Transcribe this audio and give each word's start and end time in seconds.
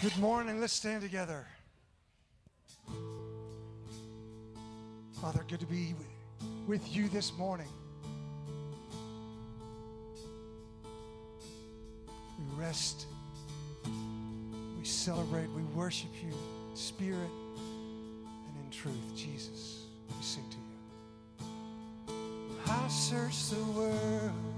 Good 0.00 0.16
morning. 0.18 0.60
Let's 0.60 0.74
stand 0.74 1.02
together. 1.02 1.44
Father, 5.20 5.44
good 5.48 5.58
to 5.58 5.66
be 5.66 5.92
with 6.68 6.94
you 6.94 7.08
this 7.08 7.36
morning. 7.36 7.66
We 12.38 12.62
rest, 12.62 13.06
we 14.78 14.84
celebrate, 14.84 15.50
we 15.50 15.62
worship 15.74 16.10
you, 16.22 16.32
Spirit 16.74 17.30
and 17.66 18.64
in 18.64 18.70
truth. 18.70 18.94
Jesus, 19.16 19.86
we 20.16 20.22
sing 20.22 20.44
to 20.48 22.14
you. 22.14 22.14
I 22.68 22.86
search 22.86 23.48
the 23.48 23.64
world. 23.72 24.57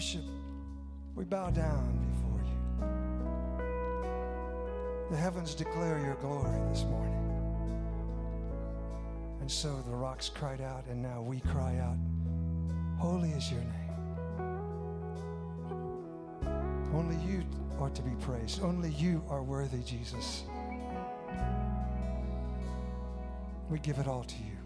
worship, 0.00 0.24
we 1.14 1.24
bow 1.26 1.50
down 1.50 2.00
before 2.10 2.40
you. 2.42 2.56
The 5.10 5.16
heavens 5.18 5.54
declare 5.54 5.98
your 5.98 6.14
glory 6.22 6.58
this 6.70 6.84
morning. 6.84 7.12
And 9.42 9.50
so 9.50 9.84
the 9.86 9.94
rocks 9.94 10.30
cried 10.30 10.62
out, 10.62 10.86
and 10.88 11.02
now 11.02 11.20
we 11.20 11.40
cry 11.40 11.76
out, 11.80 11.98
Holy 12.98 13.28
is 13.32 13.52
your 13.52 13.60
name. 13.60 13.76
Only 16.94 17.16
you 17.30 17.44
are 17.78 17.90
to 17.90 18.00
be 18.00 18.16
praised. 18.22 18.62
Only 18.62 18.92
you 18.92 19.22
are 19.28 19.42
worthy, 19.42 19.82
Jesus. 19.82 20.44
We 23.68 23.78
give 23.80 23.98
it 23.98 24.08
all 24.08 24.24
to 24.24 24.36
you 24.36 24.56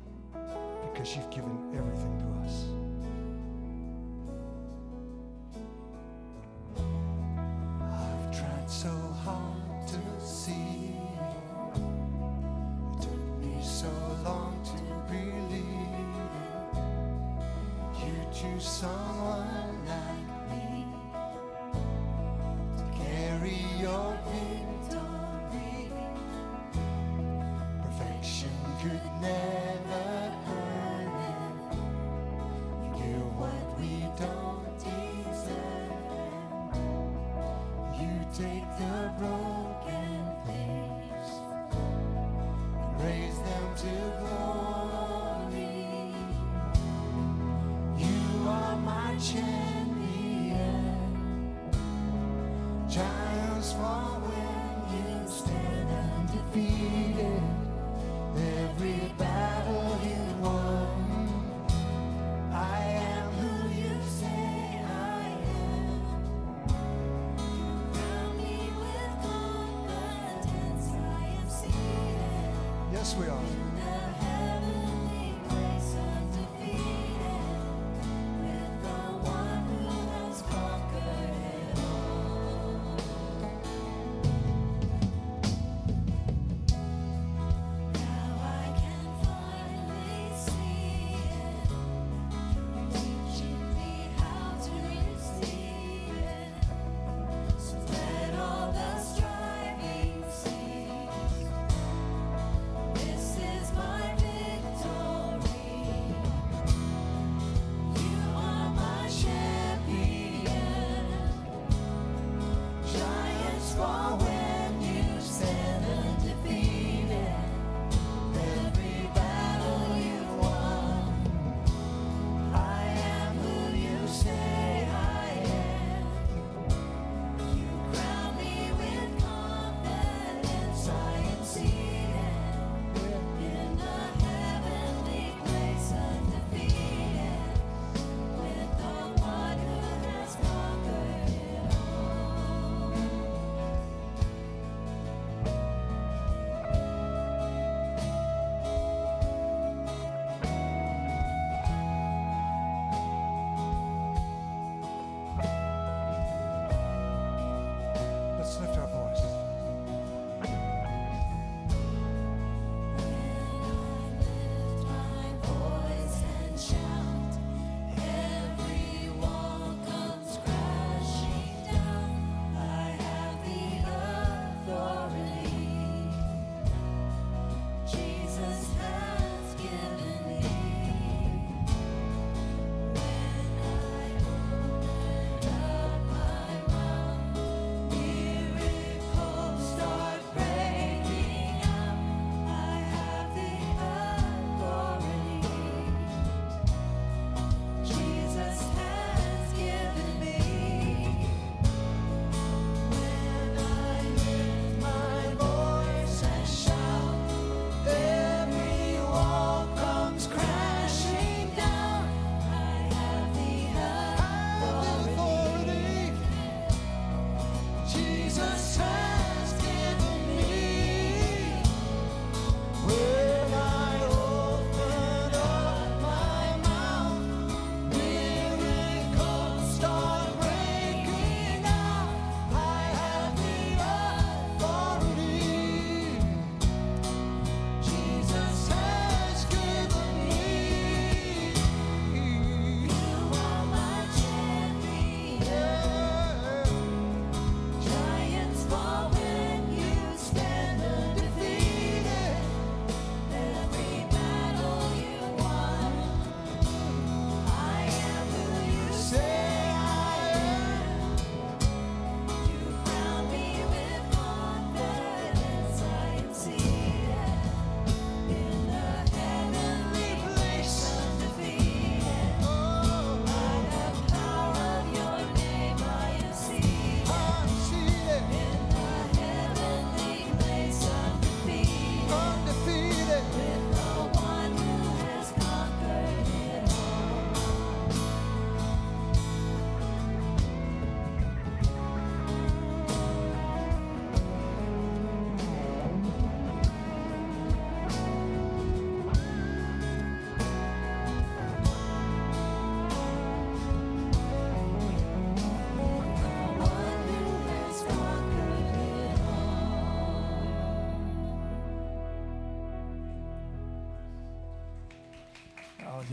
because 0.92 1.16
you've 1.16 1.30
given 1.30 1.58
everything 1.76 2.20
to 2.20 2.26
us. 2.46 2.83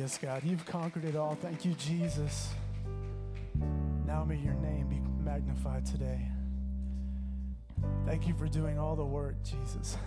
Yes, 0.01 0.17
God, 0.17 0.41
you've 0.43 0.65
conquered 0.65 1.05
it 1.05 1.15
all. 1.15 1.35
Thank 1.35 1.63
you, 1.63 1.75
Jesus. 1.75 2.49
Now 4.07 4.23
may 4.23 4.37
your 4.37 4.55
name 4.55 4.87
be 4.87 4.99
magnified 5.23 5.85
today. 5.85 6.27
Thank 8.07 8.27
you 8.27 8.33
for 8.33 8.47
doing 8.47 8.79
all 8.79 8.95
the 8.95 9.05
work, 9.05 9.35
Jesus. 9.43 9.97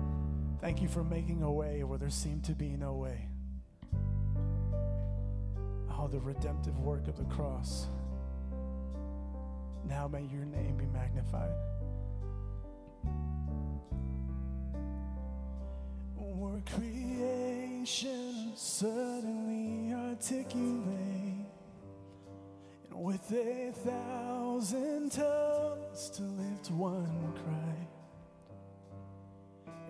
Thank 0.60 0.82
you 0.82 0.88
for 0.88 1.02
making 1.02 1.42
a 1.42 1.50
way 1.50 1.82
where 1.82 1.98
there 1.98 2.10
seemed 2.10 2.44
to 2.44 2.52
be 2.52 2.76
no 2.76 2.92
way. 2.92 3.26
Oh, 5.98 6.08
the 6.08 6.20
redemptive 6.20 6.78
work 6.80 7.08
of 7.08 7.16
the 7.16 7.24
cross. 7.24 7.86
Now 9.88 10.08
may 10.08 10.24
your 10.24 10.44
name 10.44 10.76
be 10.76 10.84
magnified. 10.84 11.52
Were 16.16 16.60
suddenly 18.54 19.94
articulate, 19.94 21.46
and 22.90 23.02
with 23.02 23.32
a 23.32 23.72
thousand 23.72 25.10
tongues 25.10 26.10
to 26.10 26.22
lift 26.22 26.70
one 26.70 27.32
cry, 27.42 27.88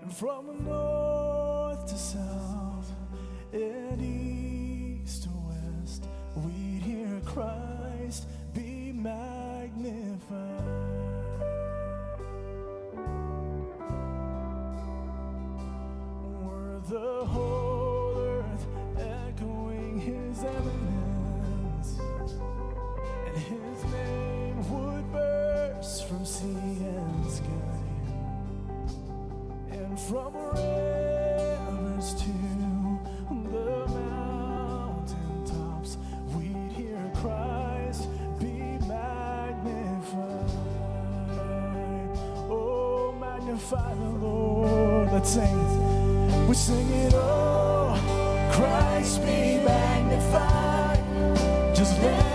and 0.01 0.15
from 0.15 0.65
north 0.65 1.87
to 1.89 1.99
south 1.99 2.93
and 3.53 4.01
east 4.01 5.25
to 5.25 5.31
west, 5.31 6.07
we'd 6.37 6.83
hear 6.83 7.21
Christ 7.25 8.29
be 8.55 8.93
magnified. 8.93 10.19
The 16.89 17.25
whole 17.27 17.48
and 20.45 21.83
his 23.35 23.85
name 23.93 24.57
would 24.71 25.13
burst 25.13 26.07
from 26.07 26.25
sea 26.25 26.47
and 26.47 27.31
sky, 27.31 27.47
and 29.73 29.99
from 29.99 30.33
rivers 30.55 32.15
to 32.15 32.33
the 33.29 33.87
mountain 33.89 35.45
we'd 36.37 36.73
hear 36.73 37.11
Christ 37.17 38.09
be 38.39 38.79
magnified. 38.87 40.51
Oh, 42.49 43.13
magnify 43.19 43.95
the 43.95 44.11
Lord. 44.25 45.13
Let's 45.13 45.31
sing. 45.31 46.47
We 46.47 46.55
sing 46.55 46.89
it, 46.91 47.15
Christ 48.59 49.23
be 49.23 49.61
magnified. 49.63 50.99
Just 51.77 51.97
let 52.03 52.28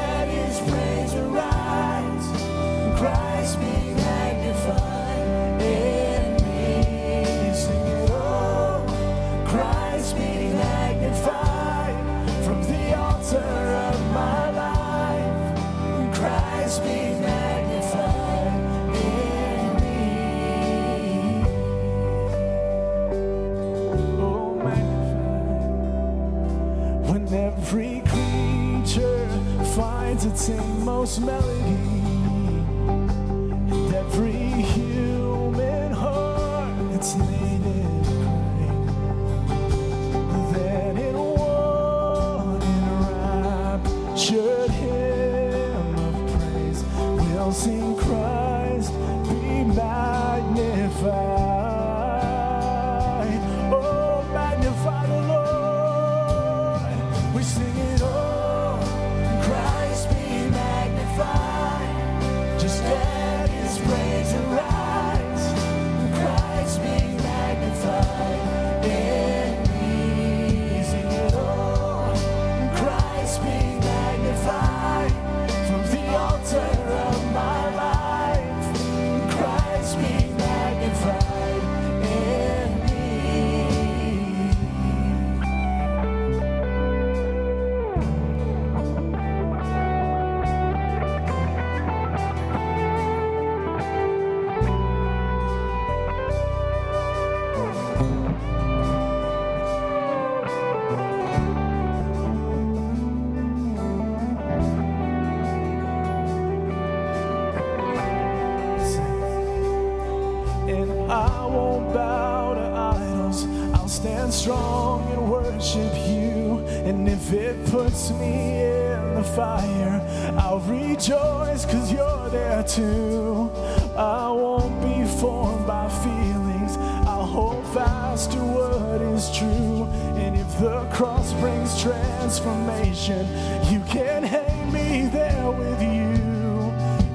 transformation, 132.43 133.25
you 133.71 133.79
can 133.87 134.21
hang 134.23 134.71
me 134.71 135.07
there 135.07 135.49
with 135.51 135.81
you. 135.81 136.13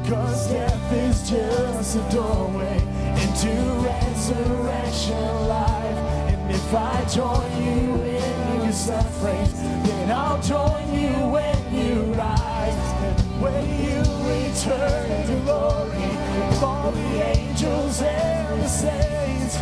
Cause 0.09 0.51
death 0.51 0.93
is 0.93 1.29
just 1.29 1.97
a 1.97 2.11
doorway 2.11 2.79
into 3.23 3.53
resurrection 3.85 5.49
life. 5.49 5.99
And 6.33 6.51
if 6.51 6.75
I 6.75 7.05
join 7.05 7.51
you 7.63 7.95
in 8.05 8.63
your 8.63 8.73
sufferings, 8.73 9.53
then 9.87 10.11
I'll 10.11 10.41
join 10.41 10.95
you 10.95 11.13
when 11.29 11.75
you 11.75 12.15
rise. 12.15 12.79
And 13.05 13.43
when 13.43 13.65
you 13.85 13.99
return 14.33 15.27
to 15.27 15.41
glory 15.45 16.09
with 16.49 16.63
all 16.63 16.91
the 16.91 17.23
angels 17.37 18.01
and 18.01 18.63
the 18.63 18.69
saints, 18.69 19.59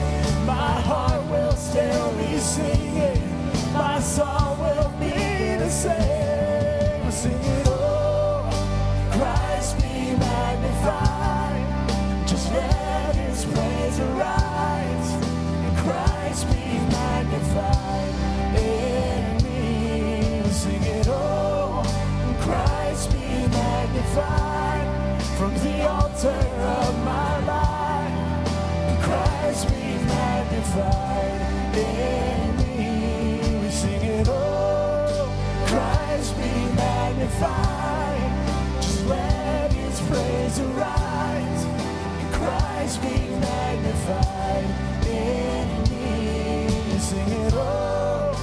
my 0.46 0.80
heart 0.82 1.24
will 1.28 1.56
still 1.56 2.12
be 2.18 2.38
singing. 2.38 3.22
My 3.72 3.98
song 3.98 4.65
magnified. 37.40 38.82
Just 38.82 39.06
let 39.06 39.72
his 39.72 40.00
praise 40.00 40.58
arise. 40.60 41.64
And 41.64 42.32
Christ 42.34 43.02
be 43.02 43.28
magnified 43.40 44.64
in 45.06 45.68
me. 45.90 46.98
Sing 46.98 47.28
it 47.28 47.54
oh, 47.54 47.60
all. 47.60 48.34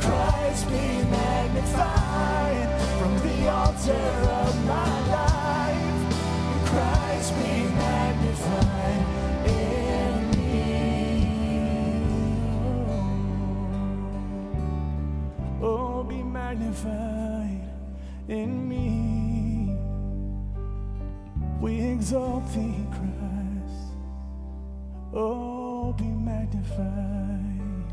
Christ 0.00 0.68
be 0.68 1.04
magnified 1.10 2.68
from 2.98 3.18
the 3.18 3.48
altar 3.48 3.92
of 3.92 4.64
my 4.66 5.06
life. 5.08 6.14
Christ 6.66 7.34
be 7.36 7.64
magnified 7.74 9.04
in 9.48 10.30
me. 10.30 10.56
Oh, 15.62 16.04
be 16.04 16.22
magnified 16.22 17.33
in 18.28 18.68
me. 18.68 19.74
We 21.60 21.80
exalt 21.80 22.46
thee, 22.52 22.86
Christ. 22.90 23.94
Oh, 25.12 25.92
be 25.92 26.04
magnified. 26.04 27.84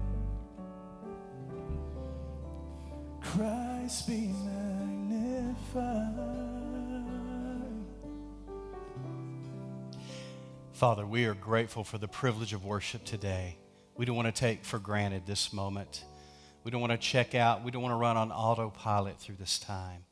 Christ 3.22 4.08
be 4.08 4.34
magnified. 4.44 6.22
Father, 10.74 11.06
we 11.06 11.26
are 11.26 11.36
grateful 11.36 11.84
for 11.84 11.98
the 11.98 12.08
privilege 12.08 12.54
of 12.54 12.66
worship 12.66 13.06
today. 13.06 13.58
We 13.96 14.06
don't 14.06 14.16
want 14.16 14.34
to 14.34 14.40
take 14.40 14.66
for 14.66 14.80
granted 14.80 15.28
this 15.28 15.54
moment. 15.54 16.04
We 16.64 16.72
don't 16.72 16.82
want 16.82 16.92
to 16.92 16.98
check 16.98 17.36
out. 17.36 17.64
We 17.64 17.72
don't 17.72 17.84
want 17.84 17.92
to 17.94 17.98
run 17.98 18.18
on 18.18 18.32
autopilot 18.32 19.20
through 19.20 19.36
this 19.36 19.60
time. 19.60 20.06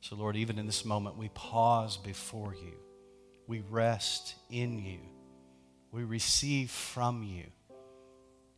So, 0.00 0.16
Lord, 0.16 0.36
even 0.36 0.58
in 0.58 0.66
this 0.66 0.84
moment, 0.84 1.16
we 1.16 1.28
pause 1.30 1.96
before 1.96 2.54
you. 2.54 2.74
We 3.46 3.62
rest 3.68 4.34
in 4.48 4.78
you. 4.78 5.00
We 5.92 6.04
receive 6.04 6.70
from 6.70 7.22
you. 7.22 7.44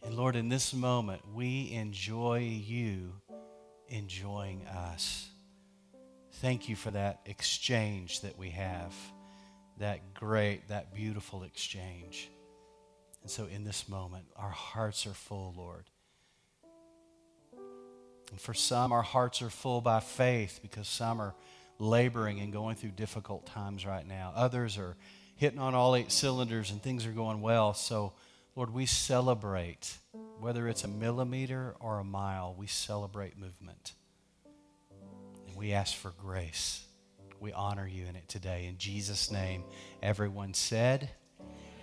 And 0.02 0.14
Lord, 0.14 0.36
in 0.36 0.48
this 0.48 0.74
moment, 0.74 1.22
we 1.32 1.72
enjoy 1.72 2.40
you 2.40 3.12
enjoying 3.88 4.66
us. 4.66 5.28
Thank 6.36 6.68
you 6.68 6.76
for 6.76 6.90
that 6.90 7.20
exchange 7.26 8.22
that 8.22 8.36
we 8.38 8.50
have, 8.50 8.94
that 9.78 10.14
great, 10.14 10.68
that 10.68 10.94
beautiful 10.94 11.42
exchange. 11.42 12.30
And 13.20 13.30
so, 13.30 13.46
in 13.46 13.64
this 13.64 13.88
moment, 13.88 14.24
our 14.34 14.50
hearts 14.50 15.06
are 15.06 15.14
full, 15.14 15.54
Lord. 15.56 15.84
And 18.32 18.40
for 18.40 18.54
some, 18.54 18.92
our 18.92 19.02
hearts 19.02 19.42
are 19.42 19.50
full 19.50 19.82
by 19.82 20.00
faith 20.00 20.60
because 20.62 20.88
some 20.88 21.20
are 21.20 21.34
laboring 21.78 22.40
and 22.40 22.50
going 22.50 22.76
through 22.76 22.92
difficult 22.92 23.46
times 23.46 23.84
right 23.84 24.06
now. 24.06 24.32
Others 24.34 24.78
are 24.78 24.96
hitting 25.36 25.58
on 25.58 25.74
all 25.74 25.94
eight 25.94 26.10
cylinders 26.10 26.70
and 26.70 26.82
things 26.82 27.04
are 27.04 27.12
going 27.12 27.42
well. 27.42 27.74
So, 27.74 28.14
Lord, 28.56 28.72
we 28.72 28.86
celebrate, 28.86 29.98
whether 30.40 30.66
it's 30.66 30.82
a 30.82 30.88
millimeter 30.88 31.74
or 31.78 31.98
a 31.98 32.04
mile, 32.04 32.54
we 32.58 32.66
celebrate 32.66 33.38
movement. 33.38 33.92
And 35.46 35.54
we 35.54 35.72
ask 35.72 35.94
for 35.94 36.12
grace. 36.18 36.86
We 37.38 37.52
honor 37.52 37.86
you 37.86 38.06
in 38.06 38.16
it 38.16 38.28
today. 38.28 38.66
In 38.66 38.78
Jesus' 38.78 39.30
name, 39.30 39.64
everyone 40.02 40.54
said, 40.54 41.10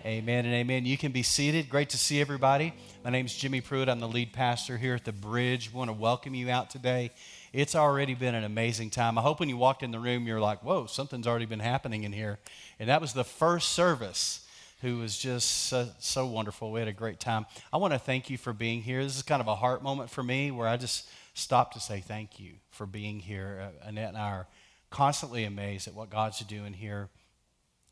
Amen 0.06 0.46
and 0.46 0.54
amen. 0.54 0.86
You 0.86 0.98
can 0.98 1.12
be 1.12 1.24
seated. 1.24 1.68
Great 1.68 1.90
to 1.90 1.98
see 1.98 2.22
everybody. 2.22 2.74
My 3.04 3.10
name 3.10 3.26
is 3.26 3.36
Jimmy 3.36 3.60
Pruitt. 3.60 3.90
I'm 3.90 4.00
the 4.00 4.08
lead 4.08 4.32
pastor 4.32 4.78
here 4.78 4.96
at 4.96 5.04
the 5.04 5.12
Bridge. 5.12 5.74
We 5.74 5.78
want 5.78 5.90
to 5.90 5.94
welcome 5.94 6.34
you 6.34 6.50
out 6.50 6.70
today. 6.70 7.12
It's 7.52 7.76
already 7.76 8.14
been 8.14 8.34
an 8.34 8.46
amazing 8.46 8.92
time. 8.92 9.18
I 9.18 9.22
hope 9.22 9.42
when 9.42 9.50
you 9.50 9.58
walked 9.58 9.84
in 9.84 9.92
the 9.92 10.00
room, 10.00 10.26
you're 10.26 10.40
like, 10.40 10.64
whoa, 10.64 10.86
something's 10.86 11.28
already 11.28 11.48
been 11.48 11.60
happening 11.60 12.06
in 12.06 12.14
here. 12.14 12.40
And 12.80 12.88
that 12.88 13.02
was 13.02 13.12
the 13.12 13.26
first 13.26 13.74
service 13.74 14.48
who 14.82 15.00
was 15.00 15.18
just 15.18 15.68
so, 15.68 15.90
so 16.00 16.26
wonderful. 16.28 16.72
We 16.72 16.80
had 16.80 16.88
a 16.88 16.94
great 16.94 17.20
time. 17.20 17.46
I 17.74 17.76
want 17.76 17.92
to 17.92 18.00
thank 18.00 18.30
you 18.30 18.38
for 18.38 18.54
being 18.54 18.82
here. 18.82 19.04
This 19.04 19.18
is 19.18 19.24
kind 19.24 19.42
of 19.42 19.50
a 19.50 19.56
heart 19.56 19.84
moment 19.84 20.10
for 20.10 20.24
me 20.24 20.50
where 20.50 20.70
I 20.70 20.78
just 20.78 21.10
stopped 21.34 21.74
to 21.74 21.82
say 21.82 22.00
thank 22.00 22.40
you 22.40 22.54
for 22.72 22.86
being 22.86 23.20
here. 23.20 23.70
Uh, 23.84 23.90
Annette 23.90 24.10
and 24.10 24.18
I 24.18 24.30
are 24.30 24.48
constantly 24.92 25.44
amazed 25.44 25.90
at 25.90 25.94
what 25.94 26.10
God's 26.10 26.40
doing 26.40 26.72
here 26.72 27.10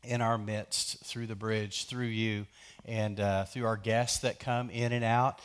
in 0.08 0.22
our 0.22 0.38
midst 0.38 1.04
through 1.04 1.26
the 1.26 1.34
bridge, 1.34 1.84
through 1.84 2.06
you, 2.06 2.46
and 2.86 3.20
uh, 3.20 3.44
through 3.44 3.66
our 3.66 3.76
guests 3.76 4.20
that 4.20 4.40
come 4.40 4.70
in 4.70 4.92
and 4.92 5.04
out. 5.04 5.40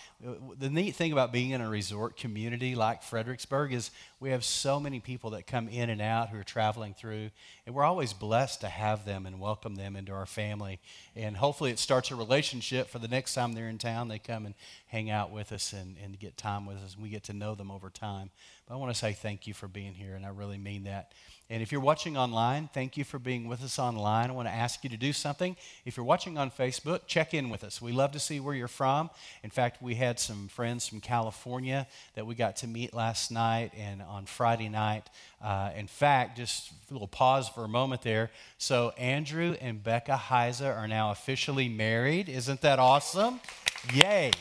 The 0.58 0.70
neat 0.70 0.96
thing 0.96 1.12
about 1.12 1.34
being 1.34 1.50
in 1.50 1.60
a 1.60 1.70
resort 1.70 2.16
community 2.16 2.74
like 2.74 3.04
Fredericksburg 3.04 3.74
is 3.74 3.92
we 4.22 4.30
have 4.30 4.46
so 4.46 4.80
many 4.80 5.02
people 5.02 5.32
that 5.32 5.46
come 5.46 5.68
in 5.68 5.90
and 5.90 6.02
out 6.02 6.30
who 6.30 6.40
are 6.40 6.46
traveling 6.46 6.94
through, 6.94 7.32
and 7.66 7.76
we're 7.76 7.84
always 7.84 8.14
blessed 8.14 8.62
to 8.62 8.70
have 8.70 9.04
them 9.04 9.26
and 9.26 9.42
welcome 9.42 9.76
them 9.76 9.98
into 9.98 10.14
our 10.14 10.26
family. 10.26 10.80
And 11.14 11.36
hopefully, 11.36 11.72
it 11.72 11.80
starts 11.80 12.10
a 12.10 12.16
relationship 12.16 12.88
for 12.88 13.00
the 13.00 13.10
next 13.10 13.34
time 13.34 13.52
they're 13.52 13.68
in 13.68 13.78
town. 13.78 14.08
They 14.08 14.20
come 14.20 14.46
and 14.46 14.56
hang 14.88 15.10
out 15.10 15.30
with 15.30 15.52
us 15.52 15.74
and, 15.74 15.98
and 16.02 16.18
get 16.18 16.38
time 16.38 16.66
with 16.66 16.78
us, 16.78 16.94
and 16.94 17.04
we 17.04 17.10
get 17.10 17.24
to 17.26 17.34
know 17.34 17.54
them 17.54 17.70
over 17.70 17.90
time. 17.90 18.30
But 18.66 18.76
I 18.76 18.78
want 18.78 18.94
to 18.94 18.98
say 18.98 19.12
thank 19.12 19.46
you 19.46 19.54
for 19.54 19.68
being 19.68 19.94
here, 19.94 20.16
and 20.16 20.26
I 20.26 20.30
really 20.30 20.58
mean 20.58 20.86
that. 20.86 21.12
And 21.50 21.62
if 21.62 21.72
you're 21.72 21.82
watching 21.82 22.18
online, 22.18 22.70
thank 22.74 22.98
you 22.98 23.04
for 23.04 23.20
being 23.20 23.48
with 23.48 23.64
us 23.64 23.78
online. 23.78 24.30
I 24.30 24.34
want 24.34 24.48
to 24.48 24.54
ask 24.54 24.84
you 24.84 24.90
to 24.90 24.98
do 24.98 25.14
something. 25.14 25.56
If 25.86 25.98
you're 25.98 26.06
watching 26.06 26.38
on 26.38 26.50
Facebook, 26.50 27.02
check 27.06 27.34
in 27.34 27.50
with 27.50 27.64
us. 27.64 27.82
We 27.82 27.92
love 27.92 28.12
to 28.14 28.20
see 28.20 28.40
where 28.40 28.56
you're 28.56 28.68
from. 28.68 29.10
In 29.44 29.50
fact, 29.50 29.82
we 29.82 29.96
had 29.96 30.20
some 30.20 30.48
friends 30.48 30.88
from 30.88 31.02
California 31.02 31.86
that 32.16 32.26
we 32.26 32.34
got 32.34 32.56
to 32.58 32.68
meet 32.68 32.94
last 32.94 33.30
night 33.30 33.72
and 33.78 34.02
on 34.02 34.26
Friday 34.26 34.70
night. 34.70 35.10
Uh, 35.44 35.72
in 35.76 35.88
fact, 35.88 36.38
just 36.38 36.72
a 36.90 36.94
little 36.94 37.08
pause 37.08 37.50
for 37.50 37.66
a 37.66 37.70
moment 37.70 38.02
there. 38.02 38.32
So, 38.58 38.94
Andrew 38.98 39.56
and 39.60 39.84
Becca 39.84 40.16
Heise 40.16 40.62
are 40.62 40.88
now 40.88 41.12
officially 41.12 41.68
married. 41.68 42.30
Isn't 42.30 42.62
that 42.62 42.80
awesome? 42.80 43.42
Yay. 43.94 44.32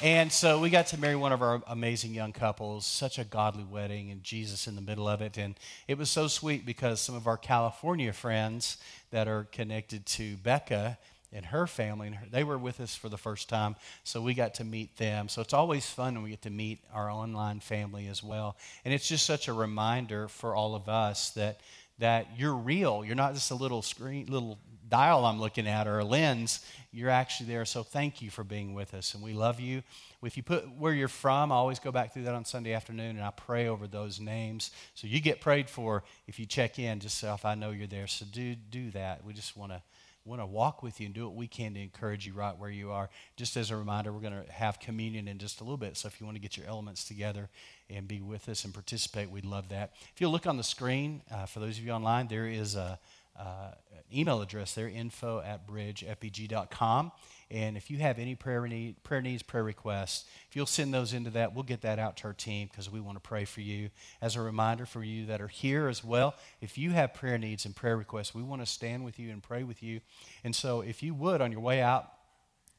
And 0.00 0.30
so 0.30 0.60
we 0.60 0.70
got 0.70 0.86
to 0.88 1.00
marry 1.00 1.16
one 1.16 1.32
of 1.32 1.42
our 1.42 1.60
amazing 1.66 2.14
young 2.14 2.32
couples, 2.32 2.86
such 2.86 3.18
a 3.18 3.24
godly 3.24 3.64
wedding, 3.64 4.12
and 4.12 4.22
Jesus 4.22 4.68
in 4.68 4.76
the 4.76 4.80
middle 4.80 5.08
of 5.08 5.20
it. 5.20 5.36
And 5.36 5.56
it 5.88 5.98
was 5.98 6.08
so 6.08 6.28
sweet 6.28 6.64
because 6.64 7.00
some 7.00 7.16
of 7.16 7.26
our 7.26 7.36
California 7.36 8.12
friends 8.12 8.76
that 9.10 9.26
are 9.26 9.48
connected 9.50 10.06
to 10.06 10.36
Becca 10.36 10.98
and 11.32 11.46
her 11.46 11.66
family, 11.66 12.06
and 12.06 12.16
her, 12.16 12.26
they 12.30 12.44
were 12.44 12.58
with 12.58 12.80
us 12.80 12.94
for 12.94 13.08
the 13.08 13.18
first 13.18 13.48
time. 13.48 13.74
So 14.04 14.22
we 14.22 14.34
got 14.34 14.54
to 14.54 14.64
meet 14.64 14.96
them. 14.98 15.28
So 15.28 15.42
it's 15.42 15.52
always 15.52 15.90
fun 15.90 16.14
when 16.14 16.22
we 16.22 16.30
get 16.30 16.42
to 16.42 16.50
meet 16.50 16.78
our 16.94 17.10
online 17.10 17.58
family 17.58 18.06
as 18.06 18.22
well. 18.22 18.56
And 18.84 18.94
it's 18.94 19.08
just 19.08 19.26
such 19.26 19.48
a 19.48 19.52
reminder 19.52 20.28
for 20.28 20.54
all 20.54 20.76
of 20.76 20.88
us 20.88 21.30
that 21.30 21.58
that 21.98 22.28
you're 22.36 22.54
real. 22.54 23.04
You're 23.04 23.16
not 23.16 23.34
just 23.34 23.50
a 23.50 23.56
little 23.56 23.82
screen, 23.82 24.26
little 24.26 24.58
dial 24.88 25.24
I'm 25.24 25.40
looking 25.40 25.66
at 25.66 25.86
or 25.86 25.98
a 25.98 26.04
lens. 26.04 26.64
You're 26.92 27.10
actually 27.10 27.48
there. 27.48 27.64
So 27.64 27.82
thank 27.82 28.22
you 28.22 28.30
for 28.30 28.44
being 28.44 28.74
with 28.74 28.94
us, 28.94 29.14
and 29.14 29.22
we 29.22 29.32
love 29.32 29.60
you. 29.60 29.82
If 30.22 30.36
you 30.36 30.42
put 30.42 30.70
where 30.78 30.92
you're 30.92 31.08
from, 31.08 31.52
I 31.52 31.56
always 31.56 31.78
go 31.78 31.92
back 31.92 32.12
through 32.12 32.24
that 32.24 32.34
on 32.34 32.44
Sunday 32.44 32.72
afternoon, 32.72 33.16
and 33.16 33.22
I 33.22 33.30
pray 33.30 33.68
over 33.68 33.86
those 33.86 34.18
names. 34.18 34.70
So 34.94 35.06
you 35.06 35.20
get 35.20 35.40
prayed 35.40 35.68
for 35.70 36.02
if 36.26 36.38
you 36.38 36.46
check 36.46 36.78
in, 36.78 37.00
just 37.00 37.18
so 37.18 37.34
if 37.34 37.44
I 37.44 37.54
know 37.54 37.70
you're 37.70 37.86
there. 37.86 38.06
So 38.06 38.26
do 38.30 38.54
do 38.54 38.90
that. 38.92 39.24
We 39.24 39.32
just 39.32 39.56
want 39.56 39.72
to 39.72 39.82
want 40.28 40.42
to 40.42 40.46
walk 40.46 40.82
with 40.82 41.00
you 41.00 41.06
and 41.06 41.14
do 41.14 41.24
what 41.24 41.34
we 41.34 41.46
can 41.46 41.74
to 41.74 41.80
encourage 41.80 42.26
you 42.26 42.34
right 42.34 42.56
where 42.58 42.70
you 42.70 42.90
are. 42.90 43.08
Just 43.36 43.56
as 43.56 43.70
a 43.70 43.76
reminder, 43.76 44.12
we're 44.12 44.20
going 44.20 44.44
to 44.44 44.52
have 44.52 44.78
communion 44.78 45.26
in 45.26 45.38
just 45.38 45.60
a 45.60 45.64
little 45.64 45.78
bit. 45.78 45.96
So 45.96 46.06
if 46.06 46.20
you 46.20 46.26
want 46.26 46.36
to 46.36 46.40
get 46.40 46.56
your 46.56 46.66
elements 46.66 47.04
together 47.04 47.48
and 47.88 48.06
be 48.06 48.20
with 48.20 48.48
us 48.48 48.64
and 48.64 48.74
participate, 48.74 49.30
we'd 49.30 49.46
love 49.46 49.70
that. 49.70 49.94
If 50.14 50.20
you 50.20 50.28
look 50.28 50.46
on 50.46 50.58
the 50.58 50.62
screen, 50.62 51.22
uh, 51.30 51.46
for 51.46 51.60
those 51.60 51.78
of 51.78 51.84
you 51.84 51.92
online, 51.92 52.28
there 52.28 52.46
is 52.46 52.74
a, 52.76 52.98
uh, 53.38 53.72
email 54.12 54.40
address 54.40 54.74
there, 54.74 54.88
info 54.88 55.40
at 55.40 55.66
bridgefbg.com. 55.66 57.12
And 57.50 57.78
if 57.78 57.90
you 57.90 57.98
have 57.98 58.18
any 58.18 58.34
prayer, 58.34 58.66
need, 58.66 59.02
prayer 59.04 59.22
needs, 59.22 59.42
prayer 59.42 59.64
requests, 59.64 60.26
if 60.48 60.56
you'll 60.56 60.66
send 60.66 60.92
those 60.92 61.14
into 61.14 61.30
that, 61.30 61.54
we'll 61.54 61.62
get 61.62 61.80
that 61.80 61.98
out 61.98 62.18
to 62.18 62.24
our 62.24 62.32
team 62.34 62.68
because 62.70 62.90
we 62.90 63.00
want 63.00 63.16
to 63.16 63.26
pray 63.26 63.46
for 63.46 63.62
you. 63.62 63.88
As 64.20 64.36
a 64.36 64.42
reminder 64.42 64.84
for 64.84 65.02
you 65.02 65.26
that 65.26 65.40
are 65.40 65.48
here 65.48 65.88
as 65.88 66.04
well, 66.04 66.34
if 66.60 66.76
you 66.76 66.90
have 66.90 67.14
prayer 67.14 67.38
needs 67.38 67.64
and 67.64 67.74
prayer 67.74 67.96
requests, 67.96 68.34
we 68.34 68.42
want 68.42 68.60
to 68.60 68.66
stand 68.66 69.04
with 69.04 69.18
you 69.18 69.30
and 69.30 69.42
pray 69.42 69.62
with 69.62 69.82
you. 69.82 70.00
And 70.44 70.54
so 70.54 70.82
if 70.82 71.02
you 71.02 71.14
would, 71.14 71.40
on 71.40 71.52
your 71.52 71.62
way 71.62 71.80
out, 71.80 72.12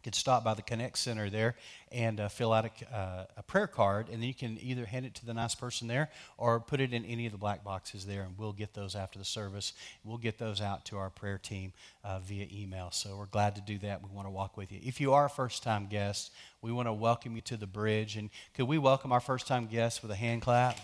could 0.09 0.15
stop 0.15 0.43
by 0.43 0.55
the 0.55 0.63
Connect 0.63 0.97
Center 0.97 1.29
there 1.29 1.55
and 1.91 2.19
uh, 2.19 2.29
fill 2.29 2.51
out 2.51 2.65
a, 2.65 2.95
uh, 2.95 3.25
a, 3.37 3.43
prayer 3.43 3.67
card, 3.67 4.07
and 4.09 4.23
then 4.23 4.27
you 4.27 4.33
can 4.33 4.57
either 4.59 4.87
hand 4.87 5.05
it 5.05 5.13
to 5.13 5.23
the 5.23 5.35
nice 5.35 5.53
person 5.53 5.87
there 5.87 6.09
or 6.35 6.59
put 6.59 6.81
it 6.81 6.93
in 6.93 7.05
any 7.05 7.27
of 7.27 7.31
the 7.31 7.37
black 7.37 7.63
boxes 7.63 8.07
there, 8.07 8.23
and 8.23 8.35
we'll 8.35 8.51
get 8.51 8.73
those 8.73 8.95
after 8.95 9.19
the 9.19 9.25
service. 9.25 9.73
We'll 10.03 10.17
get 10.17 10.39
those 10.39 10.61
out 10.61 10.83
to 10.85 10.97
our 10.97 11.11
prayer 11.11 11.37
team 11.37 11.73
uh, 12.03 12.17
via 12.19 12.47
email. 12.51 12.89
So 12.89 13.17
we're 13.17 13.27
glad 13.27 13.53
to 13.53 13.61
do 13.61 13.77
that. 13.79 14.01
We 14.01 14.09
want 14.09 14.25
to 14.25 14.31
walk 14.31 14.57
with 14.57 14.71
you. 14.71 14.79
If 14.81 14.99
you 14.99 15.13
are 15.13 15.25
a 15.25 15.29
first 15.29 15.61
time 15.61 15.85
guest, 15.85 16.31
we 16.63 16.71
want 16.71 16.87
to 16.87 16.93
welcome 16.93 17.35
you 17.35 17.41
to 17.41 17.57
the 17.57 17.67
bridge. 17.67 18.15
And 18.15 18.31
could 18.55 18.67
we 18.67 18.79
welcome 18.79 19.11
our 19.11 19.19
first 19.21 19.45
time 19.45 19.67
guests 19.67 20.01
with 20.01 20.09
a 20.09 20.15
hand 20.15 20.41
clap? 20.41 20.75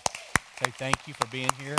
Say 0.64 0.70
thank 0.78 1.08
you 1.08 1.16
for 1.16 1.26
being 1.32 1.50
here. 1.60 1.78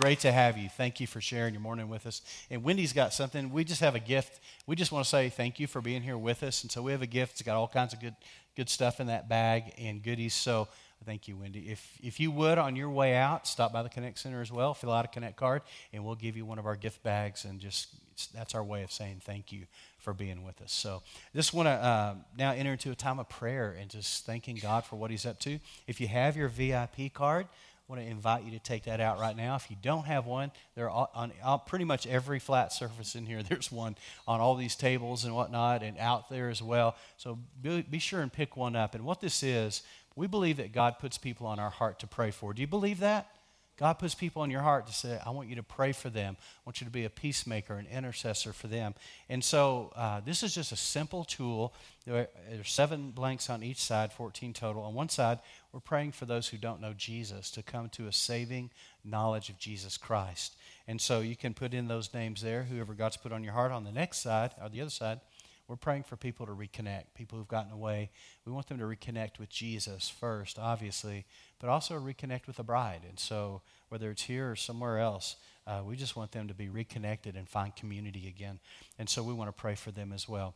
Great 0.00 0.20
to 0.20 0.30
have 0.30 0.56
you. 0.56 0.68
Thank 0.68 1.00
you 1.00 1.08
for 1.08 1.20
sharing 1.20 1.54
your 1.54 1.60
morning 1.60 1.88
with 1.88 2.06
us. 2.06 2.22
And 2.50 2.62
Wendy's 2.62 2.92
got 2.92 3.12
something. 3.12 3.50
We 3.50 3.64
just 3.64 3.80
have 3.80 3.96
a 3.96 4.00
gift. 4.00 4.38
We 4.64 4.76
just 4.76 4.92
want 4.92 5.04
to 5.04 5.08
say 5.08 5.28
thank 5.28 5.58
you 5.58 5.66
for 5.66 5.80
being 5.80 6.02
here 6.02 6.16
with 6.16 6.44
us. 6.44 6.62
And 6.62 6.70
so 6.70 6.82
we 6.82 6.92
have 6.92 7.02
a 7.02 7.06
gift. 7.06 7.32
It's 7.32 7.42
got 7.42 7.56
all 7.56 7.66
kinds 7.66 7.92
of 7.92 8.00
good, 8.00 8.14
good 8.54 8.68
stuff 8.68 9.00
in 9.00 9.08
that 9.08 9.28
bag 9.28 9.72
and 9.76 10.00
goodies. 10.00 10.34
So 10.34 10.68
Thank 11.04 11.28
you, 11.28 11.36
Wendy. 11.36 11.70
If, 11.70 11.98
if 12.02 12.20
you 12.20 12.30
would, 12.32 12.58
on 12.58 12.76
your 12.76 12.90
way 12.90 13.14
out, 13.14 13.46
stop 13.46 13.72
by 13.72 13.82
the 13.82 13.88
Connect 13.88 14.18
Center 14.18 14.42
as 14.42 14.50
well, 14.50 14.74
fill 14.74 14.92
out 14.92 15.04
a 15.04 15.08
Connect 15.08 15.36
card, 15.36 15.62
and 15.92 16.04
we'll 16.04 16.16
give 16.16 16.36
you 16.36 16.44
one 16.44 16.58
of 16.58 16.66
our 16.66 16.76
gift 16.76 17.02
bags. 17.02 17.44
And 17.44 17.60
just 17.60 17.88
that's 18.34 18.54
our 18.54 18.64
way 18.64 18.82
of 18.82 18.90
saying 18.90 19.22
thank 19.24 19.52
you 19.52 19.66
for 19.98 20.12
being 20.12 20.44
with 20.44 20.60
us. 20.60 20.72
So, 20.72 21.02
just 21.34 21.54
want 21.54 21.66
to 21.66 21.72
uh, 21.72 22.14
now 22.36 22.52
enter 22.52 22.72
into 22.72 22.90
a 22.90 22.96
time 22.96 23.20
of 23.20 23.28
prayer 23.28 23.76
and 23.80 23.88
just 23.88 24.26
thanking 24.26 24.56
God 24.56 24.84
for 24.84 24.96
what 24.96 25.10
He's 25.10 25.24
up 25.24 25.38
to. 25.40 25.60
If 25.86 26.00
you 26.00 26.08
have 26.08 26.36
your 26.36 26.48
VIP 26.48 27.12
card, 27.14 27.46
want 27.88 28.02
to 28.02 28.06
invite 28.06 28.44
you 28.44 28.50
to 28.50 28.58
take 28.58 28.84
that 28.84 29.00
out 29.00 29.18
right 29.18 29.34
now. 29.34 29.56
If 29.56 29.70
you 29.70 29.76
don't 29.80 30.04
have 30.04 30.26
one, 30.26 30.52
there 30.74 30.90
are 30.90 31.08
on, 31.14 31.32
on 31.42 31.60
pretty 31.66 31.86
much 31.86 32.06
every 32.06 32.38
flat 32.38 32.70
surface 32.72 33.14
in 33.14 33.24
here. 33.24 33.42
There's 33.48 33.72
one 33.72 33.96
on 34.26 34.40
all 34.40 34.54
these 34.54 34.76
tables 34.76 35.24
and 35.24 35.34
whatnot, 35.34 35.82
and 35.82 35.96
out 35.98 36.28
there 36.28 36.50
as 36.50 36.62
well. 36.62 36.96
So 37.16 37.38
be, 37.62 37.82
be 37.82 37.98
sure 37.98 38.20
and 38.20 38.32
pick 38.32 38.56
one 38.56 38.76
up. 38.76 38.94
And 38.94 39.04
what 39.04 39.20
this 39.20 39.42
is, 39.42 39.82
we 40.16 40.26
believe 40.26 40.58
that 40.58 40.72
God 40.72 40.98
puts 40.98 41.16
people 41.16 41.46
on 41.46 41.58
our 41.58 41.70
heart 41.70 42.00
to 42.00 42.06
pray 42.06 42.30
for. 42.30 42.52
Do 42.52 42.60
you 42.60 42.66
believe 42.66 43.00
that? 43.00 43.30
God 43.78 43.94
puts 43.94 44.12
people 44.12 44.42
on 44.42 44.50
your 44.50 44.62
heart 44.62 44.88
to 44.88 44.92
say, 44.92 45.20
I 45.24 45.30
want 45.30 45.48
you 45.48 45.54
to 45.54 45.62
pray 45.62 45.92
for 45.92 46.10
them. 46.10 46.36
I 46.40 46.60
want 46.66 46.80
you 46.80 46.84
to 46.86 46.90
be 46.90 47.04
a 47.04 47.10
peacemaker, 47.10 47.74
an 47.74 47.86
intercessor 47.86 48.52
for 48.52 48.66
them. 48.66 48.96
And 49.28 49.42
so 49.42 49.92
uh, 49.94 50.20
this 50.20 50.42
is 50.42 50.52
just 50.52 50.72
a 50.72 50.76
simple 50.76 51.22
tool. 51.22 51.72
There 52.04 52.26
are 52.50 52.64
seven 52.64 53.12
blanks 53.12 53.48
on 53.48 53.62
each 53.62 53.80
side, 53.80 54.12
14 54.12 54.52
total. 54.52 54.82
On 54.82 54.94
one 54.94 55.08
side, 55.08 55.38
we're 55.72 55.80
praying 55.80 56.12
for 56.12 56.24
those 56.24 56.48
who 56.48 56.56
don't 56.56 56.80
know 56.80 56.94
Jesus 56.94 57.50
to 57.52 57.62
come 57.62 57.88
to 57.90 58.06
a 58.06 58.12
saving 58.12 58.70
knowledge 59.04 59.50
of 59.50 59.58
Jesus 59.58 59.96
Christ. 59.98 60.56
And 60.86 61.00
so 61.00 61.20
you 61.20 61.36
can 61.36 61.52
put 61.52 61.74
in 61.74 61.88
those 61.88 62.14
names 62.14 62.40
there, 62.40 62.62
whoever 62.64 62.94
God's 62.94 63.18
put 63.18 63.32
on 63.32 63.44
your 63.44 63.52
heart. 63.52 63.70
On 63.70 63.84
the 63.84 63.92
next 63.92 64.18
side, 64.18 64.52
or 64.62 64.70
the 64.70 64.80
other 64.80 64.90
side, 64.90 65.20
we're 65.66 65.76
praying 65.76 66.04
for 66.04 66.16
people 66.16 66.46
to 66.46 66.52
reconnect, 66.52 67.14
people 67.14 67.36
who've 67.36 67.46
gotten 67.46 67.72
away. 67.72 68.10
We 68.46 68.52
want 68.52 68.68
them 68.68 68.78
to 68.78 68.84
reconnect 68.84 69.38
with 69.38 69.50
Jesus 69.50 70.08
first, 70.08 70.58
obviously, 70.58 71.26
but 71.60 71.68
also 71.68 72.00
reconnect 72.00 72.46
with 72.46 72.56
the 72.56 72.62
bride. 72.62 73.02
And 73.06 73.18
so, 73.18 73.60
whether 73.90 74.10
it's 74.10 74.22
here 74.22 74.50
or 74.50 74.56
somewhere 74.56 74.98
else, 74.98 75.36
uh, 75.66 75.82
we 75.84 75.96
just 75.96 76.16
want 76.16 76.32
them 76.32 76.48
to 76.48 76.54
be 76.54 76.70
reconnected 76.70 77.36
and 77.36 77.46
find 77.46 77.76
community 77.76 78.26
again. 78.26 78.60
And 78.98 79.10
so, 79.10 79.22
we 79.22 79.34
want 79.34 79.48
to 79.48 79.60
pray 79.60 79.74
for 79.74 79.90
them 79.90 80.12
as 80.14 80.26
well. 80.26 80.54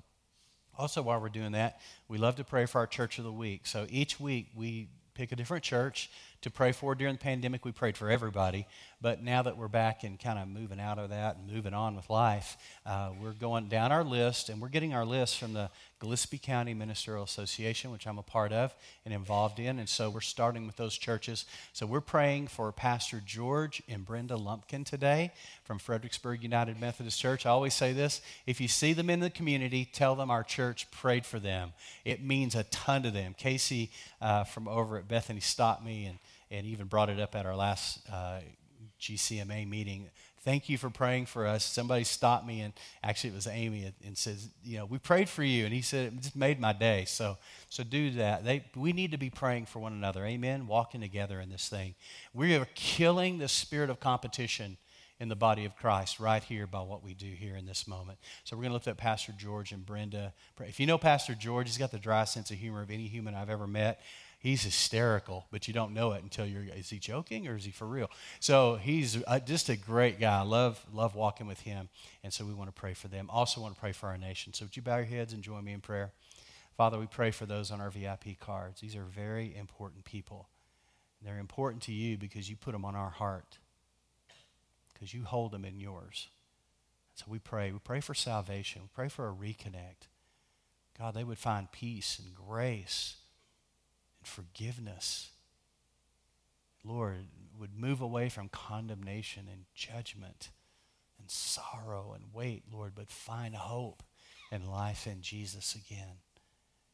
Also, 0.79 1.03
while 1.03 1.21
we're 1.21 1.29
doing 1.29 1.53
that, 1.53 1.81
we 2.09 2.17
love 2.17 2.37
to 2.37 2.45
pray 2.45 2.65
for 2.65 2.79
our 2.79 2.87
church 2.87 3.19
of 3.19 3.25
the 3.25 3.33
week. 3.33 3.67
So 3.67 3.87
each 3.91 4.19
week 4.19 4.49
we 4.55 4.89
pick 5.15 5.33
a 5.33 5.37
different 5.37 5.65
church 5.65 6.11
to 6.43 6.51
pray 6.51 6.73
for. 6.73 6.95
During 6.95 7.15
the 7.15 7.21
pandemic, 7.21 7.65
we 7.65 7.73
prayed 7.73 7.97
for 7.97 8.11
everybody. 8.11 8.67
But 9.01 9.21
now 9.21 9.43
that 9.43 9.57
we're 9.57 9.67
back 9.67 10.05
and 10.05 10.19
kind 10.19 10.39
of 10.39 10.47
moving 10.47 10.79
out 10.79 10.99
of 10.99 11.11
that 11.11 11.37
and 11.37 11.53
moving 11.53 11.75
on 11.75 11.97
with 11.97 12.09
life, 12.09 12.57
uh, 12.87 13.11
we're 13.21 13.33
going 13.33 13.67
down 13.67 13.91
our 13.91 14.05
list 14.05 14.49
and 14.49 14.63
we're 14.63 14.69
getting 14.69 14.95
our 14.95 15.05
list 15.05 15.39
from 15.39 15.55
the 15.55 15.71
Gillespie 15.99 16.39
County 16.39 16.73
Ministerial 16.75 17.25
Association, 17.25 17.91
which 17.91 18.07
I'm 18.07 18.19
a 18.19 18.23
part 18.23 18.53
of 18.53 18.75
and 19.05 19.13
involved 19.13 19.59
in. 19.59 19.81
And 19.81 19.89
so 19.89 20.09
we're 20.09 20.21
starting 20.21 20.67
with 20.67 20.77
those 20.77 20.97
churches. 20.97 21.47
So 21.73 21.85
we're 21.87 22.01
praying 22.01 22.49
for 22.49 22.71
Pastor 22.71 23.21
George 23.25 23.83
and 23.89 24.05
Brenda 24.05 24.37
Lumpkin 24.37 24.85
today 24.85 25.33
from 25.65 25.79
Fredericksburg 25.79 26.43
United 26.43 26.81
Methodist 26.81 27.21
Church. 27.21 27.47
I 27.47 27.51
always 27.51 27.75
say 27.75 27.93
this 27.93 28.21
if 28.47 28.61
you 28.61 28.69
see 28.69 28.93
them 28.93 29.11
in 29.11 29.19
the 29.19 29.31
community, 29.31 29.85
tell 29.85 30.15
them 30.15 30.31
our 30.31 30.45
church 30.45 30.89
prayed 30.91 31.27
for 31.27 31.41
them. 31.41 31.73
It 32.05 32.23
means 32.23 32.55
a 32.55 32.65
ton 32.65 33.03
to 33.03 33.11
them. 33.11 33.35
Casey 33.37 33.91
uh, 34.21 34.45
from 34.45 34.69
over 34.69 34.97
at 34.97 35.09
Bethany 35.09 35.41
stopped 35.41 35.85
me 35.85 36.07
and, 36.07 36.19
and 36.53 36.67
even 36.67 36.87
brought 36.87 37.09
it 37.09 37.19
up 37.19 37.35
at 37.35 37.47
our 37.47 37.57
last 37.57 38.01
uh, 38.13 38.41
GCMA 39.01 39.69
meeting. 39.69 40.11
Thank 40.43 40.69
you 40.69 40.77
for 40.77 40.91
praying 40.91 41.27
for 41.27 41.47
us. 41.47 41.65
Somebody 41.65 42.05
stopped 42.05 42.47
me, 42.47 42.61
and 42.61 42.73
actually 43.03 43.31
it 43.31 43.37
was 43.37 43.47
Amy, 43.47 43.93
and, 44.05 44.19
says, 44.19 44.49
"You 44.63 44.79
know, 44.79 44.85
we 44.85 44.99
prayed 44.99 45.29
for 45.29 45.43
you." 45.43 45.65
And 45.65 45.73
he 45.73 45.83
said, 45.83 46.13
"It 46.13 46.21
just 46.21 46.37
made 46.37 46.61
my 46.61 46.73
day." 46.73 47.05
So, 47.07 47.39
so 47.69 47.85
do 47.85 48.11
that. 48.13 48.45
They, 48.45 48.65
we 48.77 48.93
need 48.93 49.13
to 49.13 49.19
be 49.19 49.31
praying 49.31 49.67
for 49.67 49.79
one 49.79 49.93
another. 49.93 50.25
Amen. 50.27 50.67
Walking 50.67 51.01
together 51.01 51.41
in 51.41 51.49
this 51.49 51.69
thing. 51.69 51.95
We 52.35 52.55
are 52.57 52.67
killing 52.75 53.39
the 53.39 53.49
spirit 53.49 53.89
of 53.89 54.01
competition 54.01 54.77
in 55.21 55.29
the 55.29 55.37
body 55.37 55.65
of 55.65 55.77
Christ 55.77 56.19
right 56.19 56.43
here 56.43 56.67
by 56.67 56.81
what 56.81 57.05
we 57.05 57.15
do 57.15 57.27
here 57.27 57.55
in 57.55 57.65
this 57.65 57.87
moment. 57.87 58.19
So 58.43 58.57
we're 58.57 58.63
going 58.63 58.71
to 58.71 58.75
lift 58.75 58.89
up 58.89 58.97
Pastor 58.97 59.33
George 59.39 59.71
and 59.71 59.87
Brenda. 59.87 60.33
If 60.59 60.81
you 60.81 60.87
know 60.87 60.99
Pastor 60.99 61.37
George, 61.37 61.69
he's 61.69 61.79
got 61.79 61.93
the 61.93 61.99
dry 62.01 62.25
sense 62.25 62.51
of 62.51 62.59
humor 62.59 62.83
of 62.83 62.91
any 62.91 63.07
human 63.07 63.37
I've 63.37 63.51
ever 63.51 63.69
met 63.69 64.01
he's 64.43 64.63
hysterical, 64.65 65.47
but 65.53 65.69
you 65.69 65.73
don't 65.73 65.95
know 65.95 66.13
it 66.13 66.23
until 66.23 66.45
you're, 66.45 66.65
is 66.65 66.91
he 66.91 66.99
joking 66.99 67.47
or 67.47 67.57
is 67.57 67.65
he 67.65 67.71
for 67.71 67.87
real? 67.87 68.11
So 68.41 68.75
he's 68.75 69.23
uh, 69.25 69.39
just 69.39 69.69
a 69.69 69.77
great 69.77 70.19
guy. 70.19 70.41
I 70.41 70.43
love, 70.43 70.85
love 70.93 71.15
walking 71.15 71.47
with 71.47 71.61
him. 71.61 71.89
And 72.25 72.33
so 72.33 72.45
we 72.45 72.53
want 72.53 72.69
to 72.69 72.79
pray 72.79 72.93
for 72.93 73.07
them. 73.07 73.31
Also 73.31 73.61
want 73.61 73.75
to 73.75 73.81
pray 73.81 73.93
for 73.93 74.09
our 74.09 74.19
nation. 74.19 74.53
So 74.53 74.65
would 74.65 74.77
you 74.77 74.83
bow 74.83 74.97
your 74.97 75.07
heads 75.07 75.33
and 75.33 75.43
join 75.43 75.65
me 75.65 75.73
in 75.73 75.81
prayer? 75.81 76.11
Father, 76.77 76.99
we 76.99 77.07
pray 77.07 77.31
for 77.31 77.47
those 77.47 77.71
on 77.71 77.81
our 77.81 77.91
VIP 77.91 78.39
cards. 78.41 78.81
These 78.81 78.97
are 78.97 79.05
very 79.05 79.55
important 79.57 80.05
people. 80.05 80.49
They're 81.25 81.39
important 81.39 81.83
to 81.85 81.93
you 81.93 82.19
because 82.19 82.51
you 82.51 82.57
put 82.57 82.73
them 82.73 82.85
on 82.85 82.97
our 82.97 83.11
heart, 83.11 83.59
because 84.93 85.15
you 85.15 85.23
hold 85.23 85.53
them 85.53 85.65
in 85.65 85.79
yours. 85.79 86.29
So 87.15 87.27
we 87.29 87.39
pray. 87.39 87.71
We 87.71 87.79
pray 87.79 88.01
for 88.01 88.15
salvation. 88.15 88.83
We 88.83 88.89
pray 88.93 89.09
for 89.09 89.29
a 89.29 89.33
reconnect. 89.33 90.09
God, 90.99 91.15
they 91.15 91.23
would 91.23 91.39
find 91.39 91.71
peace 91.71 92.19
and 92.19 92.35
grace 92.35 93.17
forgiveness. 94.27 95.31
Lord, 96.85 97.27
would 97.59 97.79
move 97.79 98.01
away 98.01 98.29
from 98.29 98.49
condemnation 98.49 99.47
and 99.51 99.65
judgment 99.75 100.51
and 101.19 101.31
sorrow 101.31 102.13
and 102.15 102.35
weight, 102.35 102.65
Lord, 102.73 102.93
but 102.95 103.11
find 103.11 103.55
hope 103.55 104.03
and 104.51 104.71
life 104.71 105.07
in 105.07 105.23
Jesus 105.23 105.75
again. 105.75 106.17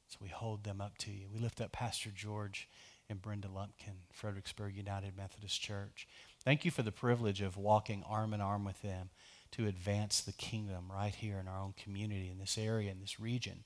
So 0.09 0.19
we 0.21 0.29
hold 0.29 0.65
them 0.65 0.81
up 0.81 0.99
to 0.99 1.11
you. 1.11 1.27
We 1.33 1.39
lift 1.39 1.61
up 1.61 1.73
Pastor 1.73 2.11
George 2.15 2.69
and 3.11 3.23
Brenda 3.23 3.49
Lumpkin, 3.49 3.95
Fredericksburg 4.13 4.77
United 4.77 5.17
Methodist 5.17 5.61
Church. 5.61 6.07
Thank 6.45 6.65
you 6.65 6.71
for 6.71 6.83
the 6.83 6.93
privilege 6.93 7.41
of 7.41 7.57
walking 7.57 8.05
arm 8.09 8.35
in 8.35 8.41
arm 8.41 8.65
with 8.65 8.81
them 8.83 9.11
to 9.53 9.67
advance 9.67 10.21
the 10.21 10.33
kingdom 10.33 10.91
right 10.93 11.15
here 11.15 11.39
in 11.39 11.49
our 11.49 11.59
own 11.59 11.75
community, 11.83 12.29
in 12.31 12.39
this 12.39 12.59
area, 12.59 12.91
in 12.91 13.01
this 13.01 13.19
region. 13.19 13.65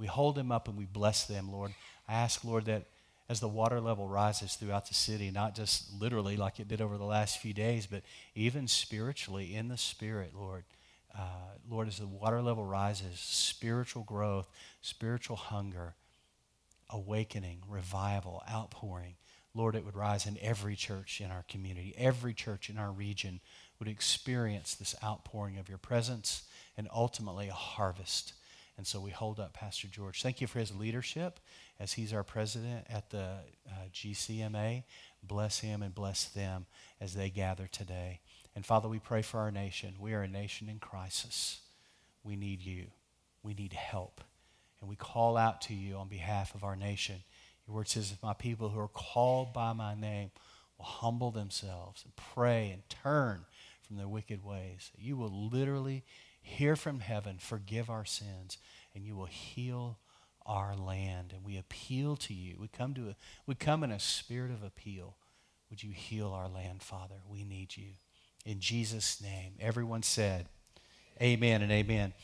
We 0.00 0.06
hold 0.06 0.34
them 0.34 0.50
up 0.50 0.66
and 0.66 0.78
we 0.78 0.86
bless 0.86 1.26
them, 1.26 1.52
Lord. 1.52 1.74
I 2.08 2.14
ask, 2.14 2.42
Lord, 2.42 2.64
that 2.64 2.86
as 3.28 3.38
the 3.38 3.48
water 3.48 3.80
level 3.80 4.08
rises 4.08 4.54
throughout 4.54 4.88
the 4.88 4.94
city, 4.94 5.30
not 5.30 5.54
just 5.54 5.92
literally 6.00 6.36
like 6.36 6.58
it 6.58 6.68
did 6.68 6.80
over 6.80 6.96
the 6.96 7.04
last 7.04 7.38
few 7.38 7.52
days, 7.52 7.86
but 7.86 8.02
even 8.34 8.66
spiritually 8.66 9.54
in 9.54 9.68
the 9.68 9.76
spirit, 9.76 10.32
Lord. 10.34 10.64
Uh, 11.16 11.52
Lord, 11.68 11.86
as 11.86 11.98
the 11.98 12.06
water 12.06 12.40
level 12.40 12.64
rises, 12.64 13.20
spiritual 13.20 14.02
growth, 14.02 14.48
spiritual 14.80 15.36
hunger, 15.36 15.94
awakening, 16.88 17.58
revival, 17.68 18.42
outpouring. 18.50 19.14
Lord, 19.54 19.74
it 19.74 19.84
would 19.84 19.96
rise 19.96 20.26
in 20.26 20.38
every 20.40 20.76
church 20.76 21.20
in 21.20 21.30
our 21.30 21.44
community, 21.48 21.94
every 21.98 22.32
church 22.32 22.70
in 22.70 22.78
our 22.78 22.90
region 22.90 23.40
would 23.78 23.88
experience 23.88 24.74
this 24.74 24.94
outpouring 25.04 25.58
of 25.58 25.68
your 25.68 25.78
presence 25.78 26.44
and 26.76 26.88
ultimately 26.92 27.48
a 27.48 27.52
harvest. 27.52 28.32
And 28.80 28.86
so 28.86 28.98
we 28.98 29.10
hold 29.10 29.38
up 29.38 29.52
Pastor 29.52 29.88
George. 29.88 30.22
Thank 30.22 30.40
you 30.40 30.46
for 30.46 30.58
his 30.58 30.74
leadership 30.74 31.38
as 31.78 31.92
he's 31.92 32.14
our 32.14 32.24
president 32.24 32.86
at 32.88 33.10
the 33.10 33.26
uh, 33.68 33.72
GCMA. 33.92 34.84
Bless 35.22 35.58
him 35.58 35.82
and 35.82 35.94
bless 35.94 36.24
them 36.24 36.64
as 36.98 37.12
they 37.12 37.28
gather 37.28 37.68
today. 37.70 38.20
And 38.56 38.64
Father, 38.64 38.88
we 38.88 38.98
pray 38.98 39.20
for 39.20 39.38
our 39.38 39.50
nation. 39.50 39.96
We 40.00 40.14
are 40.14 40.22
a 40.22 40.28
nation 40.28 40.70
in 40.70 40.78
crisis. 40.78 41.60
We 42.24 42.36
need 42.36 42.62
you. 42.62 42.86
We 43.42 43.52
need 43.52 43.74
help. 43.74 44.22
And 44.80 44.88
we 44.88 44.96
call 44.96 45.36
out 45.36 45.60
to 45.62 45.74
you 45.74 45.96
on 45.96 46.08
behalf 46.08 46.54
of 46.54 46.64
our 46.64 46.74
nation. 46.74 47.16
Your 47.68 47.76
word 47.76 47.88
says, 47.88 48.12
if 48.12 48.22
my 48.22 48.32
people 48.32 48.70
who 48.70 48.80
are 48.80 48.88
called 48.88 49.52
by 49.52 49.74
my 49.74 49.94
name 49.94 50.30
will 50.78 50.86
humble 50.86 51.30
themselves 51.30 52.02
and 52.02 52.16
pray 52.16 52.70
and 52.70 52.88
turn 52.88 53.44
from 53.86 53.98
their 53.98 54.08
wicked 54.08 54.42
ways, 54.42 54.90
you 54.96 55.18
will 55.18 55.50
literally 55.50 56.02
hear 56.40 56.76
from 56.76 57.00
heaven, 57.00 57.36
forgive 57.38 57.90
our 57.90 58.04
sins, 58.04 58.58
and 58.94 59.04
you 59.04 59.16
will 59.16 59.26
heal 59.26 59.98
our 60.46 60.74
land. 60.74 61.32
And 61.34 61.44
we 61.44 61.56
appeal 61.56 62.16
to 62.16 62.34
you. 62.34 62.56
We 62.58 62.68
come 62.68 62.94
to 62.94 63.10
a, 63.10 63.16
we 63.46 63.54
come 63.54 63.84
in 63.84 63.92
a 63.92 64.00
spirit 64.00 64.50
of 64.50 64.62
appeal. 64.62 65.16
Would 65.68 65.82
you 65.82 65.92
heal 65.92 66.32
our 66.32 66.48
land, 66.48 66.82
Father? 66.82 67.16
We 67.28 67.44
need 67.44 67.76
you. 67.76 67.92
In 68.44 68.60
Jesus' 68.60 69.20
name. 69.20 69.52
Everyone 69.60 70.02
said, 70.02 70.46
Amen 71.22 71.62
and 71.62 71.70
amen. 71.70 72.14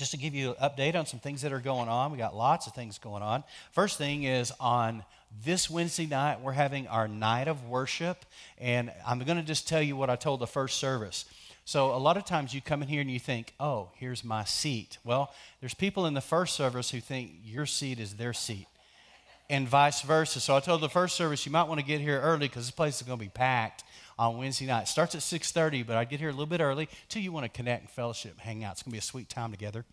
Just 0.00 0.12
to 0.12 0.16
give 0.16 0.34
you 0.34 0.56
an 0.58 0.70
update 0.70 0.94
on 0.94 1.04
some 1.04 1.20
things 1.20 1.42
that 1.42 1.52
are 1.52 1.60
going 1.60 1.90
on, 1.90 2.10
we 2.10 2.16
got 2.16 2.34
lots 2.34 2.66
of 2.66 2.72
things 2.72 2.96
going 2.96 3.22
on. 3.22 3.44
First 3.72 3.98
thing 3.98 4.24
is 4.24 4.50
on 4.58 5.04
this 5.44 5.68
Wednesday 5.68 6.06
night, 6.06 6.40
we're 6.40 6.52
having 6.52 6.88
our 6.88 7.06
night 7.06 7.48
of 7.48 7.68
worship, 7.68 8.24
and 8.56 8.90
I'm 9.06 9.18
going 9.18 9.36
to 9.36 9.44
just 9.44 9.68
tell 9.68 9.82
you 9.82 9.96
what 9.96 10.08
I 10.08 10.16
told 10.16 10.40
the 10.40 10.46
first 10.46 10.78
service. 10.78 11.26
So, 11.66 11.94
a 11.94 12.00
lot 12.00 12.16
of 12.16 12.24
times 12.24 12.54
you 12.54 12.62
come 12.62 12.80
in 12.80 12.88
here 12.88 13.02
and 13.02 13.10
you 13.10 13.20
think, 13.20 13.52
oh, 13.60 13.90
here's 13.94 14.24
my 14.24 14.44
seat. 14.44 14.96
Well, 15.04 15.34
there's 15.60 15.74
people 15.74 16.06
in 16.06 16.14
the 16.14 16.22
first 16.22 16.54
service 16.54 16.90
who 16.90 17.00
think 17.00 17.32
your 17.44 17.66
seat 17.66 18.00
is 18.00 18.14
their 18.14 18.32
seat, 18.32 18.68
and 19.50 19.68
vice 19.68 20.00
versa. 20.00 20.40
So, 20.40 20.56
I 20.56 20.60
told 20.60 20.80
the 20.80 20.88
first 20.88 21.14
service, 21.14 21.44
you 21.44 21.52
might 21.52 21.68
want 21.68 21.78
to 21.78 21.84
get 21.84 22.00
here 22.00 22.22
early 22.22 22.48
because 22.48 22.64
this 22.64 22.70
place 22.70 23.02
is 23.02 23.06
going 23.06 23.18
to 23.18 23.24
be 23.26 23.28
packed 23.28 23.84
on 24.20 24.36
Wednesday 24.36 24.66
night. 24.66 24.82
It 24.82 24.88
starts 24.88 25.14
at 25.14 25.22
6.30, 25.22 25.86
but 25.86 25.96
I 25.96 26.04
get 26.04 26.20
here 26.20 26.28
a 26.28 26.32
little 26.32 26.44
bit 26.44 26.60
early 26.60 26.88
till 27.08 27.22
you 27.22 27.32
want 27.32 27.44
to 27.44 27.48
connect 27.48 27.80
and 27.80 27.90
fellowship, 27.90 28.38
hang 28.38 28.62
out. 28.62 28.72
It's 28.72 28.82
going 28.82 28.90
to 28.90 28.94
be 28.94 28.98
a 28.98 29.02
sweet 29.02 29.30
time 29.30 29.50
together. 29.50 29.86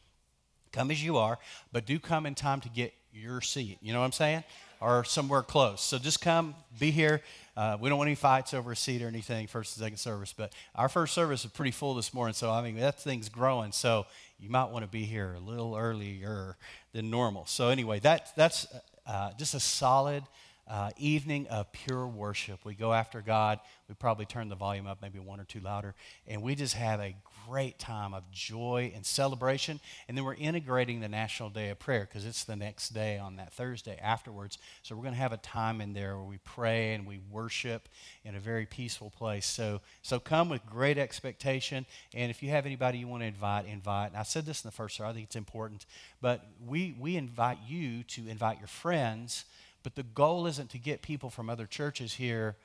Come 0.74 0.92
as 0.92 1.02
you 1.02 1.18
are, 1.18 1.40
but 1.72 1.86
do 1.86 1.98
come 1.98 2.26
in 2.26 2.36
time 2.36 2.60
to 2.62 2.70
get 2.70 2.94
your 3.14 3.40
seat. 3.40 3.78
You 3.82 3.94
know 3.94 4.00
what 4.00 4.06
I'm 4.06 4.12
saying? 4.12 4.44
or 4.80 5.04
somewhere 5.04 5.42
close. 5.42 5.82
So 5.82 5.98
just 5.98 6.22
come, 6.22 6.56
be 6.80 6.92
here. 6.92 7.22
Uh, 7.56 7.78
we 7.80 7.90
don't 7.90 7.98
want 7.98 8.10
any 8.10 8.16
fights 8.16 8.54
over 8.54 8.72
a 8.72 8.76
seat 8.76 9.02
or 9.02 9.08
anything, 9.08 9.48
first 9.48 9.76
and 9.76 9.84
second 9.84 9.98
service. 9.98 10.34
But 10.34 10.54
our 10.76 10.90
first 10.90 11.14
service 11.14 11.44
is 11.44 11.52
pretty 11.52 11.72
full 11.72 11.96
this 11.96 12.14
morning, 12.14 12.34
so 12.34 12.52
I 12.52 12.62
mean, 12.62 12.78
that 12.80 13.00
thing's 13.00 13.30
growing. 13.30 13.72
So 13.72 14.06
you 14.40 14.50
might 14.50 14.70
want 14.70 14.86
to 14.86 14.92
be 14.92 15.04
here 15.04 15.34
a 15.34 15.40
little 15.40 15.76
earlier 15.76 16.58
than 16.94 17.10
normal. 17.10 17.48
So, 17.48 17.70
anyway, 17.70 18.00
that, 18.02 18.30
that's 18.36 18.68
uh, 19.08 19.32
just 19.40 19.56
a 19.56 19.60
solid 19.60 20.24
uh, 20.70 20.90
evening 20.98 21.48
of 21.48 21.72
pure 21.72 22.06
worship. 22.06 22.66
We 22.66 22.76
go 22.76 22.94
after 22.94 23.22
God. 23.22 23.60
We 23.88 23.96
probably 23.96 24.26
turn 24.26 24.50
the 24.50 24.56
volume 24.56 24.86
up 24.86 25.02
maybe 25.02 25.20
one 25.20 25.40
or 25.40 25.46
two 25.46 25.62
louder. 25.62 25.96
And 26.28 26.42
we 26.42 26.56
just 26.56 26.76
have 26.76 27.00
a 27.00 27.16
great 27.48 27.80
time 27.80 28.14
of 28.14 28.30
joy 28.32 28.92
and 28.94 29.06
celebration. 29.06 29.80
And 30.08 30.18
then 30.18 30.26
we're 30.26 30.34
integrating 30.36 31.00
the 31.00 31.08
National 31.08 31.50
Day 31.50 31.70
of 31.70 31.80
Prayer 31.80 32.02
because 32.02 32.26
it's 32.26 32.44
the 32.44 32.58
next 32.58 32.90
day 32.90 33.18
on 33.18 33.38
that 33.38 33.54
Thursday 33.54 33.98
afterwards. 34.02 34.58
So 34.84 34.96
we're 34.96 35.04
going 35.04 35.14
to 35.14 35.22
have 35.22 35.32
a 35.32 35.38
time 35.38 35.80
in 35.80 35.94
there 35.94 36.18
where 36.18 36.26
we 36.26 36.40
pray 36.40 36.94
and 36.94 37.08
we 37.08 37.20
worship 37.32 37.88
in 38.26 38.36
a 38.36 38.40
very 38.40 38.66
peaceful 38.66 39.10
place. 39.10 39.46
So, 39.46 39.82
so 40.02 40.20
come 40.20 40.50
with 40.50 40.66
great 40.66 40.98
expectation. 40.98 41.86
And 42.14 42.30
if 42.30 42.44
you 42.44 42.50
have 42.50 42.66
anybody 42.66 42.98
you 42.98 43.08
want 43.08 43.24
to 43.24 43.28
invite, 43.28 43.66
invite. 43.66 44.12
And 44.12 44.18
I 44.18 44.24
said 44.24 44.46
this 44.46 44.64
in 44.64 44.68
the 44.68 44.76
first 44.76 44.98
service, 44.98 45.12
I 45.12 45.14
think 45.14 45.28
it's 45.28 45.36
important. 45.38 45.86
But 46.22 46.46
we, 46.66 46.96
we 47.00 47.16
invite 47.16 47.60
you 47.66 48.04
to 48.04 48.28
invite 48.28 48.60
your 48.60 48.68
friends. 48.68 49.46
But 49.88 49.96
the 49.96 50.04
goal 50.04 50.46
isn't 50.48 50.70
to 50.72 50.78
get 50.78 51.02
people 51.02 51.30
from 51.30 51.50
other 51.50 51.66
churches 51.66 52.16
here 52.16 52.58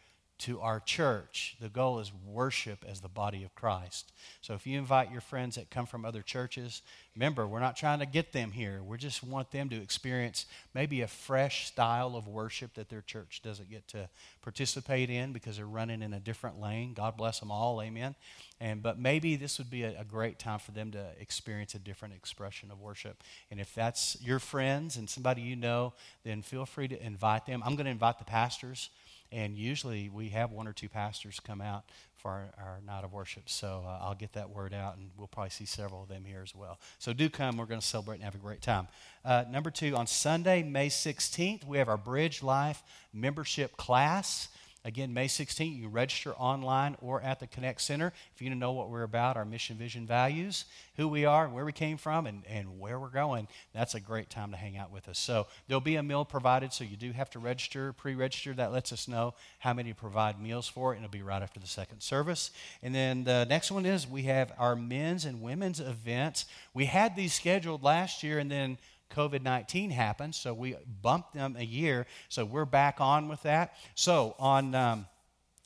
to 0.42 0.60
our 0.60 0.80
church. 0.80 1.56
The 1.60 1.68
goal 1.68 2.00
is 2.00 2.10
worship 2.26 2.84
as 2.88 3.00
the 3.00 3.08
body 3.08 3.44
of 3.44 3.54
Christ. 3.54 4.12
So 4.40 4.54
if 4.54 4.66
you 4.66 4.76
invite 4.76 5.12
your 5.12 5.20
friends 5.20 5.54
that 5.54 5.70
come 5.70 5.86
from 5.86 6.04
other 6.04 6.22
churches, 6.22 6.82
remember, 7.14 7.46
we're 7.46 7.60
not 7.60 7.76
trying 7.76 8.00
to 8.00 8.06
get 8.06 8.32
them 8.32 8.50
here. 8.50 8.82
We 8.82 8.98
just 8.98 9.22
want 9.22 9.52
them 9.52 9.68
to 9.68 9.76
experience 9.80 10.46
maybe 10.74 11.00
a 11.02 11.06
fresh 11.06 11.68
style 11.68 12.16
of 12.16 12.26
worship 12.26 12.74
that 12.74 12.88
their 12.88 13.02
church 13.02 13.40
doesn't 13.44 13.70
get 13.70 13.86
to 13.88 14.08
participate 14.42 15.10
in 15.10 15.32
because 15.32 15.58
they're 15.58 15.66
running 15.66 16.02
in 16.02 16.12
a 16.12 16.20
different 16.20 16.60
lane. 16.60 16.92
God 16.92 17.16
bless 17.16 17.38
them 17.38 17.52
all. 17.52 17.80
Amen. 17.80 18.16
And 18.60 18.82
but 18.82 18.98
maybe 18.98 19.36
this 19.36 19.58
would 19.58 19.70
be 19.70 19.84
a, 19.84 20.00
a 20.00 20.04
great 20.04 20.38
time 20.38 20.58
for 20.58 20.72
them 20.72 20.90
to 20.92 21.04
experience 21.20 21.74
a 21.74 21.78
different 21.78 22.14
expression 22.14 22.70
of 22.70 22.80
worship. 22.80 23.22
And 23.50 23.60
if 23.60 23.74
that's 23.74 24.16
your 24.20 24.38
friends 24.40 24.96
and 24.96 25.08
somebody 25.08 25.42
you 25.42 25.54
know, 25.54 25.94
then 26.24 26.42
feel 26.42 26.66
free 26.66 26.88
to 26.88 27.04
invite 27.04 27.46
them. 27.46 27.62
I'm 27.64 27.76
going 27.76 27.86
to 27.86 27.92
invite 27.92 28.18
the 28.18 28.24
pastors. 28.24 28.90
And 29.32 29.56
usually 29.56 30.08
we 30.10 30.28
have 30.28 30.52
one 30.52 30.68
or 30.68 30.72
two 30.72 30.88
pastors 30.88 31.40
come 31.40 31.60
out 31.60 31.84
for 32.16 32.30
our, 32.30 32.52
our 32.58 32.80
night 32.86 33.02
of 33.02 33.12
worship. 33.12 33.48
So 33.48 33.82
uh, 33.84 33.98
I'll 34.00 34.14
get 34.14 34.34
that 34.34 34.50
word 34.50 34.72
out, 34.72 34.96
and 34.96 35.10
we'll 35.16 35.26
probably 35.26 35.50
see 35.50 35.64
several 35.64 36.02
of 36.02 36.08
them 36.08 36.24
here 36.24 36.42
as 36.42 36.54
well. 36.54 36.78
So 36.98 37.12
do 37.12 37.28
come. 37.28 37.56
We're 37.56 37.66
going 37.66 37.80
to 37.80 37.86
celebrate 37.86 38.16
and 38.16 38.24
have 38.24 38.34
a 38.34 38.38
great 38.38 38.62
time. 38.62 38.86
Uh, 39.24 39.44
number 39.50 39.70
two, 39.70 39.96
on 39.96 40.06
Sunday, 40.06 40.62
May 40.62 40.88
16th, 40.88 41.66
we 41.66 41.78
have 41.78 41.88
our 41.88 41.96
Bridge 41.96 42.42
Life 42.42 42.82
membership 43.12 43.76
class. 43.76 44.48
Again, 44.84 45.14
May 45.14 45.28
16th, 45.28 45.78
you 45.78 45.88
register 45.88 46.32
online 46.34 46.96
or 47.00 47.20
at 47.22 47.38
the 47.38 47.46
Connect 47.46 47.80
Center 47.80 48.12
if 48.34 48.42
you 48.42 48.52
know 48.52 48.72
what 48.72 48.90
we're 48.90 49.04
about, 49.04 49.36
our 49.36 49.44
mission, 49.44 49.76
vision, 49.76 50.08
values, 50.08 50.64
who 50.96 51.06
we 51.06 51.24
are, 51.24 51.48
where 51.48 51.64
we 51.64 51.72
came 51.72 51.96
from, 51.96 52.26
and, 52.26 52.42
and 52.48 52.80
where 52.80 52.98
we're 52.98 53.08
going. 53.08 53.46
That's 53.72 53.94
a 53.94 54.00
great 54.00 54.28
time 54.28 54.50
to 54.50 54.56
hang 54.56 54.76
out 54.76 54.90
with 54.90 55.08
us. 55.08 55.20
So 55.20 55.46
there'll 55.68 55.80
be 55.80 55.96
a 55.96 56.02
meal 56.02 56.24
provided, 56.24 56.72
so 56.72 56.82
you 56.82 56.96
do 56.96 57.12
have 57.12 57.30
to 57.30 57.38
register, 57.38 57.92
pre 57.92 58.16
register. 58.16 58.54
That 58.54 58.72
lets 58.72 58.92
us 58.92 59.06
know 59.06 59.34
how 59.60 59.72
many 59.72 59.92
provide 59.92 60.40
meals 60.40 60.66
for, 60.66 60.92
and 60.92 61.04
it'll 61.04 61.12
be 61.12 61.22
right 61.22 61.42
after 61.42 61.60
the 61.60 61.66
second 61.68 62.00
service. 62.00 62.50
And 62.82 62.92
then 62.92 63.22
the 63.22 63.44
next 63.44 63.70
one 63.70 63.86
is 63.86 64.08
we 64.08 64.24
have 64.24 64.52
our 64.58 64.74
men's 64.74 65.24
and 65.24 65.40
women's 65.40 65.78
events. 65.78 66.46
We 66.74 66.86
had 66.86 67.14
these 67.14 67.34
scheduled 67.34 67.84
last 67.84 68.24
year, 68.24 68.40
and 68.40 68.50
then 68.50 68.78
COVID 69.12 69.42
19 69.42 69.90
happened, 69.90 70.34
so 70.34 70.54
we 70.54 70.76
bumped 71.02 71.34
them 71.34 71.56
a 71.58 71.64
year. 71.64 72.06
So 72.28 72.44
we're 72.44 72.64
back 72.64 73.00
on 73.00 73.28
with 73.28 73.42
that. 73.42 73.74
So 73.94 74.34
on 74.38 74.74
um, 74.74 75.06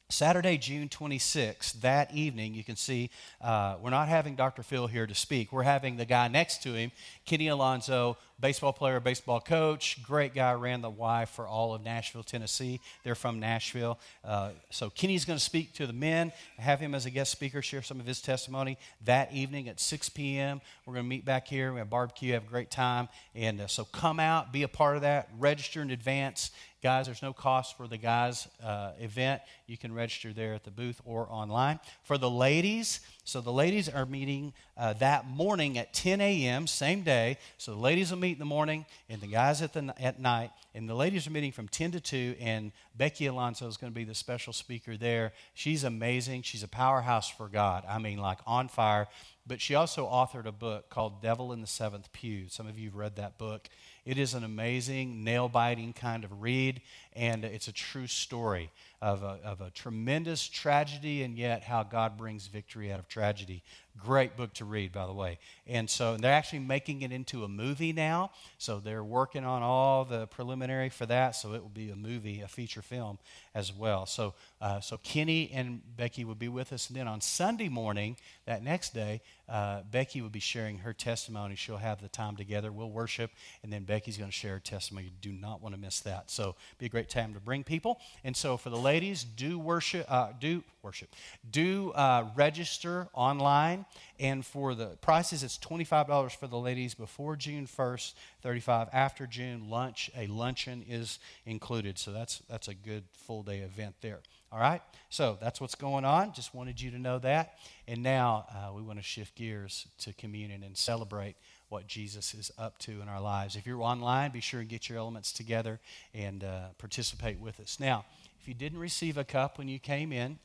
Saturday, 0.08 0.56
June 0.56 0.88
26th, 0.88 1.80
that 1.80 2.14
evening, 2.14 2.54
you 2.54 2.62
can 2.62 2.76
see 2.76 3.10
uh, 3.40 3.76
we're 3.80 3.90
not 3.90 4.08
having 4.08 4.36
Dr. 4.36 4.62
Phil 4.62 4.86
here 4.86 5.06
to 5.06 5.14
speak. 5.14 5.52
We're 5.52 5.64
having 5.64 5.96
the 5.96 6.04
guy 6.04 6.28
next 6.28 6.62
to 6.62 6.74
him, 6.74 6.92
Kenny 7.24 7.48
Alonzo, 7.48 8.16
baseball 8.38 8.72
player, 8.72 9.00
baseball 9.00 9.40
coach, 9.40 10.02
great 10.02 10.34
guy, 10.34 10.52
ran 10.52 10.82
the 10.82 10.90
Y 10.90 11.24
for 11.24 11.46
all 11.46 11.74
of 11.74 11.82
Nashville, 11.82 12.22
Tennessee. 12.22 12.80
They're 13.02 13.14
from 13.14 13.40
Nashville. 13.40 13.98
Uh, 14.24 14.50
so 14.70 14.90
Kenny's 14.90 15.24
going 15.24 15.38
to 15.38 15.44
speak 15.44 15.72
to 15.74 15.86
the 15.86 15.92
men, 15.92 16.32
have 16.58 16.78
him 16.80 16.94
as 16.94 17.06
a 17.06 17.10
guest 17.10 17.32
speaker, 17.32 17.62
share 17.62 17.82
some 17.82 17.98
of 17.98 18.06
his 18.06 18.20
testimony 18.20 18.78
that 19.04 19.32
evening 19.32 19.68
at 19.68 19.80
6 19.80 20.08
p.m. 20.10 20.60
We're 20.84 20.94
going 20.94 21.06
to 21.06 21.08
meet 21.08 21.24
back 21.24 21.48
here. 21.48 21.72
We 21.72 21.78
have 21.78 21.90
barbecue, 21.90 22.34
have 22.34 22.44
a 22.44 22.50
great 22.50 22.70
time. 22.70 23.08
And 23.34 23.60
uh, 23.60 23.66
so 23.68 23.84
come 23.84 24.20
out, 24.20 24.52
be 24.52 24.62
a 24.62 24.68
part 24.68 24.96
of 24.96 25.02
that, 25.02 25.28
register 25.38 25.80
in 25.80 25.90
advance. 25.90 26.50
Guys, 26.82 27.06
there's 27.06 27.22
no 27.22 27.32
cost 27.32 27.76
for 27.76 27.88
the 27.88 27.96
guys' 27.96 28.46
uh, 28.62 28.92
event. 29.00 29.40
You 29.66 29.78
can 29.78 29.94
register 29.94 30.32
there 30.32 30.54
at 30.54 30.62
the 30.62 30.70
booth 30.70 31.00
or 31.04 31.26
online. 31.30 31.80
For 32.04 32.18
the 32.18 32.30
ladies, 32.30 33.00
so 33.26 33.40
the 33.40 33.52
ladies 33.52 33.88
are 33.88 34.06
meeting 34.06 34.52
uh, 34.76 34.92
that 34.94 35.26
morning 35.26 35.76
at 35.78 35.92
10 35.92 36.20
a.m., 36.20 36.68
same 36.68 37.02
day. 37.02 37.38
So 37.58 37.72
the 37.72 37.80
ladies 37.80 38.12
will 38.12 38.20
meet 38.20 38.34
in 38.34 38.38
the 38.38 38.44
morning 38.44 38.86
and 39.10 39.20
the 39.20 39.26
guys 39.26 39.62
at, 39.62 39.72
the, 39.72 39.92
at 40.00 40.20
night. 40.20 40.52
And 40.76 40.88
the 40.88 40.94
ladies 40.94 41.26
are 41.26 41.32
meeting 41.32 41.50
from 41.50 41.66
10 41.66 41.90
to 41.90 42.00
2, 42.00 42.36
and 42.40 42.70
Becky 42.94 43.26
Alonzo 43.26 43.66
is 43.66 43.76
going 43.76 43.92
to 43.92 43.94
be 43.94 44.04
the 44.04 44.14
special 44.14 44.52
speaker 44.52 44.96
there. 44.96 45.32
She's 45.54 45.82
amazing. 45.82 46.42
She's 46.42 46.62
a 46.62 46.68
powerhouse 46.68 47.28
for 47.28 47.48
God. 47.48 47.82
I 47.88 47.98
mean, 47.98 48.18
like 48.18 48.38
on 48.46 48.68
fire. 48.68 49.08
But 49.44 49.60
she 49.60 49.74
also 49.74 50.06
authored 50.06 50.46
a 50.46 50.52
book 50.52 50.88
called 50.88 51.20
Devil 51.20 51.52
in 51.52 51.60
the 51.60 51.66
Seventh 51.66 52.12
Pew. 52.12 52.44
Some 52.48 52.68
of 52.68 52.78
you 52.78 52.90
have 52.90 52.96
read 52.96 53.16
that 53.16 53.38
book. 53.38 53.68
It 54.04 54.18
is 54.18 54.34
an 54.34 54.44
amazing, 54.44 55.24
nail 55.24 55.48
biting 55.48 55.92
kind 55.92 56.22
of 56.22 56.40
read, 56.40 56.80
and 57.16 57.44
it's 57.44 57.66
a 57.66 57.72
true 57.72 58.06
story 58.06 58.70
of 59.00 59.22
a, 59.22 59.38
of 59.44 59.60
a 59.60 59.70
tremendous 59.70 60.48
tragedy 60.48 61.22
and 61.22 61.36
yet 61.36 61.62
how 61.62 61.82
God 61.82 62.16
brings 62.16 62.46
victory 62.46 62.92
out 62.92 62.98
of 62.98 63.08
tragedy. 63.08 63.62
Great 63.98 64.36
book 64.36 64.52
to 64.54 64.64
read, 64.64 64.92
by 64.92 65.06
the 65.06 65.12
way. 65.12 65.38
And 65.66 65.88
so 65.88 66.16
they're 66.16 66.32
actually 66.32 66.58
making 66.58 67.02
it 67.02 67.12
into 67.12 67.44
a 67.44 67.48
movie 67.48 67.92
now. 67.92 68.30
So 68.58 68.78
they're 68.78 69.04
working 69.04 69.44
on 69.44 69.62
all 69.62 70.04
the 70.04 70.26
preliminary 70.26 70.90
for 70.90 71.06
that. 71.06 71.36
So 71.36 71.54
it 71.54 71.62
will 71.62 71.70
be 71.70 71.90
a 71.90 71.96
movie, 71.96 72.42
a 72.42 72.48
feature 72.48 72.82
film 72.82 73.18
as 73.54 73.72
well. 73.72 74.04
So, 74.04 74.34
uh, 74.60 74.80
so 74.80 74.98
Kenny 74.98 75.50
and 75.52 75.80
Becky 75.96 76.24
would 76.24 76.38
be 76.38 76.48
with 76.48 76.72
us. 76.72 76.88
And 76.88 76.98
then 76.98 77.08
on 77.08 77.22
Sunday 77.22 77.70
morning, 77.70 78.16
that 78.44 78.62
next 78.62 78.92
day, 78.92 79.22
uh, 79.48 79.82
Becky 79.90 80.20
will 80.20 80.28
be 80.28 80.40
sharing 80.40 80.78
her 80.78 80.92
testimony. 80.92 81.54
She'll 81.54 81.76
have 81.76 82.02
the 82.02 82.08
time 82.08 82.36
together. 82.36 82.72
We'll 82.72 82.90
worship, 82.90 83.30
and 83.62 83.72
then 83.72 83.84
Becky's 83.84 84.16
going 84.16 84.30
to 84.30 84.36
share 84.36 84.54
her 84.54 84.60
testimony. 84.60 85.06
You 85.06 85.12
do 85.20 85.32
not 85.32 85.62
want 85.62 85.74
to 85.74 85.80
miss 85.80 86.00
that. 86.00 86.30
So 86.30 86.56
be 86.78 86.86
a 86.86 86.88
great 86.88 87.05
time 87.08 87.34
to 87.34 87.40
bring 87.40 87.64
people. 87.64 87.98
And 88.24 88.36
so 88.36 88.56
for 88.56 88.70
the 88.70 88.76
ladies, 88.76 89.24
do 89.24 89.58
worship, 89.58 90.06
uh, 90.10 90.32
do 90.38 90.62
worship, 90.82 91.14
do 91.50 91.92
uh, 91.92 92.28
register 92.34 93.08
online. 93.12 93.86
And 94.18 94.44
for 94.44 94.74
the 94.74 94.96
prices, 95.00 95.42
it's 95.42 95.58
$25 95.58 96.32
for 96.32 96.46
the 96.46 96.58
ladies 96.58 96.94
before 96.94 97.36
June 97.36 97.66
1st, 97.66 98.14
35 98.42 98.88
after 98.92 99.26
June. 99.26 99.68
Lunch, 99.68 100.10
a 100.16 100.26
luncheon 100.26 100.84
is 100.88 101.18
included. 101.44 101.98
So 101.98 102.12
that's, 102.12 102.42
that's 102.48 102.68
a 102.68 102.74
good 102.74 103.04
full 103.12 103.42
day 103.42 103.58
event 103.58 103.96
there. 104.00 104.20
All 104.52 104.60
right? 104.60 104.80
So 105.10 105.36
that's 105.40 105.60
what's 105.60 105.74
going 105.74 106.04
on. 106.04 106.32
Just 106.32 106.54
wanted 106.54 106.80
you 106.80 106.90
to 106.92 106.98
know 106.98 107.18
that. 107.18 107.58
And 107.88 108.02
now 108.02 108.46
uh, 108.50 108.72
we 108.72 108.82
want 108.82 108.98
to 108.98 109.02
shift 109.02 109.34
gears 109.34 109.86
to 109.98 110.12
communion 110.12 110.62
and 110.62 110.76
celebrate 110.76 111.36
what 111.68 111.86
Jesus 111.86 112.34
is 112.34 112.50
up 112.58 112.78
to 112.78 113.00
in 113.00 113.08
our 113.08 113.20
lives. 113.20 113.56
If 113.56 113.66
you're 113.66 113.82
online, 113.82 114.30
be 114.30 114.40
sure 114.40 114.60
and 114.60 114.68
get 114.68 114.88
your 114.88 114.98
elements 114.98 115.32
together 115.32 115.80
and 116.14 116.44
uh, 116.44 116.68
participate 116.78 117.40
with 117.40 117.58
us. 117.60 117.78
Now, 117.80 118.04
if 118.40 118.46
you 118.46 118.54
didn't 118.54 118.78
receive 118.78 119.18
a 119.18 119.24
cup 119.24 119.58
when 119.58 119.68
you 119.68 119.78
came 119.78 120.12
in, 120.12 120.38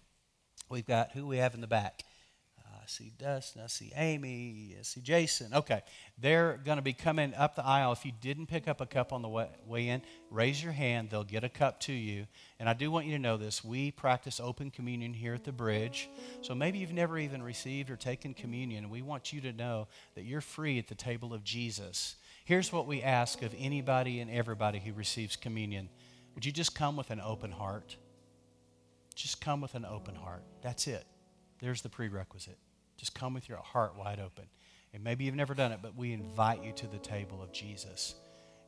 we've 0.70 0.88
got 0.88 1.12
who 1.12 1.28
we 1.28 1.38
have 1.38 1.54
in 1.54 1.62
the 1.62 1.68
back. 1.68 2.04
I 2.82 2.88
see 2.88 3.12
Dustin, 3.16 3.62
I 3.62 3.68
see 3.68 3.92
Amy, 3.96 4.76
I 4.80 4.82
see 4.82 5.02
Jason. 5.02 5.54
Okay, 5.54 5.84
they're 6.18 6.60
going 6.66 6.78
to 6.78 6.82
be 6.82 6.94
coming 6.94 7.36
up 7.36 7.56
the 7.56 7.64
aisle. 7.64 7.92
If 7.92 8.06
you 8.06 8.12
didn't 8.20 8.48
pick 8.48 8.68
up 8.68 8.82
a 8.82 8.88
cup 8.88 9.14
on 9.14 9.22
the 9.22 9.30
way, 9.30 9.88
in, 9.88 10.02
raise 10.32 10.64
your 10.64 10.72
hand. 10.72 11.10
They'll 11.12 11.24
get 11.24 11.44
a 11.44 11.50
cup 11.50 11.80
to 11.82 11.94
you. 11.94 12.26
And 12.60 12.68
I 12.68 12.74
do 12.74 12.90
want 12.90 13.06
you 13.06 13.12
to 13.12 13.20
know 13.20 13.38
this. 13.38 13.64
We 13.64 13.92
practice 13.92 14.40
open 14.40 14.72
communion 14.72 15.14
here 15.14 15.36
at 15.36 15.44
the 15.44 15.52
bridge. 15.52 16.10
So 16.42 16.56
maybe 16.56 16.80
you've 16.80 16.92
never 16.92 17.20
even 17.20 17.44
received 17.44 17.92
or 17.92 17.98
taken 17.98 18.34
communion. 18.34 18.90
We 18.90 19.04
want 19.04 19.32
you 19.32 19.42
to 19.42 19.54
know 19.54 19.88
that 20.16 20.24
you're 20.24 20.42
free 20.42 20.80
at 20.80 20.88
the 20.88 20.96
table 20.96 21.36
of 21.36 21.44
Jesus. 21.44 22.16
Here's 22.46 22.74
what 22.74 22.88
we 22.88 23.04
ask 23.04 23.44
of 23.44 23.54
anybody 23.60 24.22
and 24.22 24.32
everybody 24.32 24.80
who 24.80 24.94
receives 24.94 25.36
communion 25.36 25.90
Would 26.34 26.46
you 26.46 26.52
just 26.52 26.74
come 26.74 26.96
with 26.96 27.12
an 27.12 27.22
open 27.22 27.52
heart? 27.52 27.96
Just 29.14 29.40
come 29.40 29.62
with 29.62 29.76
an 29.76 29.86
open 29.86 30.16
heart. 30.16 30.44
That's 30.64 30.88
it. 30.88 31.06
There's 31.60 31.82
the 31.84 31.90
prerequisite. 31.90 32.58
Just 33.02 33.16
come 33.16 33.34
with 33.34 33.50
your 33.50 33.58
heart 33.58 33.98
wide 33.98 34.20
open. 34.20 34.44
And 34.94 35.04
maybe 35.04 35.24
you've 35.24 35.34
never 35.34 35.56
done 35.56 35.72
it, 35.72 35.80
but 35.82 35.98
we 35.98 36.14
invite 36.14 36.64
you 36.64 36.72
to 36.74 36.86
the 36.86 37.00
table 37.00 37.42
of 37.42 37.52
Jesus 37.52 38.14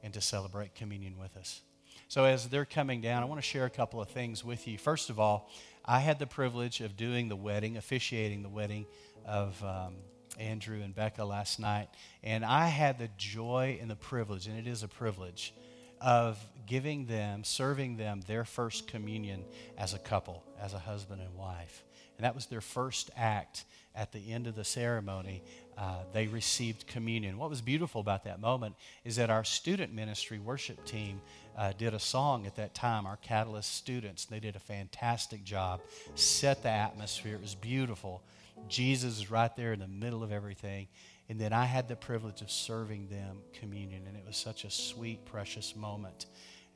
and 0.02 0.12
to 0.16 0.22
celebrate 0.22 0.74
communion 0.74 1.20
with 1.20 1.38
us. 1.38 1.62
So, 2.08 2.26
as 2.26 2.50
they're 2.50 2.66
coming 2.66 3.00
down, 3.00 3.22
I 3.22 3.28
want 3.28 3.40
to 3.40 3.48
share 3.48 3.66
a 3.66 3.70
couple 3.70 4.02
of 4.02 4.10
things 4.10 4.44
with 4.44 4.68
you. 4.68 4.80
First 4.80 5.12
of 5.12 5.20
all, 5.20 5.52
I 5.86 6.00
had 6.00 6.18
the 6.18 6.26
privilege 6.26 6.82
of 6.82 6.98
doing 6.98 7.30
the 7.30 7.36
wedding, 7.36 7.78
officiating 7.78 8.42
the 8.42 8.50
wedding 8.50 8.88
of 9.24 9.64
um, 9.64 9.98
Andrew 10.40 10.82
and 10.82 10.96
Becca 10.96 11.24
last 11.24 11.60
night. 11.60 11.90
And 12.24 12.44
I 12.44 12.70
had 12.70 12.98
the 12.98 13.10
joy 13.18 13.78
and 13.80 13.88
the 13.88 13.96
privilege, 13.96 14.48
and 14.48 14.58
it 14.58 14.66
is 14.66 14.82
a 14.82 14.88
privilege, 14.88 15.54
of 16.02 16.44
giving 16.66 17.06
them, 17.06 17.44
serving 17.44 17.98
them 17.98 18.22
their 18.26 18.46
first 18.46 18.88
communion 18.88 19.46
as 19.78 19.94
a 19.94 20.00
couple, 20.00 20.44
as 20.60 20.74
a 20.74 20.80
husband 20.80 21.22
and 21.22 21.36
wife. 21.36 21.84
And 22.18 22.26
that 22.26 22.36
was 22.36 22.46
their 22.46 22.62
first 22.62 23.12
act 23.16 23.66
at 23.96 24.12
the 24.12 24.32
end 24.32 24.48
of 24.48 24.56
the 24.56 24.64
ceremony. 24.64 25.44
Uh, 25.78 25.98
they 26.14 26.28
received 26.28 26.88
communion. 26.88 27.38
What 27.38 27.50
was 27.50 27.62
beautiful 27.62 28.02
about 28.02 28.24
that 28.26 28.40
moment 28.40 28.76
is 29.04 29.16
that 29.16 29.30
our 29.30 29.44
student 29.44 29.94
ministry 29.94 30.40
worship 30.40 30.84
team 30.86 31.22
uh, 31.58 31.74
did 31.78 31.94
a 31.94 32.00
song 32.00 32.46
at 32.46 32.56
that 32.56 32.74
time, 32.74 33.06
our 33.06 33.18
Catalyst 33.18 33.74
students. 33.76 34.26
They 34.26 34.40
did 34.40 34.56
a 34.56 34.60
fantastic 34.60 35.44
job, 35.44 35.82
set 36.16 36.64
the 36.64 36.70
atmosphere. 36.70 37.36
It 37.36 37.42
was 37.42 37.56
beautiful. 37.56 38.24
Jesus 38.68 39.20
is 39.20 39.32
right 39.32 39.56
there 39.56 39.74
in 39.74 39.80
the 39.80 39.88
middle 39.88 40.24
of 40.24 40.32
everything. 40.32 40.88
And 41.30 41.40
then 41.40 41.54
I 41.54 41.66
had 41.66 41.88
the 41.88 41.96
privilege 41.96 42.42
of 42.42 42.52
serving 42.52 43.08
them 43.08 43.38
communion, 43.54 44.04
and 44.08 44.18
it 44.18 44.24
was 44.26 44.36
such 44.36 44.66
a 44.66 44.70
sweet, 44.70 45.26
precious 45.26 45.76
moment. 45.76 46.26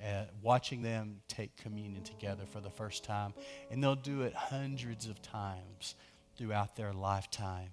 Uh, 0.04 0.26
watching 0.44 0.84
them 0.84 1.22
take 1.28 1.58
communion 1.58 2.04
together 2.04 2.44
for 2.46 2.60
the 2.60 2.70
first 2.70 3.04
time. 3.04 3.34
And 3.72 3.84
they'll 3.84 3.96
do 3.96 4.22
it 4.22 4.34
hundreds 4.34 5.08
of 5.08 5.22
times 5.22 5.96
throughout 6.38 6.76
their 6.76 6.94
lifetime. 6.94 7.70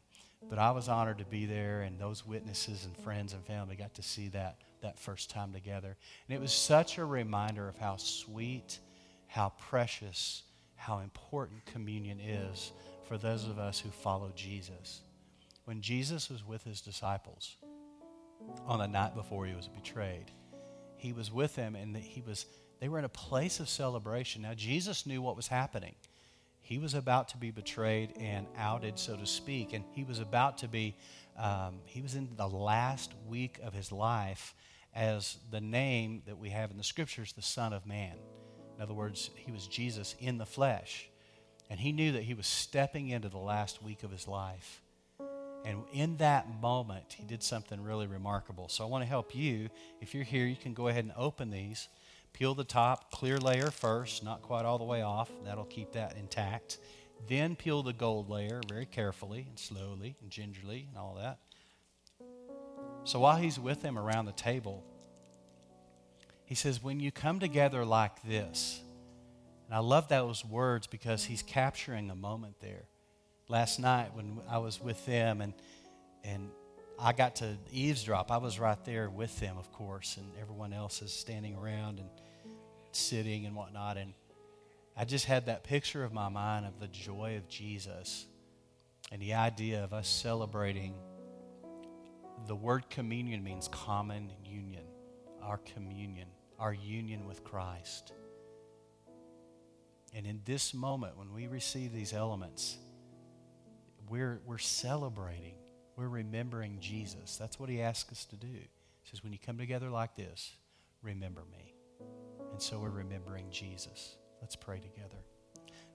But 0.48 0.58
I 0.58 0.70
was 0.70 0.88
honored 0.88 1.18
to 1.18 1.24
be 1.24 1.46
there, 1.46 1.82
and 1.82 1.98
those 1.98 2.26
witnesses 2.26 2.84
and 2.84 2.96
friends 2.96 3.32
and 3.32 3.44
family 3.44 3.76
got 3.76 3.94
to 3.94 4.02
see 4.02 4.28
that 4.28 4.58
that 4.84 4.98
first 4.98 5.30
time 5.30 5.52
together. 5.52 5.96
And 6.28 6.36
it 6.36 6.40
was 6.40 6.52
such 6.52 6.98
a 6.98 7.04
reminder 7.04 7.66
of 7.68 7.78
how 7.78 7.96
sweet, 7.96 8.78
how 9.26 9.52
precious, 9.58 10.42
how 10.76 10.98
important 10.98 11.64
communion 11.64 12.20
is 12.20 12.70
for 13.08 13.16
those 13.16 13.44
of 13.44 13.58
us 13.58 13.80
who 13.80 13.88
follow 13.88 14.30
Jesus. 14.36 15.00
When 15.64 15.80
Jesus 15.80 16.28
was 16.28 16.46
with 16.46 16.62
his 16.64 16.82
disciples 16.82 17.56
on 18.66 18.78
the 18.78 18.86
night 18.86 19.14
before 19.14 19.46
he 19.46 19.54
was 19.54 19.68
betrayed, 19.68 20.30
he 21.04 21.12
was 21.12 21.30
with 21.30 21.54
them 21.54 21.76
and 21.76 21.96
he 21.96 22.22
was 22.22 22.46
they 22.80 22.88
were 22.88 22.98
in 22.98 23.04
a 23.04 23.10
place 23.10 23.60
of 23.60 23.68
celebration. 23.68 24.42
Now 24.42 24.54
Jesus 24.54 25.06
knew 25.06 25.22
what 25.22 25.36
was 25.36 25.48
happening. 25.48 25.94
He 26.60 26.78
was 26.78 26.94
about 26.94 27.28
to 27.28 27.36
be 27.36 27.50
betrayed 27.50 28.14
and 28.18 28.46
outed, 28.56 28.98
so 28.98 29.16
to 29.16 29.26
speak, 29.26 29.74
and 29.74 29.84
he 29.92 30.02
was 30.02 30.18
about 30.18 30.58
to 30.58 30.68
be 30.68 30.96
um, 31.36 31.80
he 31.84 32.00
was 32.00 32.14
in 32.14 32.28
the 32.36 32.48
last 32.48 33.12
week 33.28 33.58
of 33.62 33.74
his 33.74 33.92
life 33.92 34.54
as 34.94 35.36
the 35.50 35.60
name 35.60 36.22
that 36.26 36.38
we 36.38 36.50
have 36.50 36.70
in 36.70 36.78
the 36.78 36.84
scriptures, 36.84 37.32
the 37.32 37.42
Son 37.42 37.72
of 37.72 37.86
Man. 37.86 38.14
In 38.76 38.82
other 38.82 38.94
words, 38.94 39.30
he 39.34 39.52
was 39.52 39.66
Jesus 39.66 40.14
in 40.20 40.38
the 40.38 40.46
flesh. 40.46 41.08
And 41.68 41.80
he 41.80 41.92
knew 41.92 42.12
that 42.12 42.22
he 42.22 42.34
was 42.34 42.46
stepping 42.46 43.08
into 43.08 43.28
the 43.28 43.38
last 43.38 43.82
week 43.82 44.04
of 44.04 44.10
his 44.10 44.28
life. 44.28 44.82
And 45.64 45.82
in 45.92 46.18
that 46.18 46.46
moment, 46.60 47.14
he 47.16 47.24
did 47.24 47.42
something 47.42 47.82
really 47.82 48.06
remarkable. 48.06 48.68
So 48.68 48.84
I 48.84 48.88
want 48.88 49.02
to 49.02 49.08
help 49.08 49.34
you. 49.34 49.70
If 50.00 50.14
you're 50.14 50.24
here, 50.24 50.44
you 50.46 50.56
can 50.56 50.74
go 50.74 50.88
ahead 50.88 51.04
and 51.04 51.14
open 51.16 51.50
these. 51.50 51.88
Peel 52.34 52.54
the 52.54 52.64
top 52.64 53.10
clear 53.10 53.38
layer 53.38 53.70
first, 53.70 54.22
not 54.22 54.42
quite 54.42 54.64
all 54.64 54.76
the 54.76 54.84
way 54.84 55.02
off. 55.02 55.30
That'll 55.44 55.64
keep 55.64 55.92
that 55.92 56.16
intact. 56.18 56.78
Then 57.28 57.56
peel 57.56 57.82
the 57.82 57.92
gold 57.92 58.28
layer 58.28 58.60
very 58.68 58.86
carefully 58.86 59.46
and 59.48 59.58
slowly 59.58 60.16
and 60.20 60.30
gingerly 60.30 60.86
and 60.88 60.98
all 60.98 61.14
that. 61.14 61.38
So 63.04 63.20
while 63.20 63.36
he's 63.36 63.58
with 63.58 63.82
them 63.82 63.98
around 63.98 64.26
the 64.26 64.32
table, 64.32 64.84
he 66.44 66.54
says, 66.54 66.82
When 66.82 67.00
you 67.00 67.10
come 67.10 67.38
together 67.40 67.84
like 67.84 68.22
this, 68.22 68.82
and 69.66 69.74
I 69.74 69.78
love 69.78 70.08
those 70.08 70.44
words 70.44 70.86
because 70.86 71.24
he's 71.24 71.42
capturing 71.42 72.10
a 72.10 72.14
moment 72.14 72.56
there. 72.60 72.84
Last 73.48 73.78
night 73.78 74.14
when 74.14 74.40
I 74.48 74.58
was 74.58 74.80
with 74.80 75.04
them 75.06 75.40
and 75.40 75.52
and 76.24 76.50
I 76.98 77.12
got 77.12 77.36
to 77.36 77.56
eavesdrop, 77.72 78.30
I 78.30 78.38
was 78.38 78.58
right 78.58 78.82
there 78.84 79.10
with 79.10 79.38
them, 79.40 79.58
of 79.58 79.70
course, 79.72 80.16
and 80.16 80.26
everyone 80.40 80.72
else 80.72 81.02
is 81.02 81.12
standing 81.12 81.54
around 81.56 81.98
and 81.98 82.08
sitting 82.92 83.46
and 83.46 83.54
whatnot. 83.54 83.96
And 83.96 84.14
I 84.96 85.04
just 85.04 85.26
had 85.26 85.46
that 85.46 85.64
picture 85.64 86.04
of 86.04 86.12
my 86.12 86.28
mind 86.28 86.66
of 86.66 86.78
the 86.78 86.86
joy 86.86 87.36
of 87.36 87.48
Jesus 87.48 88.26
and 89.10 89.20
the 89.20 89.34
idea 89.34 89.82
of 89.82 89.92
us 89.92 90.08
celebrating. 90.08 90.94
The 92.46 92.56
word 92.56 92.88
communion 92.90 93.42
means 93.42 93.68
common 93.68 94.30
union, 94.44 94.84
our 95.42 95.58
communion, 95.58 96.28
our 96.58 96.72
union 96.72 97.26
with 97.26 97.42
Christ. 97.42 98.12
And 100.14 100.26
in 100.26 100.40
this 100.44 100.72
moment, 100.74 101.18
when 101.18 101.32
we 101.34 101.48
receive 101.48 101.92
these 101.92 102.12
elements, 102.12 102.78
we're, 104.08 104.40
we're 104.46 104.58
celebrating. 104.58 105.54
We're 105.96 106.08
remembering 106.08 106.78
Jesus. 106.80 107.36
That's 107.36 107.58
what 107.58 107.68
he 107.68 107.80
asks 107.80 108.12
us 108.12 108.24
to 108.26 108.36
do. 108.36 108.48
He 108.48 109.10
says, 109.10 109.22
when 109.22 109.32
you 109.32 109.38
come 109.38 109.58
together 109.58 109.90
like 109.90 110.16
this, 110.16 110.52
remember 111.02 111.42
me. 111.50 111.74
And 112.52 112.60
so 112.60 112.78
we're 112.78 112.90
remembering 112.90 113.46
Jesus. 113.50 114.16
Let's 114.40 114.56
pray 114.56 114.78
together. 114.78 115.16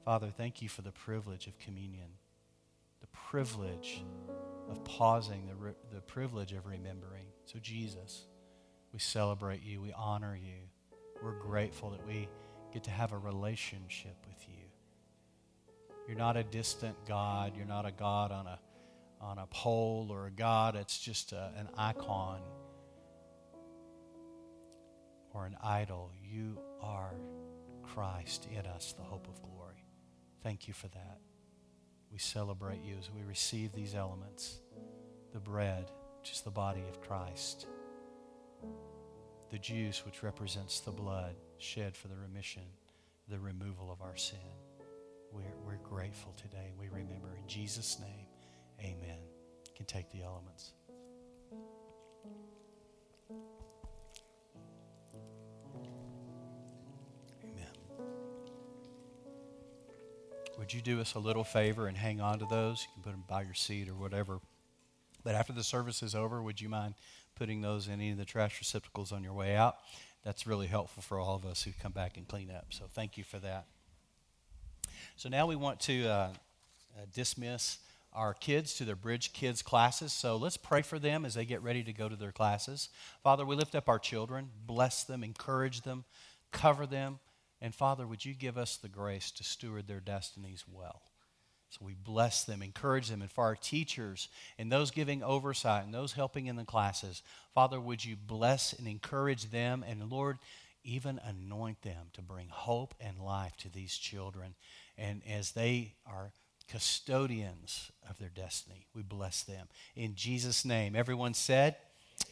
Father, 0.05 0.31
thank 0.35 0.61
you 0.61 0.69
for 0.69 0.81
the 0.81 0.91
privilege 0.91 1.47
of 1.47 1.57
communion, 1.59 2.07
the 3.01 3.07
privilege 3.07 4.03
of 4.69 4.83
pausing, 4.83 5.47
the, 5.47 5.55
re- 5.55 5.73
the 5.93 6.01
privilege 6.01 6.53
of 6.53 6.65
remembering. 6.65 7.25
So, 7.45 7.59
Jesus, 7.59 8.25
we 8.93 8.99
celebrate 8.99 9.63
you, 9.63 9.81
we 9.81 9.93
honor 9.93 10.35
you. 10.35 10.67
We're 11.21 11.39
grateful 11.39 11.89
that 11.91 12.05
we 12.07 12.27
get 12.73 12.83
to 12.85 12.91
have 12.91 13.11
a 13.11 13.17
relationship 13.17 14.15
with 14.27 14.47
you. 14.47 14.68
You're 16.09 16.17
not 16.17 16.37
a 16.37 16.43
distant 16.43 16.95
God. 17.05 17.55
You're 17.55 17.67
not 17.67 17.85
a 17.85 17.91
God 17.91 18.31
on 18.31 18.47
a, 18.47 18.59
on 19.21 19.37
a 19.37 19.45
pole 19.45 20.07
or 20.09 20.25
a 20.25 20.31
God 20.31 20.73
that's 20.73 20.97
just 20.97 21.33
a, 21.33 21.51
an 21.55 21.69
icon 21.77 22.41
or 25.35 25.45
an 25.45 25.55
idol. 25.63 26.11
You 26.23 26.57
are 26.81 27.13
Christ 27.83 28.47
in 28.51 28.65
us, 28.65 28.95
the 28.97 29.03
hope 29.03 29.27
of 29.27 29.39
glory. 29.43 29.85
Thank 30.41 30.67
you 30.67 30.73
for 30.73 30.87
that. 30.87 31.19
We 32.11 32.17
celebrate 32.17 32.83
you 32.83 32.95
as 32.97 33.11
we 33.15 33.21
receive 33.21 33.73
these 33.73 33.93
elements 33.93 34.61
the 35.31 35.39
bread, 35.39 35.91
which 36.17 36.31
is 36.31 36.41
the 36.41 36.49
body 36.49 36.81
of 36.89 37.01
Christ, 37.01 37.67
the 39.51 39.59
juice, 39.59 40.03
which 40.07 40.23
represents 40.23 40.79
the 40.79 40.89
blood 40.89 41.35
shed 41.59 41.95
for 41.95 42.07
the 42.07 42.17
remission, 42.17 42.63
the 43.27 43.37
removal 43.37 43.91
of 43.91 44.01
our 44.01 44.17
sin. 44.17 44.39
We're, 45.31 45.43
we're 45.65 45.77
grateful 45.77 46.33
today. 46.37 46.71
We 46.79 46.87
remember 46.89 47.35
in 47.37 47.47
Jesus' 47.47 47.99
name, 47.99 48.25
amen. 48.79 49.19
You 49.65 49.71
can 49.75 49.85
take 49.85 50.11
the 50.11 50.23
elements. 50.23 50.71
Amen. 57.43 57.65
Would 60.57 60.73
you 60.73 60.81
do 60.81 60.99
us 60.99 61.13
a 61.13 61.19
little 61.19 61.43
favor 61.43 61.87
and 61.87 61.97
hang 61.97 62.21
on 62.21 62.39
to 62.39 62.45
those? 62.45 62.81
You 62.81 62.87
can 62.93 63.03
put 63.03 63.11
them 63.11 63.23
by 63.27 63.43
your 63.43 63.53
seat 63.53 63.87
or 63.87 63.95
whatever. 63.95 64.39
But 65.23 65.35
after 65.35 65.53
the 65.53 65.63
service 65.63 66.01
is 66.01 66.15
over, 66.15 66.41
would 66.41 66.59
you 66.61 66.69
mind 66.69 66.95
putting 67.35 67.61
those 67.61 67.87
in 67.87 67.93
any 67.93 68.11
of 68.11 68.17
the 68.17 68.25
trash 68.25 68.59
receptacles 68.59 69.11
on 69.11 69.23
your 69.23 69.33
way 69.33 69.55
out? 69.55 69.75
That's 70.23 70.47
really 70.47 70.67
helpful 70.67 71.03
for 71.03 71.19
all 71.19 71.35
of 71.35 71.45
us 71.45 71.63
who 71.63 71.71
come 71.81 71.91
back 71.91 72.17
and 72.17 72.27
clean 72.27 72.49
up. 72.51 72.67
So 72.69 72.85
thank 72.91 73.17
you 73.17 73.23
for 73.23 73.39
that. 73.39 73.67
So 75.19 75.27
now 75.27 75.47
we 75.47 75.57
want 75.57 75.81
to 75.81 76.07
uh, 76.07 76.11
uh, 76.13 76.29
dismiss 77.13 77.79
our 78.13 78.33
kids 78.33 78.75
to 78.75 78.85
their 78.85 78.95
Bridge 78.95 79.33
Kids 79.33 79.61
classes. 79.61 80.13
So 80.13 80.37
let's 80.37 80.55
pray 80.55 80.81
for 80.81 80.97
them 80.97 81.25
as 81.25 81.33
they 81.33 81.43
get 81.43 81.61
ready 81.61 81.83
to 81.83 81.91
go 81.91 82.07
to 82.07 82.15
their 82.15 82.31
classes. 82.31 82.87
Father, 83.21 83.45
we 83.45 83.57
lift 83.57 83.75
up 83.75 83.89
our 83.89 83.99
children, 83.99 84.47
bless 84.65 85.03
them, 85.03 85.21
encourage 85.21 85.81
them, 85.81 86.05
cover 86.53 86.85
them. 86.85 87.19
And 87.59 87.75
Father, 87.75 88.07
would 88.07 88.23
you 88.23 88.33
give 88.33 88.57
us 88.57 88.77
the 88.77 88.87
grace 88.87 89.29
to 89.31 89.43
steward 89.43 89.89
their 89.89 89.99
destinies 89.99 90.63
well? 90.71 91.01
So 91.69 91.79
we 91.83 91.95
bless 91.95 92.45
them, 92.45 92.61
encourage 92.61 93.09
them. 93.09 93.21
And 93.21 93.29
for 93.29 93.43
our 93.43 93.57
teachers 93.57 94.29
and 94.57 94.71
those 94.71 94.89
giving 94.89 95.21
oversight 95.21 95.83
and 95.83 95.93
those 95.93 96.13
helping 96.13 96.45
in 96.45 96.55
the 96.55 96.63
classes, 96.63 97.23
Father, 97.53 97.81
would 97.81 98.05
you 98.05 98.15
bless 98.15 98.71
and 98.71 98.87
encourage 98.87 99.51
them? 99.51 99.83
And 99.85 100.09
Lord, 100.09 100.37
even 100.83 101.19
anoint 101.23 101.81
them 101.81 102.07
to 102.13 102.21
bring 102.21 102.47
hope 102.49 102.95
and 103.01 103.19
life 103.19 103.55
to 103.57 103.69
these 103.69 103.97
children. 103.97 104.55
And 104.99 105.21
as 105.27 105.51
they 105.51 105.93
are 106.05 106.31
custodians 106.67 107.91
of 108.09 108.17
their 108.19 108.29
destiny, 108.29 108.85
we 108.93 109.01
bless 109.01 109.43
them. 109.43 109.67
In 109.95 110.15
Jesus' 110.15 110.65
name, 110.65 110.95
everyone 110.95 111.33
said, 111.33 111.77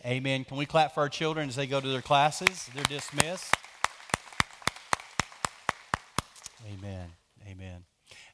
Amen. 0.06 0.44
Can 0.44 0.58
we 0.58 0.66
clap 0.66 0.94
for 0.94 1.00
our 1.00 1.10
children 1.10 1.48
as 1.48 1.56
they 1.56 1.66
go 1.66 1.80
to 1.80 1.88
their 1.88 2.02
classes? 2.02 2.70
They're 2.76 2.84
dismissed. 2.84 3.54
Amen. 6.68 7.12
Amen. 7.48 7.86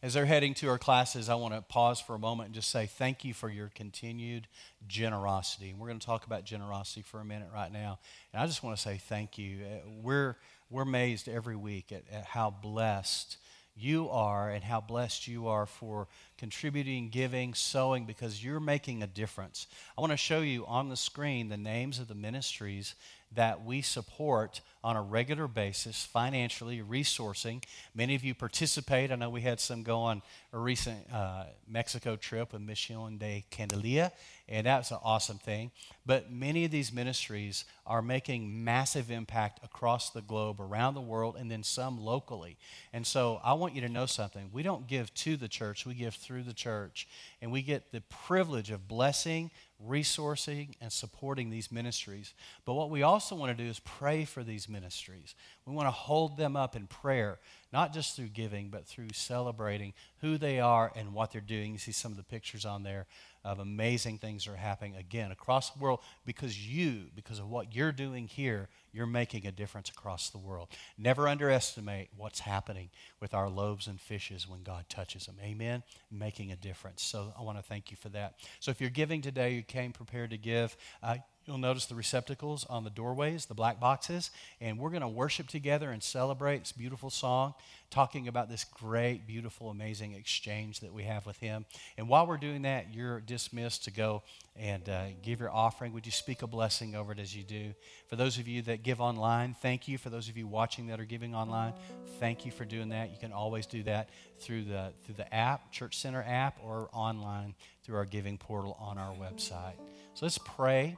As 0.01 0.15
they're 0.15 0.25
heading 0.25 0.53
to 0.55 0.67
our 0.69 0.77
classes, 0.77 1.29
I 1.29 1.35
want 1.35 1.53
to 1.53 1.61
pause 1.61 2.01
for 2.01 2.15
a 2.15 2.19
moment 2.19 2.47
and 2.47 2.55
just 2.55 2.69
say 2.69 2.87
thank 2.87 3.23
you 3.23 3.33
for 3.33 3.49
your 3.49 3.71
continued 3.73 4.47
generosity. 4.87 5.69
And 5.69 5.79
we're 5.79 5.87
going 5.87 5.99
to 5.99 6.05
talk 6.05 6.25
about 6.25 6.43
generosity 6.43 7.03
for 7.03 7.21
a 7.21 7.25
minute 7.25 7.47
right 7.53 7.71
now. 7.71 7.99
And 8.33 8.41
I 8.41 8.45
just 8.45 8.63
want 8.63 8.75
to 8.75 8.81
say 8.81 8.97
thank 8.97 9.37
you. 9.37 9.59
Uh, 9.63 9.89
We're, 10.01 10.35
we're 10.69 10.81
amazed 10.81 11.29
every 11.29 11.55
week 11.55 11.91
at, 11.91 12.03
at 12.11 12.25
how 12.25 12.49
blessed 12.49 13.37
you 13.75 14.09
are 14.09 14.49
and 14.49 14.63
how 14.63 14.81
blessed 14.81 15.27
you 15.27 15.47
are 15.47 15.65
for 15.65 16.07
contributing, 16.37 17.09
giving, 17.09 17.53
sowing, 17.53 18.05
because 18.05 18.43
you're 18.43 18.59
making 18.59 19.01
a 19.01 19.07
difference. 19.07 19.67
I 19.97 20.01
want 20.01 20.11
to 20.11 20.17
show 20.17 20.41
you 20.41 20.65
on 20.65 20.89
the 20.89 20.97
screen 20.97 21.49
the 21.49 21.57
names 21.57 21.99
of 21.99 22.07
the 22.07 22.15
ministries 22.15 22.95
that 23.35 23.63
we 23.63 23.81
support 23.81 24.61
on 24.83 24.97
a 24.97 25.01
regular 25.01 25.47
basis, 25.47 26.03
financially, 26.03 26.81
resourcing. 26.81 27.63
Many 27.95 28.15
of 28.15 28.23
you 28.23 28.35
participate. 28.35 29.11
I 29.11 29.15
know 29.15 29.29
we 29.29 29.41
had 29.41 29.61
some 29.61 29.81
go 29.81 29.99
on 29.99 30.21
a 30.51 30.57
recent 30.57 30.99
uh, 31.11 31.45
Mexico 31.67 32.17
trip 32.17 32.51
with 32.51 32.61
Mission 32.61 33.17
de 33.17 33.45
Candelia, 33.49 34.11
and 34.49 34.67
that's 34.67 34.91
an 34.91 34.97
awesome 35.01 35.37
thing. 35.37 35.71
But 36.05 36.31
many 36.31 36.65
of 36.65 36.71
these 36.71 36.91
ministries 36.91 37.63
are 37.87 38.01
making 38.01 38.63
massive 38.63 39.09
impact 39.09 39.63
across 39.63 40.09
the 40.09 40.21
globe, 40.21 40.59
around 40.59 40.95
the 40.95 41.01
world, 41.01 41.37
and 41.39 41.49
then 41.49 41.63
some 41.63 41.97
locally. 41.97 42.57
And 42.91 43.07
so 43.07 43.39
I 43.41 43.53
want 43.53 43.73
you 43.75 43.81
to 43.81 43.89
know 43.89 44.05
something. 44.05 44.49
We 44.51 44.63
don't 44.63 44.85
give 44.85 45.13
to 45.15 45.37
the 45.37 45.47
church, 45.47 45.85
we 45.85 45.93
give 45.93 46.15
through 46.15 46.43
the 46.43 46.53
church. 46.53 47.07
And 47.41 47.53
we 47.53 47.61
get 47.61 47.93
the 47.93 48.01
privilege 48.01 48.69
of 48.69 48.87
blessing, 48.89 49.49
resourcing, 49.87 50.75
and 50.81 50.91
supporting 50.91 51.49
these 51.49 51.71
ministries. 51.71 52.33
But 52.65 52.73
what 52.73 52.89
we 52.89 53.03
also 53.03 53.35
want 53.35 53.55
to 53.55 53.63
do 53.63 53.69
is 53.69 53.79
pray 53.79 54.25
for 54.25 54.43
these 54.43 54.69
ministries. 54.69 55.35
We 55.65 55.73
want 55.73 55.87
to 55.87 55.91
hold 55.91 56.37
them 56.37 56.55
up 56.55 56.75
in 56.75 56.87
prayer, 56.87 57.39
not 57.73 57.91
just 57.91 58.15
through 58.15 58.27
giving, 58.27 58.69
but 58.69 58.85
through 58.85 59.09
celebrating 59.13 59.93
who 60.21 60.37
they 60.37 60.59
are 60.59 60.91
and 60.95 61.13
what 61.13 61.31
they're 61.31 61.41
doing. 61.41 61.73
You 61.73 61.79
see 61.79 61.91
some 61.91 62.11
of 62.11 62.17
the 62.17 62.23
pictures 62.23 62.65
on 62.65 62.83
there 62.83 63.07
of 63.43 63.59
amazing 63.59 64.19
things 64.19 64.45
that 64.45 64.51
are 64.51 64.55
happening 64.55 64.95
again 64.95 65.31
across 65.31 65.71
the 65.71 65.79
world 65.79 65.99
because 66.23 66.65
you, 66.65 67.07
because 67.15 67.39
of 67.39 67.49
what 67.49 67.75
you're 67.75 67.91
doing 67.91 68.27
here, 68.27 68.69
you're 68.93 69.07
making 69.07 69.47
a 69.47 69.51
difference 69.51 69.89
across 69.89 70.29
the 70.29 70.37
world. 70.37 70.69
Never 70.97 71.27
underestimate 71.27 72.09
what's 72.15 72.41
happening 72.41 72.89
with 73.19 73.33
our 73.33 73.49
loaves 73.49 73.87
and 73.87 73.99
fishes 73.99 74.47
when 74.47 74.61
God 74.63 74.85
touches 74.87 75.25
them. 75.25 75.35
Amen? 75.43 75.83
Making 76.11 76.51
a 76.51 76.55
difference. 76.55 77.01
So 77.03 77.33
I 77.37 77.41
want 77.41 77.57
to 77.57 77.63
thank 77.63 77.91
you 77.91 77.97
for 77.97 78.09
that. 78.09 78.35
So 78.59 78.71
if 78.71 78.79
you're 78.79 78.91
giving 78.91 79.21
today, 79.21 79.55
you 79.55 79.63
came 79.63 79.91
prepared 79.91 80.29
to 80.29 80.37
give. 80.37 80.77
Uh, 81.01 81.17
You'll 81.45 81.57
notice 81.57 81.87
the 81.87 81.95
receptacles 81.95 82.65
on 82.69 82.85
the 82.85 82.89
doorways, 82.89 83.47
the 83.47 83.53
black 83.53 83.77
boxes, 83.77 84.31
and 84.61 84.79
we're 84.79 84.91
going 84.91 85.01
to 85.01 85.09
worship 85.09 85.47
together 85.47 85.91
and 85.91 86.01
celebrate. 86.01 86.71
A 86.71 86.77
beautiful 86.77 87.09
song 87.09 87.53
talking 87.89 88.29
about 88.29 88.49
this 88.49 88.63
great, 88.63 89.27
beautiful, 89.27 89.69
amazing 89.69 90.13
exchange 90.13 90.79
that 90.79 90.93
we 90.93 91.03
have 91.03 91.25
with 91.25 91.37
Him. 91.39 91.65
And 91.97 92.07
while 92.07 92.25
we're 92.25 92.37
doing 92.37 92.61
that, 92.61 92.93
you're 92.93 93.19
dismissed 93.19 93.83
to 93.83 93.91
go 93.91 94.23
and 94.55 94.87
uh, 94.87 95.07
give 95.21 95.41
your 95.41 95.51
offering. 95.51 95.91
Would 95.91 96.05
you 96.05 96.13
speak 96.13 96.43
a 96.43 96.47
blessing 96.47 96.95
over 96.95 97.11
it 97.11 97.19
as 97.19 97.35
you 97.35 97.43
do? 97.43 97.73
For 98.07 98.15
those 98.15 98.37
of 98.37 98.47
you 98.47 98.61
that 98.63 98.81
give 98.81 99.01
online, 99.01 99.53
thank 99.61 99.89
you. 99.89 99.97
For 99.97 100.09
those 100.09 100.29
of 100.29 100.37
you 100.37 100.47
watching 100.47 100.87
that 100.87 101.01
are 101.01 101.05
giving 101.05 101.35
online, 101.35 101.73
thank 102.21 102.45
you 102.45 102.53
for 102.53 102.63
doing 102.63 102.89
that. 102.89 103.11
You 103.11 103.17
can 103.19 103.33
always 103.33 103.65
do 103.65 103.83
that 103.83 104.07
through 104.39 104.63
the 104.63 104.93
through 105.03 105.15
the 105.15 105.33
app, 105.33 105.73
Church 105.73 105.97
Center 105.97 106.23
app, 106.25 106.57
or 106.63 106.89
online 106.93 107.53
through 107.83 107.97
our 107.97 108.05
giving 108.05 108.37
portal 108.37 108.77
on 108.79 108.97
our 108.97 109.13
website. 109.13 109.75
So 110.13 110.25
let's 110.25 110.37
pray 110.37 110.95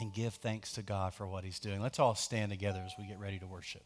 and 0.00 0.12
give 0.12 0.34
thanks 0.34 0.72
to 0.72 0.82
God 0.82 1.14
for 1.14 1.26
what 1.26 1.44
He's 1.44 1.58
doing. 1.58 1.80
Let's 1.80 1.98
all 1.98 2.14
stand 2.14 2.50
together 2.50 2.82
as 2.84 2.92
we 2.98 3.06
get 3.06 3.18
ready 3.18 3.38
to 3.38 3.46
worship. 3.46 3.82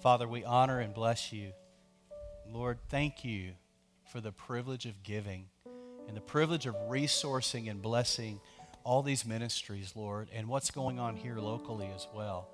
Father, 0.00 0.28
we 0.28 0.44
honor 0.44 0.80
and 0.80 0.94
bless 0.94 1.32
you. 1.32 1.52
Lord, 2.50 2.78
thank 2.88 3.24
you 3.24 3.52
for 4.10 4.20
the 4.20 4.32
privilege 4.32 4.86
of 4.86 5.02
giving 5.02 5.46
and 6.06 6.16
the 6.16 6.22
privilege 6.22 6.66
of 6.66 6.74
resourcing 6.88 7.70
and 7.70 7.82
blessing 7.82 8.40
all 8.82 9.02
these 9.02 9.26
ministries, 9.26 9.92
Lord, 9.94 10.28
and 10.32 10.48
what's 10.48 10.70
going 10.70 10.98
on 10.98 11.16
here 11.16 11.36
locally 11.36 11.90
as 11.94 12.06
well. 12.14 12.48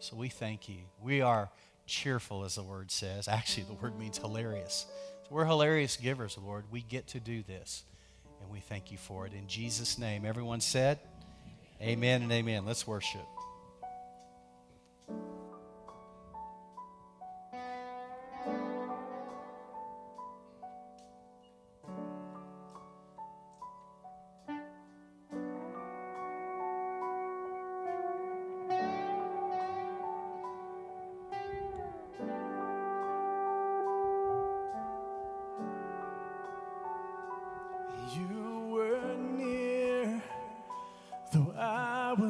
So 0.00 0.16
we 0.16 0.28
thank 0.28 0.68
you. 0.68 0.80
We 1.02 1.22
are 1.22 1.50
cheerful, 1.86 2.44
as 2.44 2.56
the 2.56 2.62
word 2.62 2.90
says. 2.90 3.26
Actually, 3.28 3.64
the 3.64 3.72
word 3.74 3.98
means 3.98 4.18
hilarious. 4.18 4.86
So 5.22 5.28
we're 5.30 5.46
hilarious 5.46 5.96
givers, 5.96 6.36
Lord. 6.36 6.64
We 6.70 6.82
get 6.82 7.06
to 7.08 7.20
do 7.20 7.42
this, 7.42 7.84
and 8.42 8.50
we 8.50 8.60
thank 8.60 8.92
you 8.92 8.98
for 8.98 9.26
it. 9.26 9.32
In 9.32 9.48
Jesus' 9.48 9.98
name, 9.98 10.26
everyone 10.26 10.60
said, 10.60 10.98
Amen 11.80 12.22
and 12.22 12.32
amen. 12.32 12.64
Let's 12.64 12.86
worship. 12.86 13.26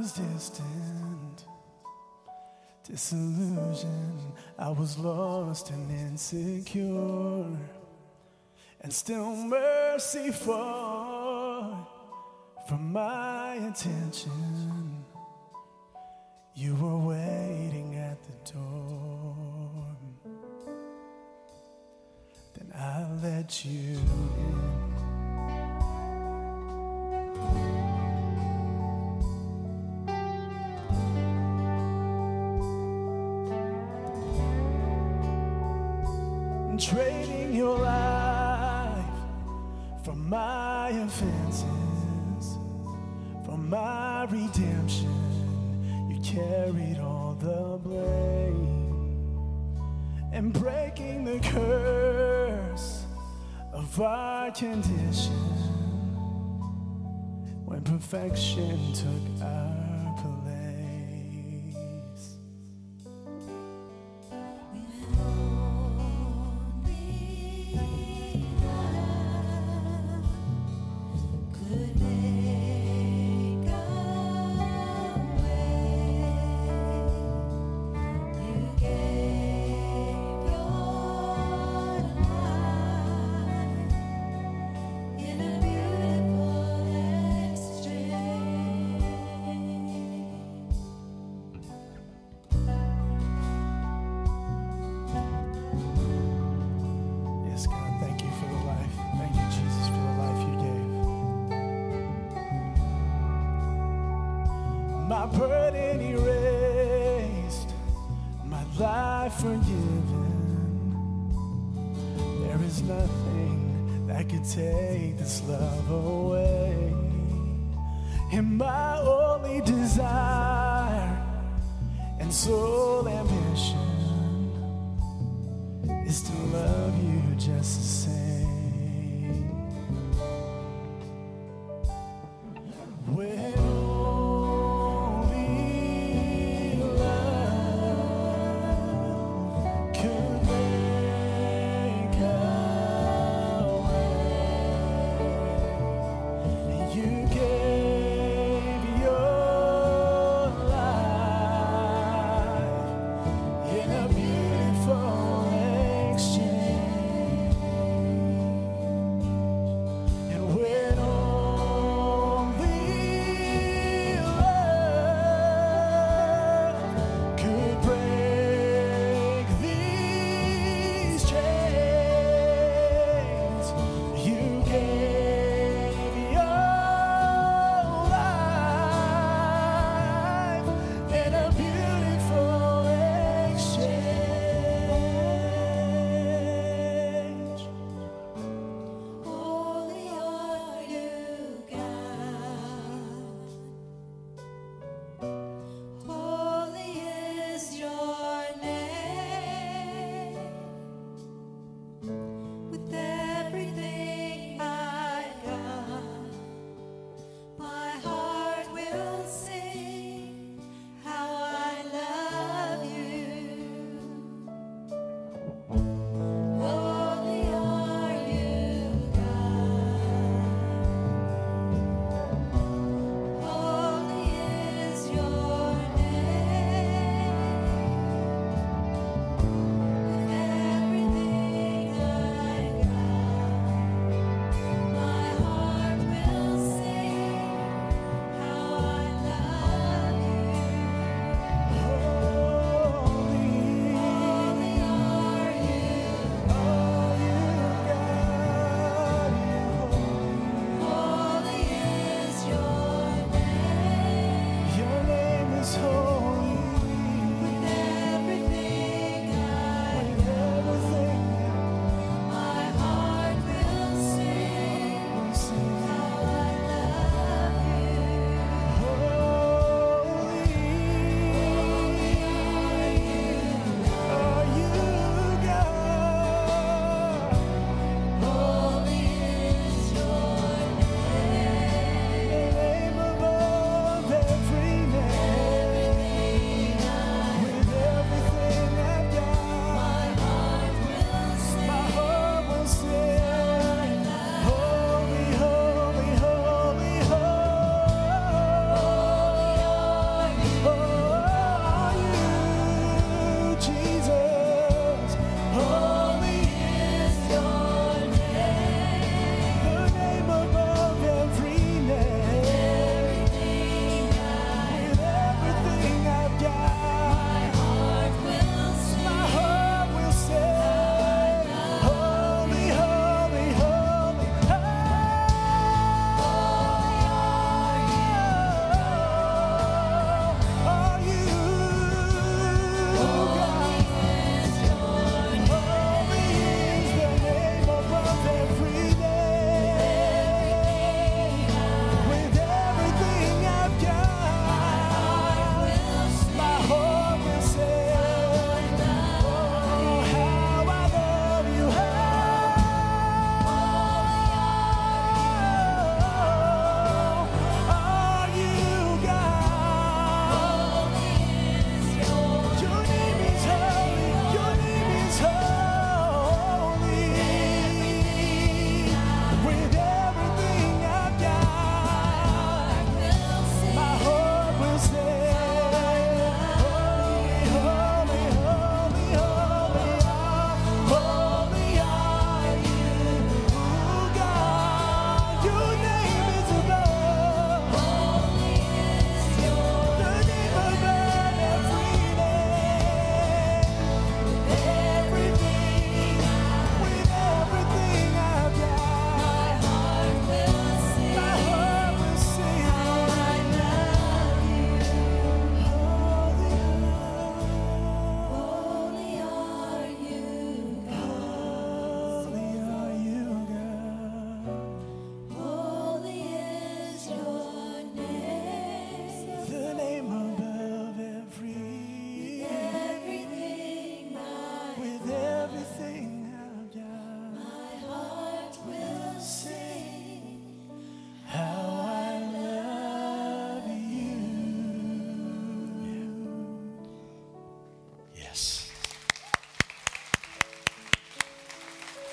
Was 0.09 0.27
distant. 0.27 1.45
Disillusioned, 2.85 4.33
I 4.59 4.71
was 4.71 4.99
lost 4.99 5.71
and 5.71 5.91
insecure. 5.91 7.45
And 8.81 8.93
still 8.93 9.35
merciful 9.37 10.57
from 12.69 12.93
my 12.93 13.55
attention. 13.55 15.05
You 16.55 16.75
were 16.77 16.99
waiting 16.99 17.97
at 17.97 18.19
the 18.23 18.53
door. 18.53 19.97
Then 22.55 22.73
I 22.75 23.07
let 23.23 23.65
you 23.65 23.99
trading 36.79 37.55
your 37.55 37.77
life 37.79 39.05
for 40.05 40.15
my 40.15 40.91
offenses, 40.91 42.57
for 43.45 43.59
my 43.59 44.25
redemption. 44.25 45.13
You 46.09 46.21
carried 46.23 47.01
all 47.01 47.37
the 47.41 47.79
blame 47.83 48.79
and 50.33 50.53
breaking 50.53 51.25
the 51.25 51.41
curse 51.41 53.07
of 53.73 54.01
our 54.01 54.53
condition 54.53 55.33
when 57.65 57.83
perfection 57.83 58.93
took 58.93 59.43
our 59.43 59.88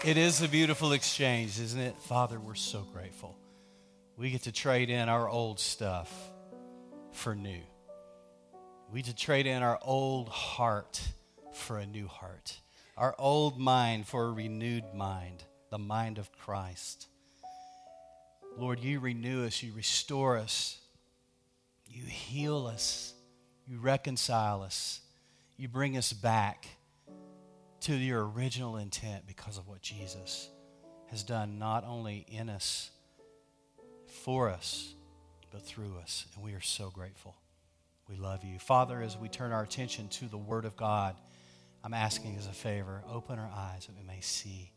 It 0.06 0.18
is 0.18 0.43
a 0.43 0.47
beautiful 0.47 0.91
exchange, 0.91 1.60
isn't 1.60 1.80
it? 1.80 1.97
Father, 1.97 2.39
we're 2.39 2.53
so 2.53 2.86
grateful. 2.93 3.36
We 4.18 4.30
get 4.30 4.43
to 4.43 4.51
trade 4.51 4.91
in 4.91 5.10
our 5.10 5.28
old 5.28 5.60
stuff 5.60 6.14
for 7.12 7.34
new. 7.34 7.64
We 8.93 9.01
get 9.01 9.10
to 9.10 9.16
trade 9.16 9.47
in 9.47 9.64
our 9.64 9.80
old 9.82 10.30
heart 10.30 11.01
for 11.53 11.80
a 11.80 11.88
new 11.88 12.08
heart, 12.08 12.56
our 12.95 13.16
old 13.18 13.58
mind 13.58 14.06
for 14.06 14.26
a 14.26 14.32
renewed 14.32 14.93
mind, 14.93 15.43
the 15.72 15.80
mind 15.80 16.20
of 16.20 16.32
Christ. 16.32 17.08
Lord, 18.60 18.82
you 18.82 18.99
renew 18.99 19.47
us, 19.47 19.64
you 19.64 19.74
restore 19.74 20.38
us, 20.38 20.78
you 21.89 22.03
heal 22.03 22.68
us, 22.68 23.16
you 23.68 23.80
reconcile 23.80 24.62
us, 24.62 24.99
you 25.58 25.68
bring 25.68 25.97
us 25.97 26.14
back 26.14 26.68
to 27.86 27.94
your 27.94 28.28
original 28.28 28.78
intent 28.78 29.28
because 29.28 29.60
of 29.60 29.68
what 29.68 29.80
Jesus 29.80 30.50
has 31.12 31.22
done, 31.22 31.60
not 31.60 31.84
only 31.86 32.26
in 32.28 32.50
us, 32.50 32.90
for 34.24 34.50
us, 34.50 34.96
but 35.52 35.62
through 35.62 35.96
us. 36.02 36.26
And 36.34 36.44
we 36.44 36.54
are 36.54 36.62
so 36.62 36.90
grateful. 36.90 37.36
We 38.10 38.16
love 38.16 38.44
you. 38.44 38.58
Father, 38.58 39.04
as 39.04 39.16
we 39.16 39.30
turn 39.30 39.52
our 39.52 39.62
attention 39.62 40.08
to 40.10 40.26
the 40.26 40.38
Word 40.38 40.66
of 40.66 40.76
God, 40.76 41.16
I'm 41.84 41.94
asking 41.94 42.38
as 42.38 42.48
a 42.48 42.54
favor 42.54 43.04
open 43.08 43.38
our 43.38 43.52
eyes 43.56 43.86
that 43.86 43.96
we 43.96 44.02
may 44.02 44.20
see, 44.20 44.72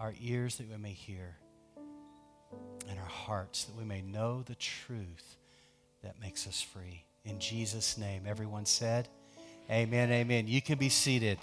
our 0.00 0.14
ears 0.18 0.56
that 0.56 0.70
we 0.70 0.76
may 0.78 0.92
hear, 0.92 1.36
and 2.88 2.98
our 2.98 3.04
hearts 3.04 3.64
that 3.64 3.76
we 3.76 3.84
may 3.84 4.00
know 4.00 4.42
the 4.42 4.54
truth 4.54 5.36
that 6.02 6.18
makes 6.18 6.46
us 6.46 6.62
free. 6.62 7.04
In 7.26 7.40
Jesus' 7.40 7.98
name, 7.98 8.22
everyone 8.26 8.64
said, 8.64 9.06
Amen, 9.70 10.10
amen. 10.10 10.48
You 10.48 10.62
can 10.62 10.78
be 10.78 10.88
seated. 10.88 11.38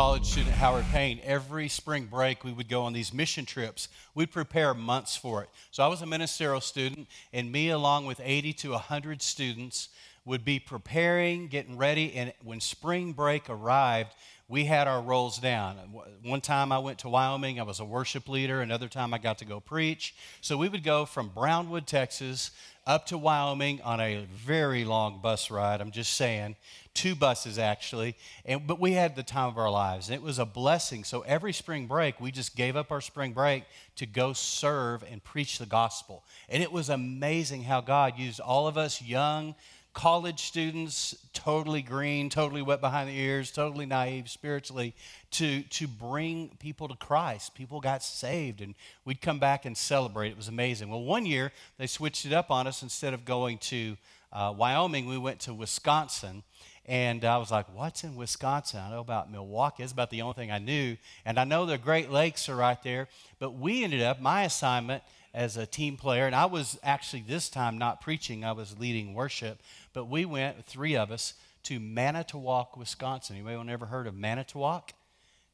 College 0.00 0.24
student 0.24 0.54
Howard 0.54 0.86
Payne, 0.92 1.20
every 1.24 1.68
spring 1.68 2.06
break 2.06 2.42
we 2.42 2.52
would 2.52 2.70
go 2.70 2.84
on 2.84 2.94
these 2.94 3.12
mission 3.12 3.44
trips. 3.44 3.88
We'd 4.14 4.30
prepare 4.30 4.72
months 4.72 5.14
for 5.14 5.42
it. 5.42 5.50
So 5.72 5.82
I 5.82 5.88
was 5.88 6.00
a 6.00 6.06
ministerial 6.06 6.62
student, 6.62 7.06
and 7.34 7.52
me, 7.52 7.68
along 7.68 8.06
with 8.06 8.18
80 8.24 8.54
to 8.54 8.70
100 8.70 9.20
students, 9.20 9.90
would 10.24 10.42
be 10.42 10.58
preparing, 10.58 11.48
getting 11.48 11.76
ready. 11.76 12.14
And 12.14 12.32
when 12.42 12.60
spring 12.60 13.12
break 13.12 13.50
arrived, 13.50 14.14
we 14.48 14.64
had 14.64 14.88
our 14.88 15.02
roles 15.02 15.38
down. 15.38 15.76
One 16.22 16.40
time 16.40 16.72
I 16.72 16.78
went 16.78 17.00
to 17.00 17.10
Wyoming, 17.10 17.60
I 17.60 17.64
was 17.64 17.80
a 17.80 17.84
worship 17.84 18.26
leader. 18.26 18.62
Another 18.62 18.88
time 18.88 19.12
I 19.12 19.18
got 19.18 19.36
to 19.38 19.44
go 19.44 19.60
preach. 19.60 20.14
So 20.40 20.56
we 20.56 20.70
would 20.70 20.82
go 20.82 21.04
from 21.04 21.28
Brownwood, 21.28 21.86
Texas, 21.86 22.52
up 22.86 23.04
to 23.06 23.18
Wyoming 23.18 23.82
on 23.82 24.00
a 24.00 24.26
very 24.34 24.84
long 24.84 25.20
bus 25.20 25.50
ride. 25.50 25.82
I'm 25.82 25.90
just 25.90 26.14
saying, 26.14 26.56
two 26.94 27.14
buses 27.14 27.58
actually. 27.58 28.16
And, 28.44 28.66
but 28.66 28.80
we 28.80 28.92
had 28.92 29.16
the 29.16 29.22
time 29.22 29.48
of 29.48 29.58
our 29.58 29.70
lives, 29.70 30.08
and 30.08 30.14
it 30.14 30.22
was 30.22 30.38
a 30.38 30.44
blessing. 30.44 31.04
So 31.04 31.20
every 31.22 31.52
spring 31.52 31.86
break, 31.86 32.20
we 32.20 32.30
just 32.30 32.56
gave 32.56 32.76
up 32.76 32.90
our 32.90 33.00
spring 33.00 33.32
break 33.32 33.64
to 33.96 34.06
go 34.06 34.32
serve 34.32 35.02
and 35.10 35.22
preach 35.22 35.58
the 35.58 35.66
gospel. 35.66 36.24
And 36.48 36.62
it 36.62 36.72
was 36.72 36.88
amazing 36.88 37.64
how 37.64 37.80
God 37.80 38.18
used 38.18 38.40
all 38.40 38.66
of 38.66 38.76
us 38.76 39.02
young 39.02 39.54
college 39.92 40.42
students, 40.44 41.16
totally 41.32 41.82
green, 41.82 42.30
totally 42.30 42.62
wet 42.62 42.80
behind 42.80 43.08
the 43.08 43.18
ears, 43.18 43.50
totally 43.50 43.86
naive 43.86 44.30
spiritually, 44.30 44.94
to, 45.32 45.62
to 45.64 45.88
bring 45.88 46.50
people 46.58 46.88
to 46.88 46.94
Christ. 46.94 47.54
People 47.54 47.80
got 47.80 48.02
saved, 48.02 48.60
and 48.60 48.74
we'd 49.04 49.20
come 49.20 49.38
back 49.38 49.64
and 49.64 49.76
celebrate. 49.76 50.30
It 50.30 50.36
was 50.36 50.48
amazing. 50.48 50.90
Well, 50.90 51.02
one 51.02 51.26
year, 51.26 51.52
they 51.78 51.86
switched 51.86 52.24
it 52.24 52.32
up 52.32 52.50
on 52.50 52.66
us. 52.66 52.82
Instead 52.82 53.14
of 53.14 53.24
going 53.24 53.58
to 53.58 53.96
uh, 54.32 54.54
Wyoming, 54.56 55.06
we 55.06 55.18
went 55.18 55.40
to 55.40 55.54
Wisconsin. 55.54 56.44
And 56.90 57.24
I 57.24 57.38
was 57.38 57.52
like, 57.52 57.72
what's 57.72 58.02
in 58.02 58.16
Wisconsin? 58.16 58.80
I 58.80 58.90
know 58.90 58.98
about 58.98 59.30
Milwaukee. 59.30 59.84
It's 59.84 59.92
about 59.92 60.10
the 60.10 60.22
only 60.22 60.34
thing 60.34 60.50
I 60.50 60.58
knew. 60.58 60.96
And 61.24 61.38
I 61.38 61.44
know 61.44 61.64
the 61.64 61.78
Great 61.78 62.10
Lakes 62.10 62.48
are 62.48 62.56
right 62.56 62.82
there. 62.82 63.06
But 63.38 63.52
we 63.52 63.84
ended 63.84 64.02
up, 64.02 64.20
my 64.20 64.42
assignment 64.42 65.04
as 65.32 65.56
a 65.56 65.66
team 65.66 65.96
player, 65.96 66.26
and 66.26 66.34
I 66.34 66.46
was 66.46 66.80
actually 66.82 67.22
this 67.22 67.48
time 67.48 67.78
not 67.78 68.00
preaching, 68.00 68.44
I 68.44 68.50
was 68.50 68.76
leading 68.76 69.14
worship. 69.14 69.60
But 69.92 70.06
we 70.06 70.24
went, 70.24 70.66
three 70.66 70.96
of 70.96 71.12
us, 71.12 71.34
to 71.62 71.78
Manitowoc, 71.78 72.76
Wisconsin. 72.76 73.36
Anybody 73.36 73.70
ever 73.70 73.86
heard 73.86 74.08
of 74.08 74.16
Manitowoc? 74.16 74.92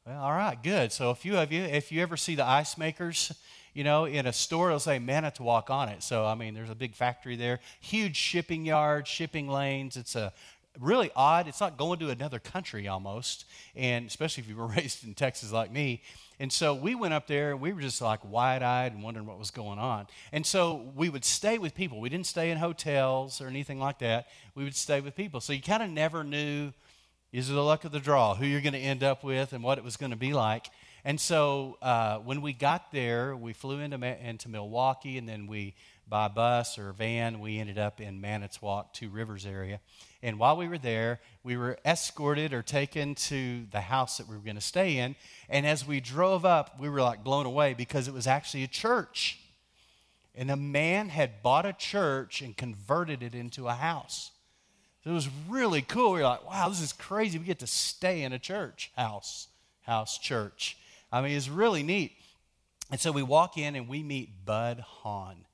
Well, 0.07 0.19
all 0.19 0.31
right, 0.31 0.57
good. 0.63 0.91
So 0.91 1.11
a 1.11 1.15
few 1.15 1.37
of 1.37 1.51
you, 1.51 1.61
if 1.61 1.91
you 1.91 2.01
ever 2.01 2.17
see 2.17 2.33
the 2.33 2.45
ice 2.45 2.79
makers, 2.79 3.31
you 3.75 3.83
know, 3.83 4.05
in 4.05 4.25
a 4.25 4.33
store, 4.33 4.69
it'll 4.69 4.79
say 4.79 4.97
Manitowoc 4.97 5.69
on 5.69 5.89
it. 5.89 6.01
So, 6.01 6.25
I 6.25 6.33
mean, 6.33 6.55
there's 6.55 6.71
a 6.71 6.75
big 6.75 6.95
factory 6.95 7.35
there, 7.35 7.59
huge 7.79 8.15
shipping 8.15 8.65
yard, 8.65 9.07
shipping 9.07 9.47
lanes. 9.47 9.97
It's 9.97 10.15
a 10.15 10.33
really 10.79 11.11
odd. 11.15 11.47
It's 11.47 11.61
like 11.61 11.77
going 11.77 11.99
to 11.99 12.09
another 12.09 12.39
country 12.39 12.87
almost, 12.87 13.45
and 13.75 14.07
especially 14.07 14.43
if 14.43 14.49
you 14.49 14.55
were 14.55 14.67
raised 14.77 15.03
in 15.05 15.13
Texas 15.13 15.51
like 15.51 15.71
me. 15.71 16.01
And 16.39 16.53
so 16.53 16.75
we 16.75 16.93
went 16.93 17.13
up 17.13 17.25
there 17.27 17.51
and 17.51 17.59
we 17.59 17.73
were 17.73 17.81
just 17.81 18.01
like 18.01 18.19
wide 18.23 18.61
eyed 18.61 18.93
and 18.93 19.01
wondering 19.01 19.25
what 19.25 19.39
was 19.39 19.49
going 19.49 19.79
on. 19.79 20.07
And 20.31 20.45
so 20.45 20.91
we 20.95 21.09
would 21.09 21.25
stay 21.25 21.57
with 21.57 21.73
people. 21.73 21.99
We 21.99 22.09
didn't 22.09 22.27
stay 22.27 22.51
in 22.51 22.57
hotels 22.57 23.41
or 23.41 23.47
anything 23.47 23.79
like 23.79 23.99
that. 23.99 24.27
We 24.53 24.63
would 24.63 24.75
stay 24.75 25.01
with 25.01 25.15
people. 25.15 25.41
So 25.41 25.53
you 25.53 25.61
kind 25.61 25.81
of 25.81 25.89
never 25.89 26.23
knew 26.23 26.73
is 27.33 27.49
it 27.49 27.53
the 27.53 27.63
luck 27.63 27.83
of 27.83 27.91
the 27.91 27.99
draw, 27.99 28.35
who 28.35 28.45
you're 28.45 28.61
going 28.61 28.73
to 28.73 28.79
end 28.79 29.03
up 29.03 29.23
with 29.23 29.51
and 29.51 29.63
what 29.63 29.77
it 29.77 29.83
was 29.83 29.97
going 29.97 30.11
to 30.11 30.17
be 30.17 30.33
like. 30.33 30.67
And 31.03 31.19
so 31.19 31.77
uh, 31.81 32.17
when 32.19 32.41
we 32.41 32.53
got 32.53 32.91
there, 32.91 33.35
we 33.35 33.53
flew 33.53 33.79
into, 33.79 34.03
into 34.25 34.49
Milwaukee 34.49 35.17
and 35.17 35.27
then 35.27 35.47
we, 35.47 35.75
by 36.07 36.27
bus 36.27 36.77
or 36.77 36.93
van, 36.93 37.39
we 37.39 37.59
ended 37.59 37.77
up 37.77 37.99
in 37.99 38.21
Manitowoc, 38.21 38.93
Two 38.93 39.09
Rivers 39.09 39.45
area. 39.45 39.79
And 40.23 40.39
while 40.39 40.57
we 40.57 40.67
were 40.67 40.77
there, 40.77 41.19
we 41.43 41.57
were 41.57 41.77
escorted 41.85 42.53
or 42.53 42.63
taken 42.63 43.15
to 43.15 43.65
the 43.71 43.81
house 43.81 44.17
that 44.17 44.27
we 44.27 44.35
were 44.35 44.41
going 44.41 44.55
to 44.55 44.61
stay 44.61 44.97
in. 44.97 45.15
And 45.47 45.65
as 45.65 45.85
we 45.85 45.99
drove 45.99 46.43
up, 46.43 46.79
we 46.79 46.89
were 46.89 47.01
like 47.01 47.23
blown 47.23 47.45
away 47.45 47.73
because 47.73 48.07
it 48.07 48.13
was 48.13 48.27
actually 48.27 48.63
a 48.63 48.67
church. 48.67 49.39
And 50.33 50.51
a 50.51 50.55
man 50.55 51.09
had 51.09 51.41
bought 51.41 51.65
a 51.65 51.73
church 51.73 52.41
and 52.41 52.55
converted 52.55 53.23
it 53.23 53.33
into 53.33 53.67
a 53.67 53.73
house. 53.73 54.31
So 55.03 55.11
it 55.11 55.13
was 55.13 55.29
really 55.47 55.81
cool. 55.81 56.11
We 56.11 56.19
were 56.19 56.25
like, 56.25 56.49
wow, 56.49 56.69
this 56.69 56.81
is 56.81 56.93
crazy. 56.93 57.39
We 57.39 57.45
get 57.45 57.59
to 57.59 57.67
stay 57.67 58.23
in 58.23 58.33
a 58.33 58.39
church 58.39 58.91
house, 58.95 59.47
house 59.81 60.17
church. 60.17 60.77
I 61.11 61.21
mean, 61.21 61.31
it's 61.31 61.49
really 61.49 61.81
neat. 61.83 62.13
And 62.91 62.99
so 62.99 63.11
we 63.11 63.23
walk 63.23 63.57
in 63.57 63.75
and 63.75 63.87
we 63.87 64.03
meet 64.03 64.45
Bud 64.45 64.79
Hahn. 64.79 65.46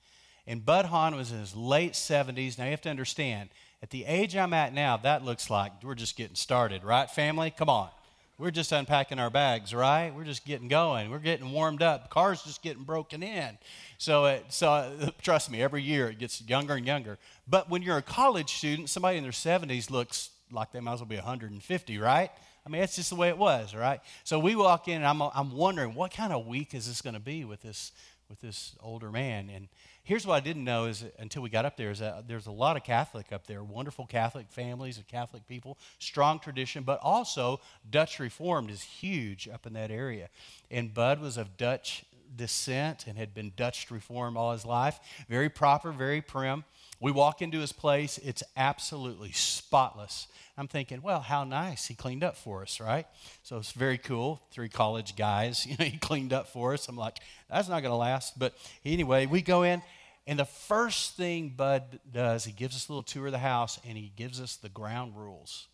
And 0.46 0.66
Bud 0.66 0.86
Hahn 0.86 1.16
was 1.16 1.32
in 1.32 1.40
his 1.40 1.56
late 1.56 1.94
70s. 1.94 2.58
Now 2.58 2.66
you 2.66 2.72
have 2.72 2.82
to 2.82 2.90
understand, 2.90 3.50
at 3.82 3.90
the 3.90 4.06
age 4.06 4.36
I'm 4.36 4.54
at 4.54 4.74
now, 4.74 4.98
that 4.98 5.24
looks 5.24 5.50
like 5.50 5.72
we're 5.84 5.96
just 5.96 6.18
getting 6.18 6.36
started, 6.36 6.84
right, 6.84 7.10
family? 7.10 7.52
Come 7.52 7.70
on. 7.70 7.90
We're 8.38 8.52
just 8.52 8.72
unpacking 8.72 9.20
our 9.20 9.30
bags, 9.30 9.74
right? 9.74 10.14
We're 10.14 10.24
just 10.24 10.44
getting 10.44 10.68
going. 10.68 11.12
We're 11.12 11.20
getting 11.20 11.52
warmed 11.52 11.82
up. 11.82 12.10
Car's 12.10 12.42
just 12.44 12.62
getting 12.62 12.84
broken 12.84 13.22
in. 13.22 13.58
So, 14.00 14.26
it, 14.26 14.46
so 14.50 15.12
trust 15.22 15.52
me, 15.52 15.62
every 15.62 15.84
year 15.84 16.10
it 16.10 16.18
gets 16.18 16.42
younger 16.42 16.74
and 16.74 16.86
younger. 16.86 17.20
But 17.48 17.70
when 17.70 17.84
you're 17.84 17.98
a 17.98 18.02
college 18.02 18.54
student, 18.56 18.90
somebody 18.90 19.18
in 19.18 19.24
their 19.24 19.32
70s 19.32 19.92
looks 19.92 20.32
like 20.52 20.72
they 20.72 20.80
might 20.80 20.94
as 20.94 21.00
well 21.00 21.08
be 21.08 21.16
150, 21.16 21.98
right? 22.00 22.32
I 22.66 22.70
mean, 22.70 22.82
that's 22.82 22.96
just 22.96 23.10
the 23.12 23.16
way 23.16 23.30
it 23.30 23.38
was, 23.38 23.76
right? 23.76 24.02
So 24.24 24.40
we 24.40 24.56
walk 24.56 24.88
in, 24.88 24.96
and 24.96 25.06
I'm, 25.06 25.22
I'm 25.22 25.56
wondering 25.56 25.94
what 25.94 26.12
kind 26.12 26.34
of 26.34 26.48
week 26.48 26.74
is 26.74 26.88
this 26.88 27.02
going 27.02 27.14
to 27.14 27.20
be 27.20 27.46
with 27.46 27.62
this 27.62 27.92
with 28.30 28.42
this 28.42 28.76
older 28.82 29.12
man. 29.12 29.50
And 29.54 29.68
here's 30.04 30.28
what 30.28 30.36
I 30.36 30.40
didn't 30.42 30.64
know 30.64 30.86
is 30.86 31.06
until 31.18 31.42
we 31.42 31.50
got 31.50 31.66
up 31.66 31.78
there 31.78 31.90
is 31.90 32.00
that 32.00 32.28
there's 32.28 32.48
a 32.48 32.52
lot 32.52 32.78
of 32.78 32.84
Catholic 32.84 33.32
up 33.32 33.48
there, 33.48 33.64
wonderful 33.64 34.06
Catholic 34.06 34.48
families 34.50 34.98
and 34.98 35.08
Catholic 35.08 35.48
people, 35.48 35.78
strong 36.00 36.40
tradition, 36.40 36.84
but 36.84 37.00
also 37.02 37.62
Dutch 37.90 38.20
Reformed 38.20 38.70
is 38.70 38.82
huge 38.82 39.48
up 39.48 39.66
in 39.66 39.74
that 39.74 39.92
area. 39.92 40.30
And 40.70 40.94
Bud 40.94 41.22
was 41.22 41.38
of 41.38 41.58
Dutch 41.58 42.04
descent 42.36 43.06
and 43.08 43.18
had 43.18 43.34
been 43.34 43.54
Dutch 43.56 43.90
Reformed 43.92 44.38
all 44.38 44.52
his 44.52 44.66
life. 44.66 45.00
Very 45.30 45.50
proper, 45.50 45.92
very 45.92 46.22
prim. 46.22 46.64
We 47.04 47.12
walk 47.12 47.42
into 47.42 47.60
his 47.60 47.74
place, 47.74 48.18
it's 48.20 48.44
absolutely 48.56 49.34
spotless. 49.34 50.30
I'm 50.58 50.70
thinking, 50.70 51.02
well, 51.02 51.20
how 51.20 51.44
nice. 51.44 51.86
He 51.86 51.96
cleaned 51.96 52.24
up 52.24 52.38
for 52.38 52.62
us, 52.62 52.80
right? 52.80 53.06
So 53.42 53.58
it's 53.58 53.74
very 53.74 53.98
cool. 53.98 54.42
Three 54.52 54.70
college 54.70 55.18
guys, 55.18 55.66
you 55.70 55.76
know, 55.78 55.84
he 55.84 55.98
cleaned 55.98 56.32
up 56.32 56.48
for 56.48 56.74
us. 56.74 56.88
I'm 56.88 56.96
like, 56.96 57.18
that's 57.50 57.68
not 57.68 57.82
going 57.82 57.92
to 57.92 57.98
last. 57.98 58.40
But 58.40 58.54
anyway, 58.86 59.26
we 59.26 59.42
go 59.42 59.64
in, 59.64 59.82
and 60.28 60.40
the 60.40 60.46
first 60.46 61.18
thing 61.18 61.50
Bud 61.50 62.00
does, 62.10 62.46
he 62.46 62.54
gives 62.54 62.74
us 62.74 62.88
a 62.88 62.94
little 62.94 63.04
tour 63.04 63.26
of 63.26 63.34
the 63.34 63.38
house, 63.38 63.82
and 63.86 63.98
he 63.98 64.14
gives 64.16 64.40
us 64.40 64.56
the 64.56 64.70
ground 64.70 65.18
rules. 65.18 65.68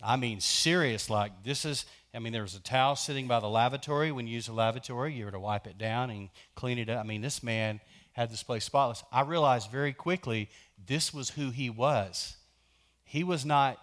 I 0.00 0.14
mean, 0.14 0.38
serious. 0.38 1.10
Like, 1.10 1.42
this 1.42 1.64
is, 1.64 1.86
I 2.14 2.20
mean, 2.20 2.32
there 2.32 2.42
was 2.42 2.54
a 2.54 2.62
towel 2.62 2.94
sitting 2.94 3.26
by 3.26 3.40
the 3.40 3.48
lavatory. 3.48 4.12
When 4.12 4.28
you 4.28 4.34
use 4.34 4.46
a 4.46 4.52
lavatory, 4.52 5.14
you 5.14 5.24
were 5.24 5.32
to 5.32 5.40
wipe 5.40 5.66
it 5.66 5.76
down 5.76 6.10
and 6.10 6.28
clean 6.54 6.78
it 6.78 6.88
up. 6.88 7.00
I 7.00 7.02
mean, 7.02 7.20
this 7.20 7.42
man 7.42 7.80
had 8.18 8.30
this 8.32 8.42
place 8.42 8.64
spotless. 8.64 9.04
I 9.12 9.20
realized 9.20 9.70
very 9.70 9.92
quickly 9.92 10.50
this 10.86 11.14
was 11.14 11.30
who 11.30 11.50
he 11.50 11.70
was. 11.70 12.36
He 13.04 13.22
was 13.22 13.44
not 13.44 13.78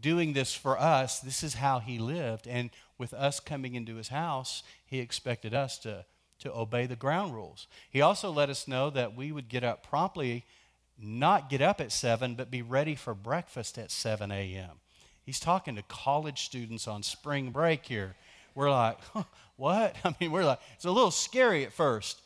doing 0.00 0.32
this 0.32 0.54
for 0.54 0.80
us, 0.80 1.20
this 1.20 1.42
is 1.42 1.54
how 1.54 1.80
he 1.80 1.98
lived. 1.98 2.48
And 2.48 2.70
with 2.96 3.12
us 3.12 3.40
coming 3.40 3.74
into 3.74 3.96
his 3.96 4.08
house, 4.08 4.62
he 4.86 5.00
expected 5.00 5.52
us 5.52 5.76
to, 5.80 6.06
to 6.38 6.56
obey 6.56 6.86
the 6.86 6.96
ground 6.96 7.34
rules. 7.34 7.66
He 7.90 8.00
also 8.00 8.30
let 8.30 8.48
us 8.48 8.66
know 8.66 8.88
that 8.88 9.14
we 9.14 9.32
would 9.32 9.50
get 9.50 9.62
up 9.62 9.86
promptly, 9.86 10.46
not 10.98 11.50
get 11.50 11.60
up 11.60 11.78
at 11.78 11.92
7, 11.92 12.36
but 12.36 12.50
be 12.50 12.62
ready 12.62 12.94
for 12.94 13.12
breakfast 13.12 13.76
at 13.76 13.90
7 13.90 14.32
a.m. 14.32 14.80
He's 15.26 15.40
talking 15.40 15.76
to 15.76 15.82
college 15.82 16.46
students 16.46 16.88
on 16.88 17.02
spring 17.02 17.50
break 17.50 17.84
here. 17.84 18.16
We're 18.54 18.70
like, 18.70 18.96
huh, 19.12 19.24
what? 19.56 19.94
I 20.04 20.14
mean, 20.18 20.32
we're 20.32 20.46
like, 20.46 20.60
it's 20.74 20.86
a 20.86 20.90
little 20.90 21.10
scary 21.10 21.66
at 21.66 21.72
first. 21.74 22.22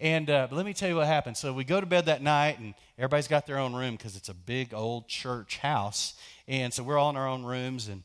And 0.00 0.30
uh, 0.30 0.48
let 0.50 0.64
me 0.64 0.72
tell 0.72 0.88
you 0.88 0.96
what 0.96 1.06
happened. 1.06 1.36
So 1.36 1.52
we 1.52 1.62
go 1.62 1.78
to 1.78 1.86
bed 1.86 2.06
that 2.06 2.22
night, 2.22 2.58
and 2.58 2.74
everybody's 2.96 3.28
got 3.28 3.46
their 3.46 3.58
own 3.58 3.74
room 3.74 3.96
because 3.96 4.16
it's 4.16 4.30
a 4.30 4.34
big 4.34 4.72
old 4.72 5.08
church 5.08 5.58
house. 5.58 6.14
And 6.48 6.72
so 6.72 6.82
we're 6.82 6.96
all 6.96 7.10
in 7.10 7.16
our 7.16 7.28
own 7.28 7.44
rooms 7.44 7.86
and 7.88 8.02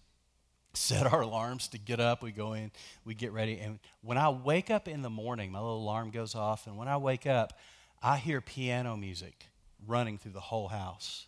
set 0.73 1.11
our 1.11 1.21
alarms 1.21 1.69
to 1.69 1.77
get 1.77 2.01
up. 2.01 2.21
We 2.21 2.33
go 2.33 2.51
in, 2.51 2.71
we 3.05 3.15
get 3.15 3.31
ready. 3.31 3.59
And 3.59 3.79
when 4.01 4.17
I 4.17 4.29
wake 4.29 4.69
up 4.69 4.89
in 4.89 5.03
the 5.03 5.09
morning, 5.09 5.53
my 5.53 5.59
little 5.59 5.77
alarm 5.77 6.11
goes 6.11 6.35
off. 6.35 6.67
And 6.67 6.75
when 6.75 6.89
I 6.89 6.97
wake 6.97 7.25
up, 7.25 7.57
I 8.03 8.17
hear 8.17 8.41
piano 8.41 8.97
music 8.97 9.45
running 9.87 10.17
through 10.17 10.33
the 10.33 10.41
whole 10.41 10.67
house. 10.67 11.27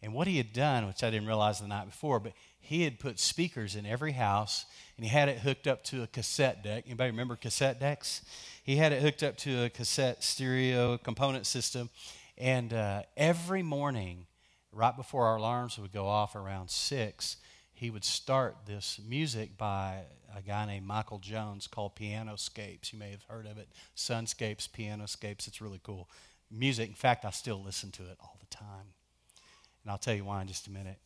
And 0.00 0.14
what 0.14 0.28
he 0.28 0.36
had 0.36 0.52
done, 0.52 0.86
which 0.86 1.02
I 1.02 1.10
didn't 1.10 1.26
realize 1.26 1.60
the 1.60 1.66
night 1.66 1.86
before, 1.86 2.20
but 2.20 2.34
he 2.64 2.82
had 2.82 2.98
put 2.98 3.18
speakers 3.18 3.76
in 3.76 3.84
every 3.84 4.12
house 4.12 4.64
and 4.96 5.04
he 5.04 5.10
had 5.10 5.28
it 5.28 5.38
hooked 5.38 5.66
up 5.66 5.84
to 5.84 6.02
a 6.02 6.06
cassette 6.06 6.62
deck. 6.62 6.84
Anybody 6.86 7.10
remember 7.10 7.36
cassette 7.36 7.78
decks? 7.78 8.22
He 8.62 8.76
had 8.76 8.92
it 8.92 9.02
hooked 9.02 9.22
up 9.22 9.36
to 9.38 9.64
a 9.64 9.70
cassette 9.70 10.24
stereo 10.24 10.96
component 10.96 11.46
system. 11.46 11.90
And 12.38 12.72
uh, 12.72 13.02
every 13.16 13.62
morning, 13.62 14.26
right 14.72 14.96
before 14.96 15.26
our 15.26 15.36
alarms 15.36 15.78
would 15.78 15.92
go 15.92 16.06
off 16.06 16.34
around 16.34 16.70
6, 16.70 17.36
he 17.74 17.90
would 17.90 18.04
start 18.04 18.56
this 18.66 18.98
music 19.06 19.58
by 19.58 20.00
a 20.34 20.40
guy 20.40 20.64
named 20.64 20.86
Michael 20.86 21.18
Jones 21.18 21.66
called 21.66 21.94
Pianoscapes. 21.96 22.92
You 22.92 22.98
may 22.98 23.10
have 23.10 23.24
heard 23.24 23.46
of 23.46 23.58
it. 23.58 23.68
Sunscapes, 23.94 24.68
Pianoscapes. 24.68 25.46
It's 25.46 25.60
really 25.60 25.80
cool 25.82 26.08
music. 26.50 26.88
In 26.88 26.94
fact, 26.94 27.24
I 27.24 27.30
still 27.30 27.62
listen 27.62 27.90
to 27.92 28.02
it 28.04 28.16
all 28.20 28.38
the 28.40 28.46
time. 28.46 28.94
And 29.82 29.90
I'll 29.90 29.98
tell 29.98 30.14
you 30.14 30.24
why 30.24 30.40
in 30.40 30.48
just 30.48 30.66
a 30.66 30.70
minute. 30.70 30.98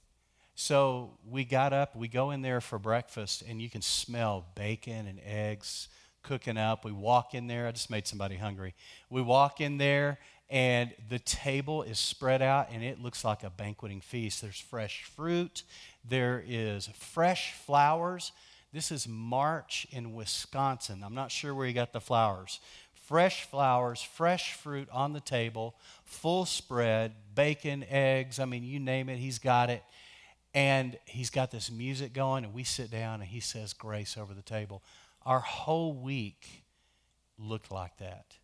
So 0.61 1.13
we 1.31 1.45
got 1.45 1.73
up, 1.73 1.95
we 1.95 2.09
go 2.09 2.33
in 2.33 2.43
there 2.43 2.61
for 2.61 2.81
breakfast, 2.81 3.45
and 3.49 3.63
you 3.63 3.71
can 3.71 3.81
smell 3.81 4.45
bacon 4.57 5.07
and 5.07 5.21
eggs 5.25 5.87
cooking 6.25 6.57
up. 6.57 6.85
We 6.85 6.91
walk 6.91 7.33
in 7.33 7.47
there, 7.47 7.69
I 7.69 7.71
just 7.71 7.91
made 7.91 8.09
somebody 8.09 8.35
hungry. 8.35 8.75
We 9.09 9.23
walk 9.23 9.61
in 9.61 9.79
there, 9.79 10.19
and 10.51 10.93
the 11.11 11.21
table 11.21 11.85
is 11.85 12.01
spread 12.01 12.43
out, 12.43 12.71
and 12.73 12.83
it 12.83 13.01
looks 13.01 13.25
like 13.25 13.45
a 13.45 13.51
banqueting 13.51 14.01
feast. 14.01 14.43
There's 14.43 14.59
fresh 14.59 15.05
fruit, 15.05 15.63
there 16.05 16.43
is 16.45 16.89
fresh 16.89 17.53
flowers. 17.53 18.33
This 18.73 18.91
is 18.91 19.07
March 19.07 19.87
in 19.93 20.13
Wisconsin. 20.13 21.05
I'm 21.05 21.15
not 21.15 21.31
sure 21.31 21.55
where 21.55 21.69
he 21.69 21.73
got 21.73 21.93
the 21.93 22.01
flowers. 22.01 22.59
Fresh 23.07 23.45
flowers, 23.45 24.03
fresh 24.03 24.55
fruit 24.55 24.89
on 24.91 25.13
the 25.13 25.21
table, 25.21 25.77
full 26.05 26.45
spread, 26.47 27.13
bacon, 27.37 27.85
eggs. 27.89 28.41
I 28.41 28.45
mean, 28.45 28.65
you 28.65 28.81
name 28.81 29.09
it, 29.09 29.19
he's 29.19 29.39
got 29.39 29.71
it. 29.71 29.85
And 30.59 30.99
he's 31.05 31.31
got 31.31 31.53
this 31.53 31.71
music 31.71 32.13
going, 32.13 32.43
and 32.43 32.53
we 32.53 32.65
sit 32.65 32.91
down 32.91 33.21
and 33.21 33.31
he 33.31 33.39
says 33.39 33.73
grace 33.73 34.17
over 34.19 34.35
the 34.35 34.43
table. 34.43 34.83
Our 35.25 35.39
whole 35.39 35.93
week 35.93 36.65
looked 37.39 37.71
like 37.71 37.97
that. 37.99 38.35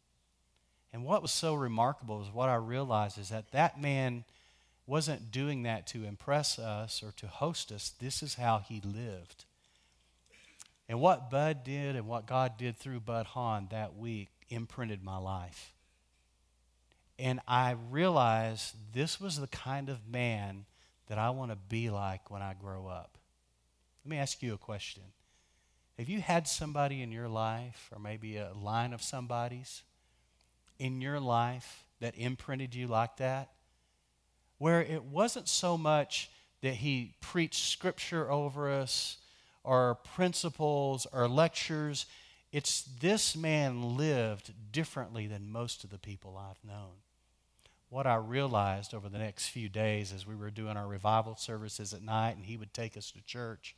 And 0.92 1.04
what 1.04 1.22
was 1.22 1.32
so 1.32 1.54
remarkable 1.54 2.22
is 2.22 2.28
what 2.32 2.48
I 2.48 2.54
realized 2.54 3.18
is 3.18 3.30
that 3.30 3.50
that 3.50 3.82
man 3.82 4.22
wasn't 4.86 5.32
doing 5.32 5.64
that 5.64 5.88
to 5.88 6.04
impress 6.04 6.56
us 6.56 7.02
or 7.02 7.10
to 7.16 7.26
host 7.26 7.72
us. 7.72 7.92
This 7.98 8.22
is 8.22 8.34
how 8.34 8.58
he 8.58 8.80
lived. 8.80 9.44
And 10.88 11.00
what 11.00 11.32
Bud 11.32 11.64
did 11.64 11.96
and 11.96 12.06
what 12.06 12.26
God 12.26 12.56
did 12.56 12.78
through 12.78 13.00
Bud 13.00 13.26
Hahn 13.26 13.66
that 13.72 13.96
week 13.96 14.28
imprinted 14.50 15.02
my 15.02 15.16
life. 15.16 15.72
And 17.18 17.40
I 17.48 17.74
realized 17.90 18.76
this 18.92 19.20
was 19.20 19.40
the 19.40 19.48
kind 19.48 19.88
of 19.88 20.06
man 20.08 20.66
that 21.08 21.18
I 21.18 21.30
want 21.30 21.50
to 21.50 21.56
be 21.56 21.90
like 21.90 22.30
when 22.30 22.42
I 22.42 22.54
grow 22.54 22.86
up. 22.86 23.18
Let 24.04 24.10
me 24.10 24.18
ask 24.18 24.42
you 24.42 24.54
a 24.54 24.58
question. 24.58 25.02
Have 25.98 26.08
you 26.08 26.20
had 26.20 26.48
somebody 26.48 27.02
in 27.02 27.12
your 27.12 27.28
life, 27.28 27.88
or 27.92 27.98
maybe 27.98 28.36
a 28.36 28.52
line 28.52 28.92
of 28.92 29.02
somebody's 29.02 29.82
in 30.78 31.00
your 31.00 31.20
life 31.20 31.84
that 32.00 32.16
imprinted 32.16 32.74
you 32.74 32.86
like 32.86 33.16
that? 33.18 33.50
Where 34.58 34.82
it 34.82 35.04
wasn't 35.04 35.48
so 35.48 35.78
much 35.78 36.30
that 36.62 36.74
he 36.74 37.14
preached 37.20 37.70
scripture 37.70 38.30
over 38.30 38.70
us, 38.70 39.18
or 39.62 39.94
principles, 40.14 41.06
or 41.12 41.28
lectures. 41.28 42.06
It's 42.52 42.82
this 42.82 43.34
man 43.34 43.96
lived 43.96 44.52
differently 44.72 45.26
than 45.26 45.50
most 45.50 45.84
of 45.84 45.90
the 45.90 45.98
people 45.98 46.36
I've 46.36 46.62
known 46.68 47.03
what 47.94 48.08
I 48.08 48.16
realized 48.16 48.92
over 48.92 49.08
the 49.08 49.18
next 49.18 49.50
few 49.50 49.68
days 49.68 50.12
as 50.12 50.26
we 50.26 50.34
were 50.34 50.50
doing 50.50 50.76
our 50.76 50.88
revival 50.88 51.36
services 51.36 51.94
at 51.94 52.02
night 52.02 52.34
and 52.34 52.44
he 52.44 52.56
would 52.56 52.74
take 52.74 52.96
us 52.96 53.12
to 53.12 53.24
church 53.24 53.76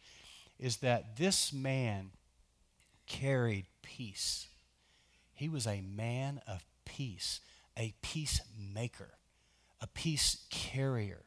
is 0.58 0.78
that 0.78 1.18
this 1.18 1.52
man 1.52 2.12
carried 3.06 3.66
peace. 3.82 4.46
He 5.34 5.50
was 5.50 5.66
a 5.66 5.82
man 5.82 6.40
of 6.48 6.64
peace, 6.86 7.40
a 7.78 7.92
peacemaker, 8.00 9.10
a 9.82 9.86
peace 9.86 10.46
carrier. 10.48 11.26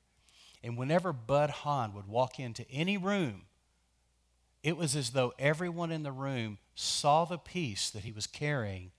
And 0.63 0.75
whenever 0.75 1.13
Bud 1.13 1.51
Hahn 1.51 1.93
would 1.93 2.07
walk 2.07 2.39
into 2.39 2.67
any 2.71 2.97
room, 2.97 3.43
it 4.63 4.75
was 4.75 4.95
as 4.95 5.11
though 5.11 5.33
everyone 5.37 5.91
in 5.91 6.01
the 6.01 6.11
room 6.11 6.57
saw 6.73 7.23
the 7.25 7.37
peace 7.37 7.91
that 7.91 8.03
he 8.03 8.11
was 8.11 8.25
carrying, 8.25 8.89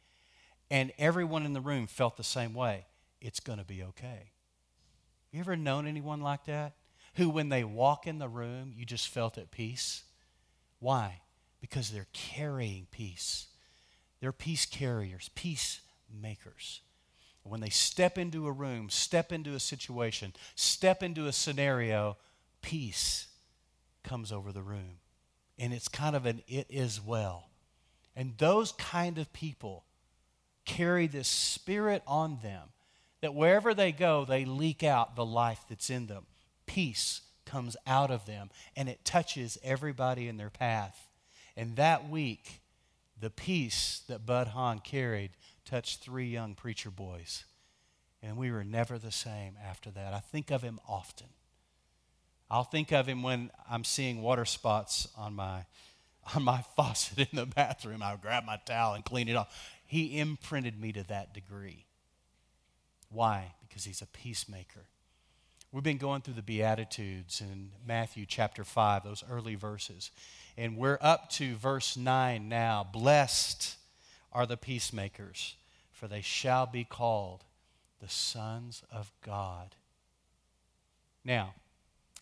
and 0.71 0.93
everyone 0.97 1.45
in 1.45 1.55
the 1.55 1.61
room 1.61 1.89
felt 1.89 2.17
the 2.17 2.23
same 2.23 2.55
way 2.55 2.85
it's 3.21 3.41
going 3.41 3.59
to 3.59 3.65
be 3.65 3.83
okay. 3.83 4.33
You 5.33 5.41
ever 5.41 5.57
known 5.57 5.87
anyone 5.87 6.21
like 6.21 6.47
that? 6.47 6.75
Who, 7.15 7.29
when 7.29 7.49
they 7.49 7.65
walk 7.65 8.07
in 8.07 8.19
the 8.19 8.29
room, 8.29 8.73
you 8.75 8.85
just 8.85 9.09
felt 9.09 9.39
at 9.39 9.51
peace? 9.51 10.05
Why? 10.79 11.21
Because 11.61 11.91
they're 11.91 12.07
carrying 12.13 12.87
peace. 12.91 13.47
They're 14.21 14.33
peace 14.33 14.67
carriers, 14.67 15.31
peacemakers. 15.35 16.81
When 17.43 17.61
they 17.61 17.71
step 17.71 18.19
into 18.19 18.47
a 18.47 18.53
room, 18.53 18.91
step 18.91 19.33
into 19.33 19.55
a 19.55 19.61
situation, 19.61 20.35
step 20.55 21.03
into 21.03 21.27
a 21.27 21.33
scenario, 21.33 22.19
peace 22.61 23.29
comes 24.05 24.31
over 24.31 24.53
the 24.53 24.63
room. 24.63 24.99
And 25.59 25.73
it's 25.73 25.89
kind 25.89 26.15
of 26.15 26.27
an 26.27 26.43
it 26.49 26.67
is 26.69 27.01
well. 27.01 27.49
And 28.15 28.37
those 28.39 28.73
kind 28.73 29.19
of 29.19 29.33
people 29.33 29.85
carry 30.65 31.07
this 31.07 31.29
spirit 31.29 32.03
on 32.07 32.39
them 32.43 32.69
that 33.21 33.35
wherever 33.35 33.75
they 33.75 33.93
go, 33.93 34.25
they 34.25 34.45
leak 34.45 34.83
out 34.83 35.17
the 35.17 35.25
life 35.25 35.61
that's 35.69 35.91
in 35.91 36.07
them. 36.07 36.27
Peace 36.67 37.23
comes 37.45 37.77
out 37.87 38.11
of 38.11 38.27
them 38.27 38.51
and 38.77 38.89
it 38.89 39.05
touches 39.05 39.59
everybody 39.63 40.29
in 40.29 40.37
their 40.37 40.51
path. 40.51 41.09
And 41.57 41.77
that 41.77 42.09
week, 42.09 42.61
the 43.21 43.31
peace 43.31 44.03
that 44.09 44.25
Bud 44.25 44.49
Hahn 44.49 44.79
carried 44.79 45.31
touched 45.65 46.01
three 46.01 46.29
young 46.29 46.55
preacher 46.55 46.91
boys. 46.91 47.45
And 48.23 48.37
we 48.37 48.51
were 48.51 48.65
never 48.65 48.99
the 48.99 49.13
same 49.13 49.55
after 49.63 49.91
that. 49.91 50.13
I 50.15 50.21
think 50.21 50.51
of 50.51 50.63
him 50.63 50.79
often. 50.89 51.29
I'll 52.51 52.65
think 52.65 52.93
of 52.93 53.07
him 53.07 53.23
when 53.23 53.51
I'm 53.71 53.85
seeing 53.85 54.23
water 54.23 54.45
spots 54.45 55.09
on 55.17 55.35
my, 55.35 55.65
on 56.35 56.43
my 56.43 56.65
faucet 56.77 57.19
in 57.19 57.37
the 57.37 57.47
bathroom. 57.47 58.03
I'll 58.03 58.17
grab 58.17 58.45
my 58.45 58.59
towel 58.65 58.95
and 58.95 59.05
clean 59.05 59.29
it 59.29 59.37
off. 59.37 59.55
He 59.87 60.19
imprinted 60.19 60.81
me 60.81 60.93
to 60.93 61.05
that 61.05 61.35
degree. 61.35 61.87
Why? 63.11 63.55
Because 63.67 63.85
he's 63.85 64.03
a 64.03 64.07
peacemaker. 64.07 64.87
We've 65.73 65.85
been 65.85 65.99
going 65.99 66.23
through 66.23 66.35
the 66.35 66.43
Beatitudes 66.43 67.41
in 67.41 67.71
Matthew 67.87 68.27
chapter 68.27 68.65
5, 68.65 69.05
those 69.05 69.23
early 69.31 69.55
verses. 69.55 70.11
And 70.57 70.77
we're 70.77 70.99
up 71.01 71.31
to 71.31 71.55
verse 71.55 71.97
9 71.97 72.49
now. 72.49 72.87
Blessed 72.93 73.77
are 74.33 74.47
the 74.47 74.57
peacemakers, 74.57 75.55
for 75.93 76.09
they 76.09 76.23
shall 76.23 76.67
be 76.67 76.85
called 76.85 77.45
the 78.01 78.09
sons 78.09 78.83
of 78.91 79.13
God. 79.25 79.77
Now, 81.25 81.55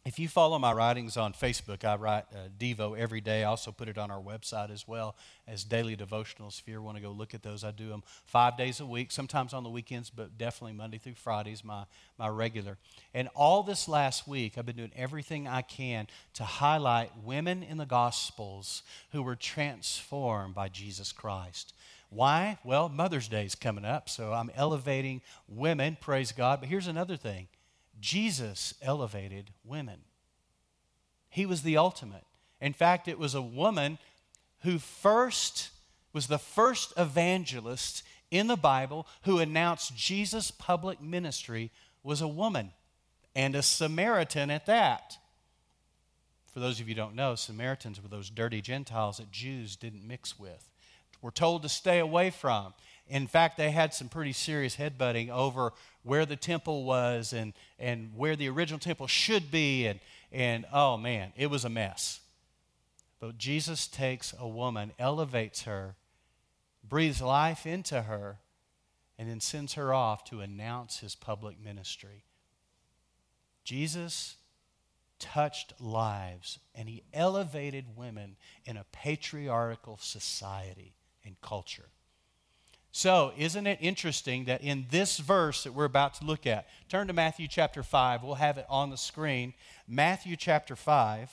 if 0.05 0.19
you 0.19 0.29
follow 0.29 0.59
my 0.59 0.73
writings 0.73 1.17
on 1.17 1.35
Facebook, 1.35 1.85
I 1.85 1.97
write 1.97 2.25
uh, 2.33 2.49
Devo 2.59 2.99
every 2.99 3.21
day. 3.21 3.43
I 3.43 3.49
also 3.49 3.71
put 3.71 3.89
it 3.89 3.99
on 3.99 4.11
our 4.11 4.21
website 4.21 4.71
as 4.71 4.89
well 4.89 5.17
as 5.47 5.65
daily 5.65 5.97
devotionals. 5.97 6.61
If 6.61 6.67
you 6.67 6.81
want 6.81 6.97
to 6.97 7.03
go 7.03 7.11
look 7.11 7.35
at 7.35 7.43
those, 7.43 7.63
I 7.63 7.73
do 7.73 7.89
them 7.89 8.03
five 8.25 8.57
days 8.57 8.81
a 8.81 8.87
week, 8.87 9.11
sometimes 9.11 9.53
on 9.53 9.65
the 9.65 9.69
weekends, 9.69 10.09
but 10.09 10.39
definitely 10.39 10.73
Monday 10.73 10.97
through 10.97 11.15
Fridays, 11.15 11.63
my, 11.63 11.85
my 12.19 12.29
regular. 12.29 12.79
And 13.13 13.29
all 13.35 13.63
this 13.63 13.87
last 13.87 14.27
week, 14.27 14.57
I've 14.57 14.65
been 14.65 14.77
doing 14.77 14.93
everything 14.97 15.47
I 15.47 15.63
can 15.63 16.07
to 16.35 16.45
highlight 16.45 17.11
women 17.23 17.63
in 17.63 17.77
the 17.77 17.85
Gospels 17.85 18.83
who 19.13 19.23
were 19.23 19.37
transformed 19.37 20.55
by 20.55 20.69
Jesus 20.69 21.13
Christ. 21.13 21.75
Why? 22.09 22.57
Well, 22.65 22.89
Mother's 22.89 23.29
Day 23.29 23.45
is 23.45 23.55
coming 23.55 23.85
up, 23.85 24.09
so 24.09 24.33
I'm 24.33 24.51
elevating 24.55 25.21
women, 25.49 25.99
praise 26.01 26.33
God. 26.33 26.61
But 26.61 26.71
here's 26.71 26.87
another 26.87 27.17
thing 27.19 27.49
Jesus 28.01 28.75
elevated 28.83 29.51
women. 29.65 30.01
He 31.29 31.47
was 31.47 31.63
the 31.63 31.77
ultimate. 31.77 32.25
In 32.61 32.73
fact, 32.73 33.09
it 33.09 33.19
was 33.19 33.35
a 33.35 33.43
woman 33.43 33.99
who 34.63 34.79
first 34.79 35.71
was 36.13 36.27
the 36.27 36.39
first 36.39 36.93
evangelist 36.97 38.03
in 38.31 38.47
the 38.47 38.57
Bible 38.57 39.07
who 39.23 39.39
announced 39.39 39.97
Jesus' 39.97 40.51
public 40.51 41.01
ministry 41.01 41.71
was 42.03 42.21
a 42.21 42.29
woman 42.29 42.73
and 43.35 43.55
a 43.55 43.63
Samaritan 43.63 44.51
at 44.51 44.67
that. 44.67 45.19
For 46.53 46.61
those 46.61 46.81
of 46.81 46.89
you 46.89 46.95
who 46.95 47.01
don't 47.01 47.15
know, 47.15 47.35
Samaritans 47.35 48.03
were 48.03 48.09
those 48.09 48.31
dirty 48.31 48.61
Gentiles 48.61 49.19
that 49.19 49.31
Jews 49.31 49.77
didn't 49.77 50.07
mix 50.07 50.39
with. 50.39 50.69
We're 51.21 51.31
told 51.31 51.63
to 51.63 51.69
stay 51.69 51.99
away 51.99 52.31
from. 52.31 52.75
In 53.09 53.27
fact, 53.27 53.57
they 53.57 53.71
had 53.71 53.95
some 53.95 54.09
pretty 54.09 54.33
serious 54.33 54.77
headbutting 54.77 55.31
over 55.31 55.73
where 56.03 56.27
the 56.27 56.37
temple 56.37 56.85
was 56.85 57.33
and, 57.33 57.53
and 57.79 58.13
where 58.15 58.37
the 58.37 58.49
original 58.49 58.79
temple 58.79 59.07
should 59.07 59.51
be. 59.51 59.87
And, 59.87 60.01
and 60.31 60.67
oh 60.73 60.97
man, 60.97 61.33
it 61.37 61.49
was 61.49 61.65
a 61.65 61.71
mess. 61.71 62.21
But 63.21 63.39
Jesus 63.39 63.87
takes 63.87 64.35
a 64.39 64.47
woman, 64.47 64.93
elevates 64.99 65.63
her, 65.63 65.97
breathes 66.87 67.21
life 67.21 67.67
into 67.67 68.03
her, 68.03 68.39
and 69.19 69.29
then 69.29 69.41
sends 69.41 69.75
her 69.75 69.93
off 69.93 70.25
to 70.25 70.41
announce 70.41 71.01
his 71.01 71.15
public 71.17 71.61
ministry. 71.63 72.25
Jesus 73.65 74.37
touched 75.19 75.81
lives 75.81 76.61
and 76.75 76.89
he 76.89 77.03
elevated 77.13 77.97
women 77.97 78.37
in 78.65 78.77
a 78.77 78.87
patriarchal 78.93 79.99
society 80.01 80.95
and 81.25 81.41
culture. 81.41 81.91
So, 82.99 83.33
isn't 83.39 83.69
it 83.69 83.79
interesting 83.81 84.47
that 84.47 84.61
in 84.61 84.87
this 84.91 85.19
verse 85.19 85.63
that 85.63 85.73
we're 85.73 85.85
about 85.85 86.15
to 86.15 86.25
look 86.25 86.49
at, 86.49 86.67
turn 86.89 87.07
to 87.07 87.13
Matthew 87.13 87.47
chapter 87.47 87.85
5, 87.85 88.25
we'll 88.25 88.35
have 88.35 88.59
it 88.59 88.67
on 88.69 88.91
the 88.91 88.97
screen. 88.97 89.55
Matthew 89.87 90.35
chapter 90.35 90.75
5, 90.75 91.31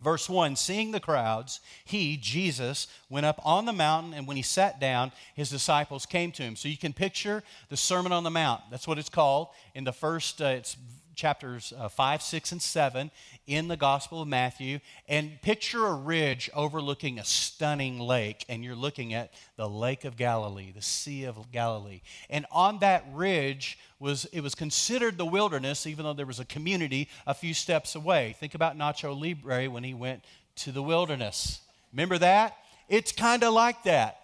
verse 0.00 0.28
1 0.28 0.54
Seeing 0.54 0.92
the 0.92 1.00
crowds, 1.00 1.58
he, 1.84 2.16
Jesus, 2.16 2.86
went 3.10 3.26
up 3.26 3.40
on 3.44 3.64
the 3.64 3.72
mountain, 3.72 4.14
and 4.14 4.24
when 4.28 4.36
he 4.36 4.42
sat 4.44 4.78
down, 4.78 5.10
his 5.34 5.50
disciples 5.50 6.06
came 6.06 6.30
to 6.30 6.44
him. 6.44 6.54
So, 6.54 6.68
you 6.68 6.78
can 6.78 6.92
picture 6.92 7.42
the 7.70 7.76
Sermon 7.76 8.12
on 8.12 8.22
the 8.22 8.30
Mount. 8.30 8.60
That's 8.70 8.86
what 8.86 9.00
it's 9.00 9.08
called. 9.08 9.48
In 9.74 9.82
the 9.82 9.92
first, 9.92 10.40
uh, 10.40 10.44
it's 10.44 10.76
chapters 11.18 11.72
uh, 11.76 11.88
5, 11.88 12.22
6, 12.22 12.52
and 12.52 12.62
7 12.62 13.10
in 13.46 13.66
the 13.66 13.76
Gospel 13.76 14.22
of 14.22 14.28
Matthew. 14.28 14.78
And 15.08 15.42
picture 15.42 15.84
a 15.84 15.94
ridge 15.94 16.48
overlooking 16.54 17.18
a 17.18 17.24
stunning 17.24 17.98
lake, 17.98 18.44
and 18.48 18.64
you're 18.64 18.76
looking 18.76 19.12
at 19.12 19.34
the 19.56 19.68
Lake 19.68 20.04
of 20.04 20.16
Galilee, 20.16 20.72
the 20.74 20.80
Sea 20.80 21.24
of 21.24 21.50
Galilee. 21.50 22.00
And 22.30 22.46
on 22.52 22.78
that 22.78 23.04
ridge 23.12 23.78
was 23.98 24.26
it 24.26 24.40
was 24.40 24.54
considered 24.54 25.18
the 25.18 25.26
wilderness, 25.26 25.86
even 25.86 26.04
though 26.04 26.12
there 26.12 26.24
was 26.24 26.40
a 26.40 26.44
community 26.44 27.08
a 27.26 27.34
few 27.34 27.52
steps 27.52 27.96
away. 27.96 28.36
Think 28.38 28.54
about 28.54 28.78
Nacho 28.78 29.18
Libre 29.18 29.68
when 29.68 29.82
he 29.82 29.94
went 29.94 30.24
to 30.56 30.72
the 30.72 30.82
wilderness. 30.82 31.60
Remember 31.92 32.18
that? 32.18 32.56
It's 32.88 33.10
kind 33.12 33.42
of 33.42 33.52
like 33.52 33.82
that. 33.82 34.22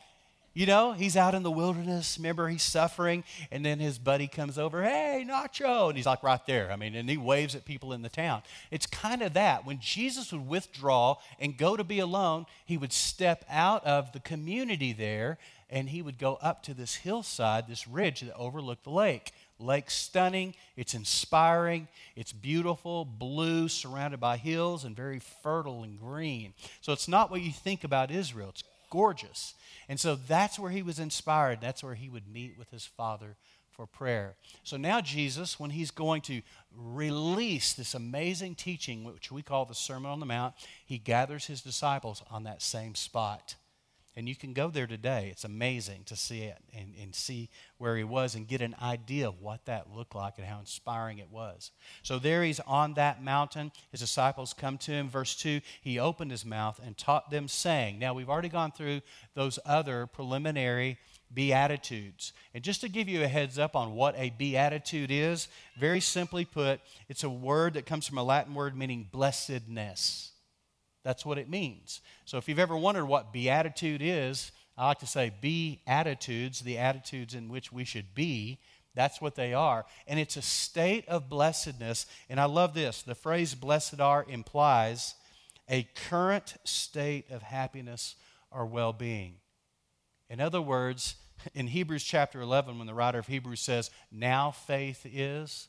You 0.55 0.66
know, 0.66 0.92
he's 0.92 1.16
out 1.16 1.34
in 1.34 1.42
the 1.42 1.50
wilderness. 1.50 2.16
Remember, 2.16 2.48
he's 2.48 2.62
suffering. 2.62 3.24
And 3.50 3.64
then 3.64 3.80
his 3.80 3.98
buddy 3.98 4.28
comes 4.28 4.57
over, 4.57 4.84
hey, 4.84 5.26
Nacho. 5.28 5.88
And 5.88 5.96
he's 5.96 6.07
like 6.07 6.22
right 6.22 6.44
there. 6.46 6.70
I 6.70 6.76
mean, 6.76 6.94
and 6.94 7.11
he 7.11 7.16
waves 7.16 7.57
at 7.57 7.64
people 7.64 7.92
in 7.92 8.02
the 8.02 8.09
town. 8.09 8.42
It's 8.70 8.86
kind 8.86 9.20
of 9.22 9.34
that. 9.34 9.66
When 9.66 9.80
Jesus 9.80 10.32
would 10.32 10.46
withdraw 10.46 11.16
and 11.40 11.59
go 11.59 11.76
to 11.76 11.82
be 11.82 11.98
alone, 11.98 12.46
he 12.64 12.76
would 12.76 12.92
step 12.92 13.44
out 13.50 13.84
of 13.84 14.12
the 14.12 14.20
community 14.20 14.92
there 14.92 15.38
and 15.70 15.88
he 15.88 16.02
would 16.02 16.18
go 16.18 16.38
up 16.40 16.62
to 16.62 16.74
this 16.74 16.94
hillside, 16.94 17.66
this 17.66 17.88
ridge 17.88 18.20
that 18.20 18.36
overlooked 18.36 18.84
the 18.84 18.90
lake. 18.90 19.32
Lake 19.59 19.90
stunning, 19.90 20.55
it's 20.76 20.94
inspiring, 20.94 21.88
it's 22.16 22.32
beautiful, 22.32 23.05
blue, 23.05 23.68
surrounded 23.68 24.20
by 24.20 24.36
hills, 24.36 24.84
and 24.84 24.96
very 24.96 25.20
fertile 25.20 25.84
and 25.84 25.98
green. 25.98 26.55
So 26.80 26.92
it's 26.92 27.09
not 27.09 27.30
what 27.30 27.40
you 27.40 27.52
think 27.52 27.82
about 27.84 28.11
Israel, 28.11 28.50
it's 28.50 28.64
gorgeous. 28.95 29.55
And 29.88 29.99
so 29.99 30.14
that's 30.14 30.57
where 30.57 30.70
he 30.70 30.80
was 30.80 31.01
inspired. 31.01 31.61
That's 31.61 31.82
where 31.82 31.97
he 31.97 32.09
would 32.09 32.28
meet 32.32 32.57
with 32.57 32.70
his 32.70 32.86
father 32.86 33.34
for 33.72 33.88
prayer. 33.88 34.36
So 34.62 34.76
now, 34.76 35.01
Jesus, 35.01 35.59
when 35.59 35.70
he's 35.70 35.90
going 35.90 36.22
to 36.22 36.42
release 36.72 37.72
this 37.72 37.92
amazing 37.95 38.55
teaching, 38.55 39.03
which 39.03 39.32
we 39.32 39.42
call 39.42 39.64
the 39.64 39.74
Sermon 39.74 40.12
on 40.12 40.20
the 40.20 40.26
Mount, 40.26 40.55
he 40.86 40.99
gathers 40.99 41.47
his 41.47 41.61
disciples 41.61 42.22
on 42.30 42.45
that 42.45 42.62
same 42.62 42.95
spot. 42.95 43.57
And 44.17 44.29
you 44.29 44.37
can 44.37 44.53
go 44.53 44.71
there 44.71 44.87
today. 44.87 45.29
It's 45.31 45.45
amazing 45.45 46.05
to 46.05 46.15
see 46.15 46.43
it 46.43 46.59
and, 46.73 46.95
and 47.01 47.15
see 47.15 47.51
where 47.79 47.97
he 47.97 48.05
was 48.05 48.37
and 48.37 48.47
get 48.47 48.61
an 48.61 48.77
idea 48.81 49.27
of 49.27 49.41
what 49.41 49.65
that 49.67 49.93
looked 49.93 50.15
like 50.15 50.35
and 50.39 50.47
how 50.47 50.61
inspiring 50.61 51.19
it 51.19 51.31
was. 51.33 51.73
So 52.03 52.21
there 52.21 52.45
he's 52.45 52.61
on 52.61 52.95
that 52.95 53.25
mountain. 53.25 53.73
His 53.91 54.01
disciples 54.01 54.53
come 54.53 54.79
to 54.79 54.93
him. 54.93 55.09
Verse 55.09 55.35
2 55.35 55.61
He 55.81 55.99
opened 55.99 56.31
his 56.31 56.45
mouth 56.45 56.81
and 56.85 56.97
taught 56.97 57.31
them, 57.31 57.49
saying, 57.49 57.99
Now 57.99 58.15
we've 58.15 58.31
already 58.31 58.49
gone 58.49 58.71
through 58.71 59.01
those 59.35 59.59
other 59.67 60.07
preliminary 60.07 60.99
beatitudes. 61.33 62.33
And 62.55 62.62
just 62.62 62.81
to 62.83 62.89
give 62.89 63.09
you 63.09 63.25
a 63.25 63.29
heads 63.29 63.59
up 63.59 63.75
on 63.75 63.95
what 63.95 64.15
a 64.17 64.31
beatitude 64.31 65.11
is, 65.11 65.49
very 65.77 66.01
simply 66.01 66.45
put, 66.45 66.81
it's 67.09 67.25
a 67.25 67.31
word 67.31 67.75
that 67.75 67.87
comes 67.87 68.07
from 68.07 68.19
a 68.19 68.23
Latin 68.23 68.55
word 68.55 68.77
meaning 68.77 69.09
blessedness. 69.11 70.34
That's 71.05 71.24
what 71.24 71.38
it 71.38 71.48
means. 71.48 72.00
So 72.24 72.38
if 72.38 72.48
you've 72.48 72.59
ever 72.59 72.76
wondered 72.76 73.05
what 73.05 73.32
beatitude 73.32 74.00
is, 74.02 74.50
I 74.76 74.88
like 74.88 74.98
to 75.00 75.07
say 75.07 75.32
be 75.40 75.80
attitudes, 75.86 76.61
the 76.61 76.78
attitudes 76.78 77.34
in 77.34 77.48
which 77.48 77.70
we 77.70 77.84
should 77.84 78.14
be. 78.14 78.59
That's 78.94 79.20
what 79.20 79.34
they 79.34 79.52
are. 79.55 79.84
And 80.07 80.18
it's 80.18 80.36
a 80.36 80.42
state 80.42 81.07
of 81.09 81.28
blessedness. 81.28 82.07
And 82.28 82.40
I 82.40 82.44
love 82.44 82.74
this 82.74 83.02
the 83.02 83.14
phrase 83.14 83.55
blessed 83.55 84.00
are 84.00 84.24
implies 84.28 85.14
a 85.68 85.88
current 86.09 86.57
state 86.64 87.30
of 87.30 87.42
happiness 87.42 88.16
or 88.50 88.66
well 88.66 88.92
being. 88.92 89.36
In 90.30 90.40
other 90.40 90.62
words, 90.62 91.16
in 91.55 91.66
Hebrews 91.66 92.05
chapter 92.05 92.40
11, 92.40 92.78
when 92.78 92.86
the 92.86 92.94
writer 92.94 93.18
of 93.18 93.26
Hebrews 93.26 93.61
says, 93.61 93.90
now 94.11 94.50
faith 94.50 95.07
is, 95.11 95.68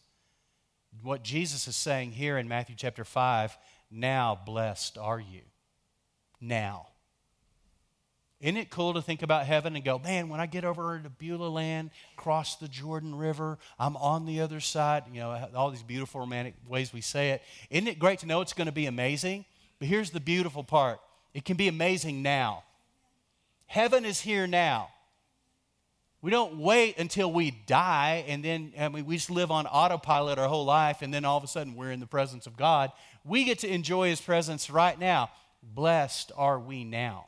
what 1.02 1.24
Jesus 1.24 1.68
is 1.68 1.76
saying 1.76 2.12
here 2.14 2.38
in 2.38 2.48
Matthew 2.48 2.76
chapter 2.78 3.04
5, 3.04 3.58
now 3.92 4.40
blessed 4.46 4.98
are 4.98 5.20
you. 5.20 5.42
Now. 6.42 6.88
Isn't 8.42 8.58
it 8.58 8.70
cool 8.70 8.94
to 8.94 9.02
think 9.02 9.24
about 9.24 9.46
heaven 9.46 9.76
and 9.76 9.84
go, 9.84 9.98
man, 9.98 10.30
when 10.30 10.40
I 10.40 10.46
get 10.46 10.66
over 10.66 11.00
to 11.00 11.10
Beulah 11.10 11.48
land, 11.48 11.90
cross 12.16 12.58
the 12.58 12.68
Jordan 12.68 13.16
River, 13.16 13.58
I'm 13.80 13.96
on 13.98 14.26
the 14.26 14.42
other 14.42 14.60
side? 14.60 15.04
You 15.12 15.22
know, 15.22 15.50
all 15.56 15.72
these 15.72 15.82
beautiful 15.82 16.20
romantic 16.20 16.54
ways 16.68 16.94
we 16.94 17.02
say 17.02 17.32
it. 17.32 17.42
Isn't 17.70 17.88
it 17.88 17.98
great 17.98 18.20
to 18.20 18.28
know 18.28 18.42
it's 18.42 18.54
going 18.54 18.68
to 18.68 18.74
be 18.74 18.86
amazing? 18.86 19.46
But 19.80 19.88
here's 19.88 20.12
the 20.12 20.20
beautiful 20.20 20.64
part 20.64 21.00
it 21.34 21.46
can 21.46 21.58
be 21.58 21.68
amazing 21.68 22.22
now. 22.22 22.64
Heaven 23.68 24.06
is 24.06 24.22
here 24.22 24.48
now. 24.48 24.90
We 26.26 26.32
don't 26.32 26.58
wait 26.58 26.98
until 26.98 27.32
we 27.32 27.52
die 27.52 28.26
and 28.28 28.44
then 28.44 28.74
I 28.80 28.90
mean, 28.90 29.06
we 29.06 29.16
just 29.16 29.30
live 29.30 29.52
on 29.52 29.68
autopilot 29.68 30.40
our 30.40 30.48
whole 30.48 30.66
life 30.66 31.04
and 31.04 31.14
then 31.14 31.24
all 31.24 31.38
of 31.38 31.44
a 31.44 31.48
sudden 31.48 31.76
we're 31.76 31.92
in 31.92 32.00
the 32.00 32.08
presence 32.08 32.48
of 32.48 32.58
God. 32.58 32.92
We 33.24 33.44
get 33.44 33.60
to 33.60 33.72
enjoy 33.72 34.10
His 34.10 34.20
presence 34.20 34.72
right 34.72 35.00
now. 35.00 35.30
Blessed 35.62 36.32
are 36.36 36.60
we 36.60 36.84
now. 36.84 37.28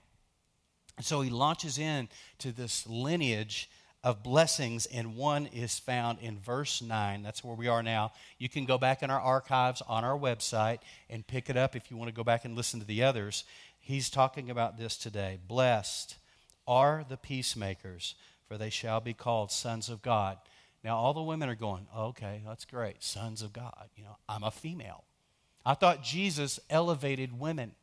So 0.99 1.21
he 1.21 1.29
launches 1.29 1.77
in 1.77 2.09
to 2.39 2.51
this 2.51 2.87
lineage 2.87 3.69
of 4.03 4.23
blessings, 4.23 4.87
and 4.87 5.15
one 5.15 5.45
is 5.45 5.77
found 5.77 6.17
in 6.17 6.39
verse 6.39 6.81
9. 6.81 7.21
That's 7.21 7.43
where 7.43 7.55
we 7.55 7.67
are 7.67 7.83
now. 7.83 8.13
You 8.39 8.49
can 8.49 8.65
go 8.65 8.79
back 8.79 9.03
in 9.03 9.11
our 9.11 9.21
archives 9.21 9.83
on 9.87 10.05
our 10.05 10.17
website 10.17 10.79
and 11.07 11.27
pick 11.27 11.51
it 11.51 11.57
up 11.57 11.75
if 11.75 11.91
you 11.91 11.97
want 11.97 12.09
to 12.09 12.15
go 12.15 12.23
back 12.23 12.45
and 12.45 12.55
listen 12.55 12.79
to 12.79 12.87
the 12.87 13.03
others. 13.03 13.43
He's 13.79 14.09
talking 14.09 14.49
about 14.49 14.79
this 14.79 14.97
today. 14.97 15.37
Blessed 15.47 16.15
are 16.67 17.05
the 17.07 17.17
peacemakers, 17.17 18.15
for 18.47 18.57
they 18.57 18.69
shall 18.69 18.99
be 18.99 19.13
called 19.13 19.51
sons 19.51 19.89
of 19.89 20.01
God. 20.01 20.37
Now, 20.83 20.97
all 20.97 21.13
the 21.13 21.21
women 21.21 21.49
are 21.49 21.55
going, 21.55 21.87
okay, 21.95 22.41
that's 22.45 22.65
great. 22.65 23.03
Sons 23.03 23.41
of 23.41 23.51
God. 23.51 23.89
You 23.95 24.03
know, 24.03 24.17
I'm 24.29 24.43
a 24.43 24.51
female. 24.51 25.03
I 25.65 25.73
thought 25.73 26.03
Jesus 26.03 26.59
elevated 26.69 27.39
women. 27.39 27.73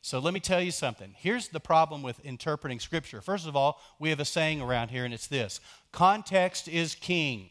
So 0.00 0.18
let 0.18 0.34
me 0.34 0.40
tell 0.40 0.60
you 0.60 0.72
something. 0.72 1.14
Here's 1.16 1.48
the 1.48 1.60
problem 1.60 2.02
with 2.02 2.18
interpreting 2.24 2.80
Scripture. 2.80 3.20
First 3.20 3.46
of 3.46 3.54
all, 3.54 3.80
we 4.00 4.10
have 4.10 4.18
a 4.18 4.24
saying 4.24 4.60
around 4.60 4.88
here, 4.88 5.04
and 5.04 5.14
it's 5.14 5.28
this 5.28 5.60
context 5.92 6.66
is 6.66 6.96
king. 6.96 7.50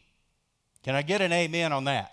Can 0.82 0.94
I 0.94 1.02
get 1.02 1.22
an 1.22 1.32
amen 1.32 1.72
on 1.72 1.84
that? 1.84 2.12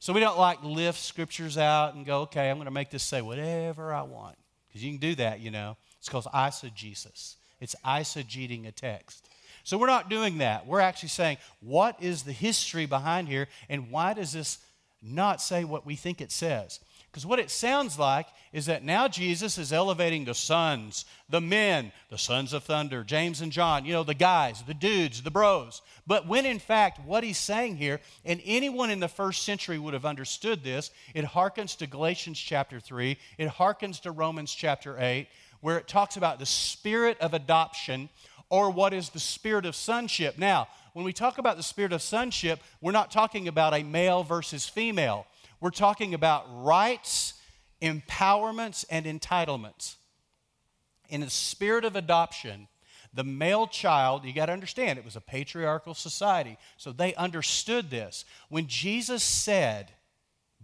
So 0.00 0.12
we 0.12 0.20
don't 0.20 0.38
like 0.38 0.62
lift 0.62 0.98
scriptures 0.98 1.56
out 1.56 1.94
and 1.94 2.04
go, 2.04 2.22
okay, 2.22 2.50
I'm 2.50 2.58
going 2.58 2.66
to 2.66 2.70
make 2.70 2.90
this 2.90 3.02
say 3.02 3.22
whatever 3.22 3.94
I 3.94 4.02
want. 4.02 4.36
Because 4.68 4.84
you 4.84 4.90
can 4.90 5.00
do 5.00 5.14
that, 5.14 5.40
you 5.40 5.50
know. 5.50 5.78
It's 5.98 6.10
called 6.10 6.26
eisegesis. 6.26 7.36
It's 7.60 7.74
eisegeting 7.86 8.68
a 8.68 8.72
text. 8.72 9.26
So 9.64 9.78
we're 9.78 9.86
not 9.86 10.10
doing 10.10 10.38
that. 10.38 10.66
We're 10.66 10.80
actually 10.80 11.08
saying, 11.08 11.38
what 11.60 12.00
is 12.02 12.22
the 12.22 12.32
history 12.32 12.86
behind 12.86 13.28
here, 13.28 13.48
and 13.68 13.90
why 13.90 14.14
does 14.14 14.32
this 14.32 14.58
not 15.02 15.40
say 15.40 15.64
what 15.64 15.84
we 15.84 15.96
think 15.96 16.20
it 16.20 16.30
says? 16.30 16.80
Because 17.10 17.26
what 17.26 17.38
it 17.38 17.50
sounds 17.50 17.96
like 17.96 18.26
is 18.52 18.66
that 18.66 18.82
now 18.82 19.06
Jesus 19.06 19.56
is 19.56 19.72
elevating 19.72 20.24
the 20.24 20.34
sons, 20.34 21.04
the 21.28 21.40
men, 21.40 21.92
the 22.10 22.18
sons 22.18 22.52
of 22.52 22.64
thunder, 22.64 23.04
James 23.04 23.40
and 23.40 23.52
John, 23.52 23.84
you 23.84 23.92
know, 23.92 24.02
the 24.02 24.14
guys, 24.14 24.64
the 24.64 24.74
dudes, 24.74 25.22
the 25.22 25.30
bros. 25.30 25.80
But 26.08 26.26
when 26.26 26.44
in 26.44 26.58
fact, 26.58 27.06
what 27.06 27.22
he's 27.22 27.38
saying 27.38 27.76
here, 27.76 28.00
and 28.24 28.42
anyone 28.44 28.90
in 28.90 28.98
the 28.98 29.06
first 29.06 29.44
century 29.44 29.78
would 29.78 29.94
have 29.94 30.04
understood 30.04 30.64
this, 30.64 30.90
it 31.14 31.24
harkens 31.24 31.76
to 31.78 31.86
Galatians 31.86 32.38
chapter 32.38 32.80
3, 32.80 33.16
it 33.38 33.48
harkens 33.48 34.00
to 34.00 34.10
Romans 34.10 34.52
chapter 34.52 34.96
8, 34.98 35.28
where 35.60 35.78
it 35.78 35.86
talks 35.86 36.16
about 36.16 36.40
the 36.40 36.46
spirit 36.46 37.16
of 37.20 37.32
adoption 37.32 38.08
or 38.54 38.70
what 38.70 38.94
is 38.94 39.08
the 39.08 39.18
spirit 39.18 39.66
of 39.66 39.74
sonship. 39.74 40.38
Now, 40.38 40.68
when 40.92 41.04
we 41.04 41.12
talk 41.12 41.38
about 41.38 41.56
the 41.56 41.62
spirit 41.64 41.92
of 41.92 42.00
sonship, 42.00 42.60
we're 42.80 42.92
not 42.92 43.10
talking 43.10 43.48
about 43.48 43.74
a 43.74 43.82
male 43.82 44.22
versus 44.22 44.68
female. 44.68 45.26
We're 45.60 45.70
talking 45.70 46.14
about 46.14 46.46
rights, 46.64 47.34
empowerments, 47.82 48.84
and 48.88 49.06
entitlements. 49.06 49.96
In 51.08 51.20
the 51.20 51.30
spirit 51.30 51.84
of 51.84 51.96
adoption, 51.96 52.68
the 53.12 53.24
male 53.24 53.66
child, 53.66 54.24
you 54.24 54.32
got 54.32 54.46
to 54.46 54.52
understand, 54.52 55.00
it 55.00 55.04
was 55.04 55.16
a 55.16 55.20
patriarchal 55.20 55.94
society. 55.94 56.56
So 56.76 56.92
they 56.92 57.12
understood 57.16 57.90
this. 57.90 58.24
When 58.50 58.68
Jesus 58.68 59.24
said, 59.24 59.90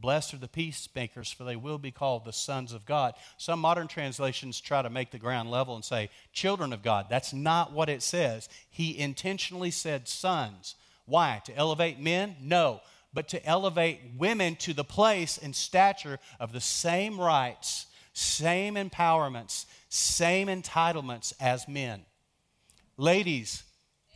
Blessed 0.00 0.34
are 0.34 0.38
the 0.38 0.48
peacemakers, 0.48 1.30
for 1.30 1.44
they 1.44 1.56
will 1.56 1.78
be 1.78 1.90
called 1.90 2.24
the 2.24 2.32
sons 2.32 2.72
of 2.72 2.86
God. 2.86 3.14
Some 3.36 3.60
modern 3.60 3.88
translations 3.88 4.60
try 4.60 4.82
to 4.82 4.90
make 4.90 5.10
the 5.10 5.18
ground 5.18 5.50
level 5.50 5.74
and 5.74 5.84
say, 5.84 6.10
children 6.32 6.72
of 6.72 6.82
God. 6.82 7.06
That's 7.10 7.32
not 7.32 7.72
what 7.72 7.88
it 7.88 8.02
says. 8.02 8.48
He 8.70 8.98
intentionally 8.98 9.70
said 9.70 10.08
sons. 10.08 10.76
Why? 11.06 11.42
To 11.44 11.56
elevate 11.56 11.98
men? 11.98 12.36
No 12.40 12.80
but 13.12 13.28
to 13.28 13.44
elevate 13.44 14.00
women 14.16 14.56
to 14.56 14.72
the 14.72 14.84
place 14.84 15.38
and 15.38 15.54
stature 15.54 16.18
of 16.38 16.52
the 16.52 16.60
same 16.60 17.20
rights, 17.20 17.86
same 18.12 18.74
empowerments, 18.74 19.66
same 19.88 20.48
entitlements 20.48 21.32
as 21.40 21.66
men. 21.66 22.02
Ladies, 22.96 23.64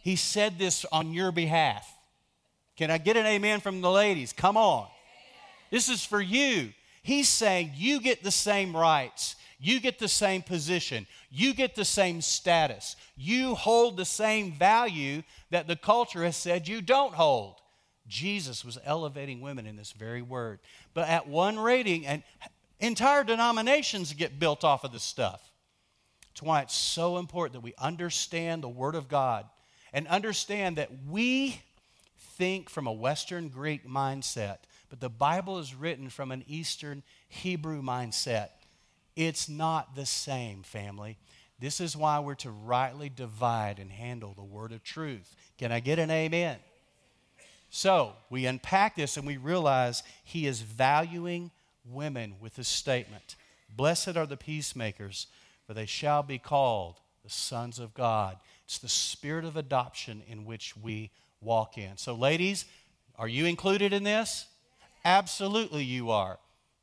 he 0.02 0.16
said 0.16 0.58
this 0.58 0.84
on 0.92 1.12
your 1.12 1.32
behalf. 1.32 1.90
Can 2.76 2.90
I 2.90 2.98
get 2.98 3.16
an 3.16 3.26
amen 3.26 3.60
from 3.60 3.80
the 3.80 3.90
ladies? 3.90 4.32
Come 4.32 4.56
on. 4.56 4.88
This 5.74 5.88
is 5.88 6.04
for 6.04 6.20
you. 6.20 6.72
He's 7.02 7.28
saying 7.28 7.72
you 7.74 8.00
get 8.00 8.22
the 8.22 8.30
same 8.30 8.76
rights. 8.76 9.34
You 9.58 9.80
get 9.80 9.98
the 9.98 10.06
same 10.06 10.40
position. 10.40 11.04
You 11.32 11.52
get 11.52 11.74
the 11.74 11.84
same 11.84 12.20
status. 12.20 12.94
You 13.16 13.56
hold 13.56 13.96
the 13.96 14.04
same 14.04 14.52
value 14.52 15.24
that 15.50 15.66
the 15.66 15.74
culture 15.74 16.22
has 16.22 16.36
said 16.36 16.68
you 16.68 16.80
don't 16.80 17.12
hold. 17.12 17.56
Jesus 18.06 18.64
was 18.64 18.78
elevating 18.84 19.40
women 19.40 19.66
in 19.66 19.74
this 19.74 19.90
very 19.90 20.22
word. 20.22 20.60
But 20.94 21.08
at 21.08 21.26
one 21.26 21.58
rating, 21.58 22.06
and 22.06 22.22
entire 22.78 23.24
denominations 23.24 24.12
get 24.12 24.38
built 24.38 24.62
off 24.62 24.84
of 24.84 24.92
this 24.92 25.02
stuff. 25.02 25.42
That's 26.28 26.42
why 26.42 26.60
it's 26.60 26.76
so 26.76 27.16
important 27.18 27.54
that 27.54 27.64
we 27.64 27.74
understand 27.78 28.62
the 28.62 28.68
Word 28.68 28.94
of 28.94 29.08
God 29.08 29.44
and 29.92 30.06
understand 30.06 30.76
that 30.76 30.90
we 31.10 31.60
think 32.36 32.70
from 32.70 32.86
a 32.86 32.92
Western 32.92 33.48
Greek 33.48 33.84
mindset, 33.88 34.58
but 34.94 35.00
the 35.00 35.08
Bible 35.08 35.58
is 35.58 35.74
written 35.74 36.08
from 36.08 36.30
an 36.30 36.44
Eastern 36.46 37.02
Hebrew 37.26 37.82
mindset. 37.82 38.50
It's 39.16 39.48
not 39.48 39.96
the 39.96 40.06
same, 40.06 40.62
family. 40.62 41.18
This 41.58 41.80
is 41.80 41.96
why 41.96 42.20
we're 42.20 42.36
to 42.36 42.50
rightly 42.50 43.08
divide 43.08 43.80
and 43.80 43.90
handle 43.90 44.34
the 44.34 44.44
word 44.44 44.70
of 44.70 44.84
truth. 44.84 45.34
Can 45.58 45.72
I 45.72 45.80
get 45.80 45.98
an 45.98 46.12
amen? 46.12 46.58
So 47.70 48.12
we 48.30 48.46
unpack 48.46 48.94
this 48.94 49.16
and 49.16 49.26
we 49.26 49.36
realize 49.36 50.04
he 50.22 50.46
is 50.46 50.60
valuing 50.60 51.50
women 51.84 52.36
with 52.40 52.54
this 52.54 52.68
statement 52.68 53.34
Blessed 53.68 54.16
are 54.16 54.26
the 54.26 54.36
peacemakers, 54.36 55.26
for 55.66 55.74
they 55.74 55.86
shall 55.86 56.22
be 56.22 56.38
called 56.38 57.00
the 57.24 57.30
sons 57.30 57.80
of 57.80 57.94
God. 57.94 58.36
It's 58.64 58.78
the 58.78 58.88
spirit 58.88 59.44
of 59.44 59.56
adoption 59.56 60.22
in 60.28 60.44
which 60.44 60.76
we 60.76 61.10
walk 61.40 61.78
in. 61.78 61.96
So, 61.96 62.14
ladies, 62.14 62.64
are 63.16 63.26
you 63.26 63.46
included 63.46 63.92
in 63.92 64.04
this? 64.04 64.46
Absolutely, 65.04 65.84
you 65.84 66.10
are. 66.10 66.38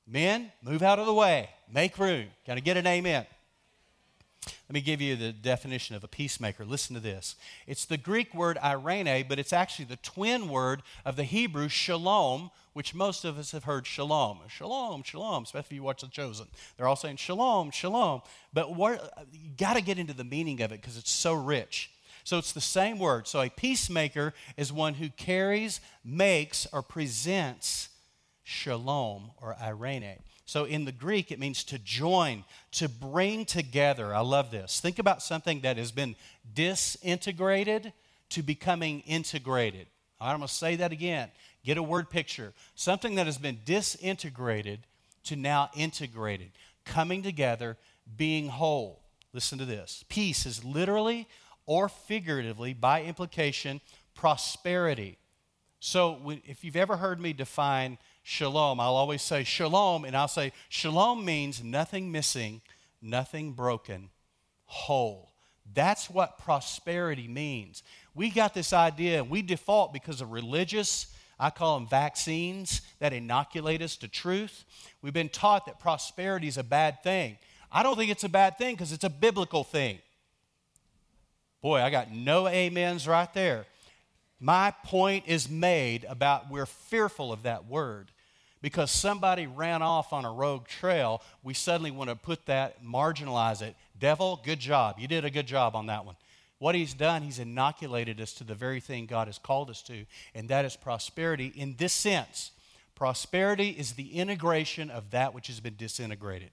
Men, 0.06 0.52
move 0.62 0.84
out 0.84 1.00
of 1.00 1.06
the 1.06 1.14
way, 1.14 1.50
make 1.72 1.98
room. 1.98 2.28
Got 2.46 2.56
to 2.56 2.62
get 2.62 2.78
an 2.78 2.86
amen. 2.86 3.26
Let 4.46 4.74
me 4.74 4.82
give 4.82 5.02
you 5.02 5.16
the 5.16 5.32
definition 5.32 5.96
of 5.96 6.04
a 6.04 6.08
peacemaker. 6.08 6.66
Listen 6.66 6.96
to 6.96 7.00
this. 7.00 7.36
It's 7.68 7.86
the 7.86 7.98
Greek 7.98 8.34
word 8.34 8.58
irene, 8.64 9.26
but 9.28 9.38
it's 9.38 9.54
actually 9.54 9.86
the 9.86 9.98
twin 9.98 10.50
word 10.50 10.82
of 11.06 11.16
the 11.16 11.24
Hebrew 11.24 11.68
shalom, 11.68 12.52
which 12.74 12.96
most 12.96 13.24
of 13.26 13.38
us 13.38 13.52
have 13.52 13.66
heard 13.66 13.86
shalom. 13.86 14.40
Shalom, 14.48 15.04
shalom, 15.04 15.44
especially 15.44 15.68
if 15.68 15.72
you 15.74 15.84
watch 15.84 16.02
The 16.02 16.08
Chosen. 16.08 16.48
They're 16.78 16.88
all 16.88 16.96
saying 16.96 17.18
shalom, 17.18 17.70
shalom. 17.72 18.22
But 18.54 18.76
what, 18.76 19.14
you 19.32 19.52
got 19.58 19.76
to 19.76 19.82
get 19.82 20.00
into 20.00 20.14
the 20.14 20.24
meaning 20.24 20.62
of 20.62 20.72
it 20.72 20.82
because 20.82 20.98
it's 20.98 21.12
so 21.12 21.34
rich. 21.34 21.92
So 22.24 22.38
it's 22.38 22.54
the 22.54 22.62
same 22.62 22.98
word. 22.98 23.28
So 23.28 23.42
a 23.42 23.50
peacemaker 23.50 24.34
is 24.58 24.72
one 24.72 24.96
who 24.96 25.10
carries, 25.10 25.82
makes, 26.04 26.66
or 26.72 26.82
presents 26.82 27.90
shalom 28.52 29.32
or 29.42 29.56
irene. 29.62 30.20
So 30.46 30.66
in 30.66 30.86
the 30.86 30.92
Greek, 30.92 31.32
it 31.32 31.40
means 31.40 31.64
to 31.66 31.80
join, 31.80 32.44
to 32.74 32.90
bring 32.90 33.46
together. 33.46 34.14
I 34.14 34.20
love 34.20 34.52
this. 34.52 34.80
Think 34.80 35.00
about 35.00 35.24
something 35.24 35.62
that 35.62 35.78
has 35.78 35.92
been 35.92 36.16
disintegrated 36.54 37.94
to 38.32 38.44
becoming 38.44 39.00
integrated. 39.02 39.88
I'm 40.20 40.38
going 40.38 40.48
to 40.48 40.54
say 40.54 40.76
that 40.76 40.92
again. 40.92 41.30
Get 41.64 41.78
a 41.78 41.84
word 41.84 42.10
picture. 42.10 42.54
Something 42.76 43.16
that 43.16 43.26
has 43.26 43.38
been 43.38 43.60
disintegrated 43.66 44.82
to 45.26 45.36
now 45.36 45.70
integrated, 45.76 46.52
coming 46.86 47.24
together, 47.24 47.78
being 48.18 48.50
whole. 48.50 49.02
Listen 49.34 49.58
to 49.60 49.66
this. 49.66 50.04
Peace 50.10 50.46
is 50.46 50.64
literally 50.64 51.28
or 51.66 51.88
figuratively, 51.88 52.74
by 52.74 53.04
implication, 53.04 53.80
prosperity. 54.16 55.18
So, 55.80 56.20
if 56.46 56.64
you've 56.64 56.76
ever 56.76 56.98
heard 56.98 57.20
me 57.20 57.34
define 57.34 57.98
shalom. 58.24 58.80
I'll 58.80 58.96
always 58.96 59.22
say 59.22 59.44
shalom, 59.44 60.06
and 60.06 60.16
I'll 60.16 60.28
say 60.28 60.54
shalom 60.70 61.26
means 61.26 61.64
nothing 61.64 62.12
missing, 62.12 62.62
nothing 63.02 63.54
broken, 63.54 64.10
whole. 64.66 65.32
That's 65.74 66.10
what 66.10 66.38
prosperity 66.38 67.28
means. 67.28 67.84
We 68.14 68.30
got 68.30 68.54
this 68.54 68.74
idea, 68.74 69.22
and 69.22 69.30
we 69.30 69.42
default 69.42 69.94
because 69.94 70.22
of 70.22 70.32
religious, 70.32 71.08
I 71.40 71.50
call 71.50 71.80
them 71.80 71.88
vaccines 71.88 72.82
that 73.00 73.14
inoculate 73.14 73.82
us 73.82 73.96
to 73.98 74.08
truth. 74.08 74.66
We've 75.02 75.14
been 75.14 75.30
taught 75.30 75.66
that 75.66 75.80
prosperity 75.80 76.48
is 76.48 76.58
a 76.58 76.64
bad 76.64 77.02
thing. 77.04 77.38
I 77.72 77.84
don't 77.84 77.96
think 77.96 78.12
it's 78.12 78.24
a 78.24 78.30
bad 78.30 78.58
thing 78.58 78.76
because 78.76 78.92
it's 78.92 79.04
a 79.04 79.10
biblical 79.10 79.64
thing. 79.64 80.00
Boy, 81.62 81.82
I 81.82 81.90
got 81.90 82.12
no 82.12 82.48
amens 82.48 83.08
right 83.08 83.34
there. 83.34 83.66
My 84.42 84.74
point 84.84 85.26
is 85.28 85.48
made 85.48 86.04
about 86.10 86.50
we're 86.50 86.66
fearful 86.66 87.32
of 87.32 87.44
that 87.44 87.68
word. 87.68 88.12
Because 88.62 88.92
somebody 88.92 89.48
ran 89.48 89.82
off 89.82 90.14
on 90.14 90.26
a 90.26 90.32
rogue 90.32 90.68
trail, 90.68 91.22
we 91.42 91.54
suddenly 91.54 91.90
want 91.90 92.10
to 92.10 92.16
put 92.16 92.46
that, 92.46 92.84
marginalize 92.84 93.62
it. 93.62 93.76
Devil, 94.00 94.40
good 94.44 94.60
job. 94.60 95.00
You 95.00 95.08
did 95.08 95.26
a 95.26 95.32
good 95.32 95.48
job 95.48 95.76
on 95.76 95.88
that 95.88 96.06
one. 96.06 96.16
What 96.60 96.76
he's 96.76 96.94
done, 96.94 97.24
he's 97.24 97.40
inoculated 97.40 98.22
us 98.22 98.34
to 98.34 98.44
the 98.44 98.54
very 98.54 98.80
thing 98.80 99.08
God 99.08 99.28
has 99.28 99.40
called 99.40 99.72
us 99.72 99.82
to, 99.84 100.06
and 100.36 100.48
that 100.50 100.64
is 100.64 100.76
prosperity 100.76 101.52
in 101.56 101.76
this 101.78 101.94
sense. 101.94 102.52
Prosperity 102.94 103.70
is 103.70 103.94
the 103.94 104.14
integration 104.14 104.92
of 104.92 105.10
that 105.10 105.34
which 105.34 105.48
has 105.48 105.60
been 105.60 105.76
disintegrated. 105.76 106.52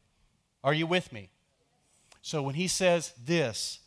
Are 0.64 0.72
you 0.72 0.86
with 0.86 1.12
me? 1.12 1.28
So 2.22 2.41
when 2.43 2.55
he 2.55 2.68
says 2.68 3.12
this, 3.22 3.80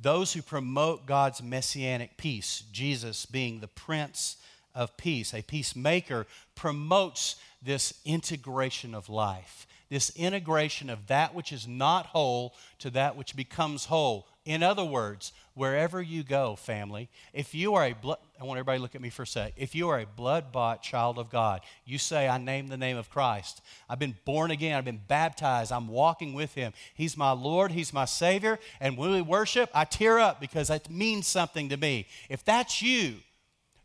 those 0.00 0.32
who 0.32 0.42
promote 0.42 1.06
God's 1.06 1.42
messianic 1.42 2.16
peace, 2.16 2.64
Jesus 2.72 3.26
being 3.26 3.60
the 3.60 3.68
Prince 3.68 4.36
of 4.74 4.96
Peace, 4.96 5.34
a 5.34 5.42
peacemaker, 5.42 6.26
promotes 6.54 7.36
this 7.62 7.94
integration 8.04 8.94
of 8.94 9.08
life, 9.08 9.66
this 9.88 10.10
integration 10.16 10.88
of 10.88 11.08
that 11.08 11.34
which 11.34 11.52
is 11.52 11.66
not 11.66 12.06
whole 12.06 12.54
to 12.78 12.90
that 12.90 13.16
which 13.16 13.36
becomes 13.36 13.86
whole. 13.86 14.26
In 14.50 14.64
other 14.64 14.84
words, 14.84 15.32
wherever 15.54 16.02
you 16.02 16.24
go, 16.24 16.56
family, 16.56 17.08
if 17.32 17.54
you 17.54 17.76
are 17.76 17.86
a 17.86 17.92
blood, 17.92 18.18
I 18.40 18.42
want 18.42 18.58
everybody 18.58 18.78
to 18.78 18.82
look 18.82 18.96
at 18.96 19.00
me 19.00 19.08
for 19.08 19.22
a 19.22 19.26
sec. 19.26 19.52
If 19.56 19.76
you 19.76 19.88
are 19.90 20.00
a 20.00 20.06
blood 20.06 20.50
bought 20.50 20.82
child 20.82 21.20
of 21.20 21.30
God, 21.30 21.60
you 21.84 21.98
say, 21.98 22.26
I 22.26 22.36
name 22.38 22.66
the 22.66 22.76
name 22.76 22.96
of 22.96 23.08
Christ. 23.10 23.62
I've 23.88 24.00
been 24.00 24.16
born 24.24 24.50
again. 24.50 24.76
I've 24.76 24.84
been 24.84 25.02
baptized. 25.06 25.70
I'm 25.70 25.86
walking 25.86 26.32
with 26.34 26.54
Him. 26.54 26.72
He's 26.94 27.16
my 27.16 27.30
Lord. 27.30 27.70
He's 27.70 27.92
my 27.92 28.06
Savior. 28.06 28.58
And 28.80 28.96
when 28.96 29.12
we 29.12 29.22
worship, 29.22 29.70
I 29.72 29.84
tear 29.84 30.18
up 30.18 30.40
because 30.40 30.66
that 30.66 30.90
means 30.90 31.28
something 31.28 31.68
to 31.68 31.76
me. 31.76 32.08
If 32.28 32.44
that's 32.44 32.82
you, 32.82 33.18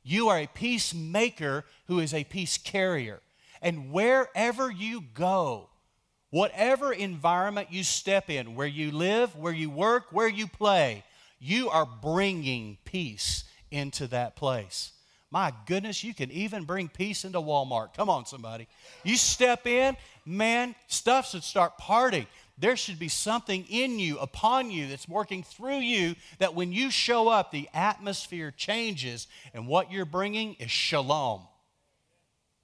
you 0.02 0.30
are 0.30 0.40
a 0.40 0.48
peacemaker 0.48 1.64
who 1.86 2.00
is 2.00 2.12
a 2.12 2.24
peace 2.24 2.58
carrier. 2.58 3.22
And 3.62 3.92
wherever 3.92 4.72
you 4.72 5.04
go, 5.14 5.70
whatever 6.30 6.92
environment 6.92 7.70
you 7.72 7.84
step 7.84 8.30
in, 8.30 8.56
where 8.56 8.68
you 8.68 8.92
live, 8.92 9.36
where 9.36 9.54
you 9.54 9.70
work, 9.70 10.06
where 10.12 10.28
you 10.28 10.48
play, 10.48 11.04
you 11.40 11.70
are 11.70 11.86
bringing 11.86 12.78
peace 12.86 13.44
into 13.72 14.08
that 14.08 14.36
place. 14.36 14.92
My 15.32 15.54
goodness, 15.66 16.04
you 16.04 16.14
can 16.14 16.32
even 16.32 16.64
bring 16.64 16.88
peace 16.88 17.26
into 17.26 17.40
Walmart. 17.40 17.94
Come 17.94 18.10
on, 18.10 18.26
somebody. 18.26 18.68
You 19.04 19.18
step 19.18 19.68
in, 19.68 19.98
man, 20.26 20.76
stuff 20.88 21.30
should 21.30 21.44
start 21.44 21.78
partying. 21.78 22.28
There 22.58 22.78
should 22.78 23.00
be 23.00 23.10
something 23.10 23.66
in 23.70 24.00
you, 24.00 24.18
upon 24.20 24.72
you, 24.72 24.88
that's 24.88 25.10
working 25.10 25.44
through 25.44 25.80
you 25.80 26.16
that 26.40 26.56
when 26.56 26.72
you 26.72 26.90
show 26.90 27.28
up, 27.28 27.52
the 27.52 27.68
atmosphere 27.74 28.54
changes, 28.56 29.28
and 29.54 29.68
what 29.68 29.92
you're 29.92 30.06
bringing 30.06 30.54
is 30.54 30.72
shalom. 30.72 31.42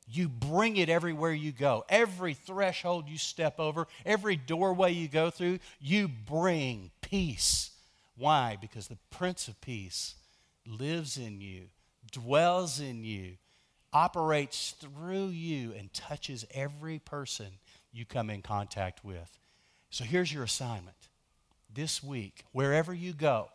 You 0.07 0.27
bring 0.27 0.77
it 0.77 0.89
everywhere 0.89 1.31
you 1.31 1.51
go. 1.51 1.85
Every 1.87 2.33
threshold 2.33 3.07
you 3.07 3.17
step 3.17 3.59
over, 3.59 3.87
every 4.05 4.35
doorway 4.35 4.91
you 4.93 5.07
go 5.07 5.29
through, 5.29 5.59
you 5.79 6.07
bring 6.07 6.91
peace. 7.01 7.71
Why? 8.17 8.57
Because 8.59 8.87
the 8.87 8.97
Prince 9.09 9.47
of 9.47 9.59
Peace 9.61 10.15
lives 10.65 11.17
in 11.17 11.41
you, 11.41 11.69
dwells 12.11 12.79
in 12.79 13.03
you, 13.03 13.37
operates 13.93 14.71
through 14.71 15.27
you, 15.27 15.73
and 15.73 15.93
touches 15.93 16.45
every 16.51 16.99
person 16.99 17.47
you 17.91 18.05
come 18.05 18.29
in 18.29 18.41
contact 18.41 19.03
with. 19.03 19.37
So 19.89 20.03
here's 20.03 20.33
your 20.33 20.43
assignment 20.43 20.95
this 21.73 22.03
week, 22.03 22.43
wherever 22.51 22.93
you 22.93 23.13
go. 23.13 23.49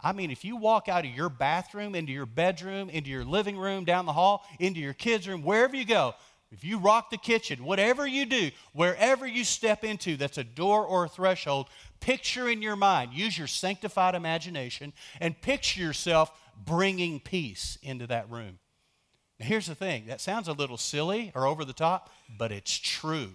I 0.00 0.12
mean, 0.12 0.30
if 0.30 0.44
you 0.44 0.56
walk 0.56 0.88
out 0.88 1.04
of 1.04 1.10
your 1.10 1.28
bathroom, 1.28 1.94
into 1.94 2.12
your 2.12 2.26
bedroom, 2.26 2.90
into 2.90 3.10
your 3.10 3.24
living 3.24 3.56
room, 3.56 3.84
down 3.84 4.06
the 4.06 4.12
hall, 4.12 4.44
into 4.58 4.80
your 4.80 4.92
kids' 4.92 5.26
room, 5.26 5.42
wherever 5.42 5.74
you 5.74 5.84
go, 5.84 6.14
if 6.50 6.62
you 6.62 6.78
rock 6.78 7.10
the 7.10 7.18
kitchen, 7.18 7.64
whatever 7.64 8.06
you 8.06 8.26
do, 8.26 8.50
wherever 8.72 9.26
you 9.26 9.42
step 9.42 9.82
into 9.82 10.16
that's 10.16 10.38
a 10.38 10.44
door 10.44 10.86
or 10.86 11.04
a 11.04 11.08
threshold, 11.08 11.68
picture 11.98 12.48
in 12.48 12.62
your 12.62 12.76
mind, 12.76 13.12
use 13.12 13.36
your 13.36 13.48
sanctified 13.48 14.14
imagination, 14.14 14.92
and 15.20 15.40
picture 15.40 15.80
yourself 15.80 16.30
bringing 16.56 17.18
peace 17.18 17.76
into 17.82 18.06
that 18.06 18.30
room. 18.30 18.58
Now, 19.40 19.46
here's 19.46 19.66
the 19.66 19.74
thing 19.74 20.06
that 20.06 20.20
sounds 20.20 20.46
a 20.46 20.52
little 20.52 20.76
silly 20.76 21.32
or 21.34 21.46
over 21.46 21.64
the 21.64 21.72
top, 21.72 22.10
but 22.28 22.52
it's 22.52 22.78
true. 22.78 23.30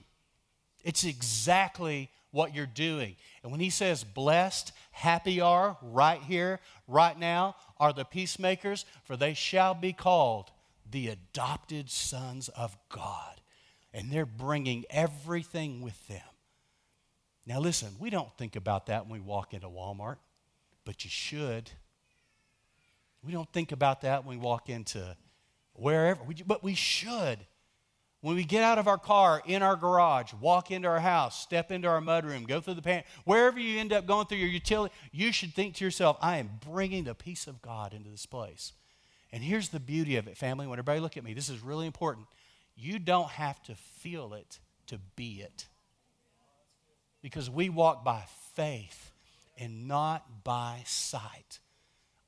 It's 0.84 1.03
exactly 1.03 2.10
what 2.32 2.54
you're 2.54 2.66
doing. 2.66 3.16
And 3.44 3.52
when 3.52 3.62
he 3.62 3.70
says 3.70 4.04
blessed, 4.04 4.72
happy 4.92 5.42
are 5.42 5.78
right 5.82 6.22
here, 6.22 6.60
right 6.88 7.18
now, 7.18 7.56
are 7.78 7.94
the 7.94 8.06
peacemakers, 8.06 8.86
for 9.04 9.18
they 9.18 9.34
shall 9.34 9.74
be 9.74 9.94
called 9.94 10.52
the 10.90 11.08
adopted 11.08 11.90
sons 11.90 12.50
of 12.50 12.78
God. 12.90 13.42
And 13.94 14.12
they're 14.12 14.26
bringing 14.26 14.86
everything 14.90 15.82
with 15.82 16.08
them. 16.08 16.22
Now, 17.45 17.60
listen, 17.60 17.90
we 17.99 18.12
don't 18.12 18.32
think 18.38 18.56
about 18.56 18.86
that 18.88 19.08
when 19.08 19.20
we 19.20 19.26
walk 19.26 19.53
into 19.53 19.68
Walmart, 19.68 20.18
but 20.86 21.03
you 21.03 21.10
should. 21.10 21.72
We 23.24 23.32
don't 23.32 23.52
think 23.52 23.72
about 23.72 24.02
that 24.02 24.26
when 24.26 24.38
we 24.38 24.44
walk 24.44 24.70
into 24.70 25.18
wherever, 25.74 26.22
but 26.45 26.64
we 26.64 26.76
should. 26.76 27.40
When 28.22 28.36
we 28.36 28.44
get 28.44 28.64
out 28.64 28.78
of 28.78 28.88
our 28.88 28.98
car, 28.98 29.41
in 29.46 29.64
our 29.64 29.78
garage, 29.78 30.34
walk 30.41 30.72
into 30.72 30.90
our 30.90 31.00
house, 31.00 31.41
step 31.41 31.72
into 31.72 31.88
our 31.88 32.02
mudroom, 32.02 32.46
go 32.46 32.60
through 32.60 32.74
the 32.74 32.82
pan, 32.82 33.04
wherever 33.24 33.58
you 33.58 33.80
end 33.80 33.94
up 33.94 34.06
going 34.06 34.26
through 34.26 34.40
your 34.40 34.50
utility, 34.50 34.94
you 35.14 35.32
should 35.32 35.54
think 35.54 35.76
to 35.76 35.86
yourself, 35.86 36.18
I 36.22 36.38
am 36.38 36.50
bringing 36.70 37.06
the 37.06 37.16
peace 37.16 37.48
of 37.48 37.62
God 37.62 37.94
into 37.94 38.10
this 38.10 38.26
place. 38.26 38.74
And 39.32 39.41
here's 39.41 39.70
the 39.70 39.80
beauty 39.80 40.18
of 40.18 40.28
it, 40.28 40.38
family. 40.38 40.68
When 40.68 40.80
everybody 40.80 41.00
look 41.00 41.16
at 41.16 41.24
me, 41.24 41.34
this 41.34 41.50
is 41.50 41.64
really 41.64 41.86
important. 41.86 42.28
You 42.76 43.00
don't 43.00 43.30
have 43.30 43.62
to 43.64 43.76
feel 43.76 44.34
it 44.34 44.60
to 44.88 45.00
be 45.16 45.41
it. 45.41 45.68
Because 47.22 47.50
we 47.50 47.70
walk 47.70 48.04
by 48.04 48.24
faith 48.54 49.12
and 49.58 49.88
not 49.88 50.44
by 50.44 50.82
sight. 50.86 51.60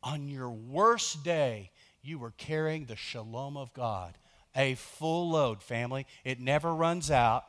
On 0.03 0.29
your 0.29 0.49
worst 0.49 1.23
day, 1.23 1.71
you 2.01 2.17
were 2.17 2.31
carrying 2.31 2.85
the 2.85 2.95
shalom 2.95 3.57
of 3.57 3.73
God 3.73 4.17
a 4.55 4.75
full 4.75 5.31
load, 5.31 5.61
family. 5.63 6.05
It 6.23 6.39
never 6.39 6.73
runs 6.73 7.09
out. 7.09 7.45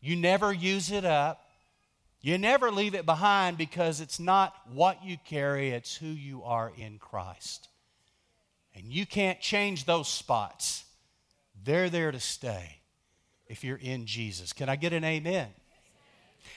You 0.00 0.16
never 0.16 0.52
use 0.52 0.90
it 0.90 1.04
up. 1.04 1.44
You 2.20 2.36
never 2.36 2.70
leave 2.70 2.94
it 2.94 3.06
behind 3.06 3.58
because 3.58 4.00
it's 4.00 4.18
not 4.18 4.54
what 4.72 5.04
you 5.04 5.16
carry, 5.24 5.70
it's 5.70 5.96
who 5.96 6.08
you 6.08 6.42
are 6.42 6.72
in 6.76 6.98
Christ. 6.98 7.68
And 8.74 8.86
you 8.86 9.06
can't 9.06 9.40
change 9.40 9.84
those 9.84 10.08
spots. 10.08 10.84
They're 11.64 11.90
there 11.90 12.10
to 12.10 12.20
stay 12.20 12.78
if 13.46 13.64
you're 13.64 13.78
in 13.78 14.06
Jesus. 14.06 14.52
Can 14.52 14.68
I 14.68 14.76
get 14.76 14.92
an 14.92 15.04
amen? 15.04 15.48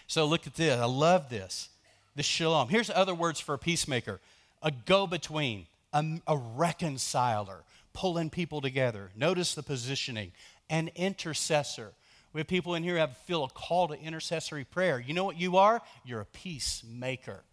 So 0.08 0.26
look 0.26 0.48
at 0.48 0.56
this. 0.56 0.80
I 0.80 0.86
love 0.86 1.30
this. 1.30 1.70
The 2.16 2.24
shalom. 2.24 2.70
Here's 2.70 2.90
other 2.90 3.16
words 3.16 3.40
for 3.40 3.56
a 3.56 3.60
peacemaker 3.60 4.20
a 4.64 4.72
go 4.86 5.08
between, 5.08 5.66
a, 5.92 6.04
a 6.28 6.38
reconciler, 6.38 7.64
pulling 7.94 8.30
people 8.30 8.62
together. 8.62 9.12
Notice 9.16 9.54
the 9.56 9.64
positioning. 9.64 10.32
An 10.70 10.90
intercessor. 10.96 11.94
We 12.34 12.40
have 12.40 12.48
people 12.48 12.76
in 12.76 12.84
here 12.84 12.98
have 12.98 13.18
feel 13.18 13.44
a 13.44 13.50
call 13.50 13.90
to 13.90 14.00
intercessory 14.00 14.64
prayer. 14.64 15.00
You 15.00 15.14
know 15.14 15.26
what 15.26 15.38
you 15.38 15.58
are? 15.58 15.82
You're 16.06 16.22
a 16.22 16.26
peacemaker 16.26 17.44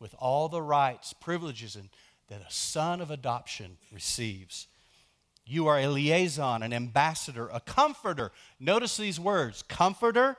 with 0.00 0.14
all 0.18 0.48
the 0.48 0.62
rights, 0.62 1.12
privileges, 1.12 1.76
and 1.76 1.88
that 2.28 2.40
a 2.40 2.50
son 2.50 3.00
of 3.00 3.10
adoption 3.10 3.76
receives. 3.92 4.66
You 5.46 5.66
are 5.68 5.78
a 5.78 5.88
liaison, 5.88 6.62
an 6.62 6.72
ambassador, 6.72 7.48
a 7.52 7.60
comforter. 7.60 8.32
Notice 8.58 8.96
these 8.96 9.20
words 9.20 9.62
comforter, 9.62 10.36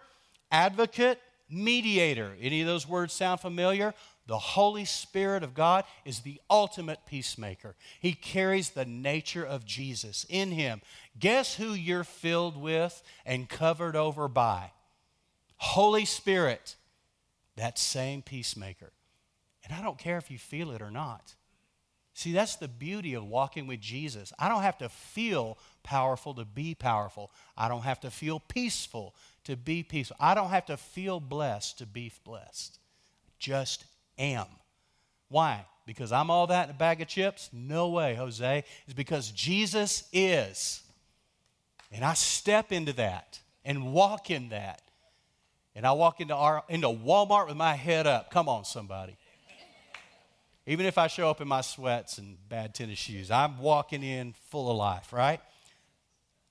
advocate, 0.52 1.20
mediator. 1.50 2.34
Any 2.42 2.62
of 2.62 2.68
those 2.68 2.88
words 2.88 3.14
sound 3.14 3.40
familiar? 3.40 3.94
The 4.28 4.38
Holy 4.40 4.86
Spirit 4.86 5.44
of 5.44 5.54
God 5.54 5.84
is 6.04 6.22
the 6.22 6.42
ultimate 6.50 7.06
peacemaker. 7.06 7.76
He 8.00 8.14
carries 8.14 8.72
the 8.72 8.86
nature 8.86 9.46
of 9.46 9.66
Jesus 9.66 10.26
in 10.30 10.52
him. 10.52 10.82
Guess 11.20 11.56
who 11.56 11.74
you're 11.74 12.04
filled 12.04 12.58
with 12.60 13.04
and 13.26 13.48
covered 13.48 13.96
over 13.96 14.28
by? 14.28 14.72
Holy 15.58 16.06
Spirit, 16.06 16.76
that 17.56 17.78
same 17.78 18.22
peacemaker. 18.22 18.92
And 19.64 19.74
I 19.78 19.84
don't 19.84 19.98
care 19.98 20.18
if 20.18 20.32
you 20.32 20.38
feel 20.38 20.72
it 20.72 20.82
or 20.82 20.92
not. 20.92 21.36
See, 22.14 22.32
that's 22.32 22.56
the 22.56 22.68
beauty 22.68 23.14
of 23.14 23.26
walking 23.26 23.68
with 23.68 23.82
Jesus. 23.82 24.32
I 24.40 24.48
don't 24.48 24.62
have 24.62 24.78
to 24.78 24.90
feel 24.90 25.58
powerful 25.84 26.34
to 26.36 26.46
be 26.46 26.74
powerful. 26.74 27.30
I 27.58 27.68
don't 27.68 27.84
have 27.84 28.00
to 28.02 28.10
feel 28.10 28.40
peaceful 28.40 29.14
to 29.44 29.56
be 29.58 29.84
peaceful. 29.84 30.16
I 30.20 30.34
don't 30.34 30.50
have 30.50 30.66
to 30.68 30.78
feel 30.78 31.20
blessed 31.20 31.78
to 31.80 31.86
be 31.86 32.12
blessed. 32.24 32.80
Just 33.38 33.86
am. 34.18 34.48
Why? 35.30 35.66
Because 35.86 36.12
I'm 36.12 36.30
all 36.30 36.48
that 36.48 36.70
in 36.70 36.76
a 36.76 36.78
bag 36.78 37.02
of 37.02 37.08
chips? 37.08 37.50
No 37.54 37.90
way, 37.90 38.16
Jose. 38.16 38.64
It's 38.86 38.94
because 38.94 39.32
Jesus 39.32 40.08
is. 40.12 40.82
And 41.92 42.04
I 42.04 42.14
step 42.14 42.72
into 42.72 42.94
that 42.94 43.40
and 43.64 43.94
walk 43.94 44.32
in 44.32 44.50
that. 44.50 44.82
And 45.76 45.86
I 45.86 45.92
walk 45.92 46.22
into, 46.22 46.36
our, 46.36 46.64
into 46.70 46.88
Walmart 46.88 47.48
with 47.48 47.58
my 47.58 47.76
head 47.76 48.08
up. 48.08 48.32
Come 48.32 48.48
on, 48.48 48.66
somebody. 48.66 49.18
Even 50.68 50.86
if 50.86 50.98
I 50.98 51.08
show 51.08 51.30
up 51.30 51.42
in 51.42 51.48
my 51.48 51.62
sweats 51.62 52.18
and 52.18 52.38
bad 52.50 52.74
tennis 52.74 52.98
shoes, 52.98 53.30
I'm 53.30 53.60
walking 53.60 54.02
in 54.02 54.34
full 54.50 54.72
of 54.72 54.78
life, 54.78 55.14
right? 55.14 55.40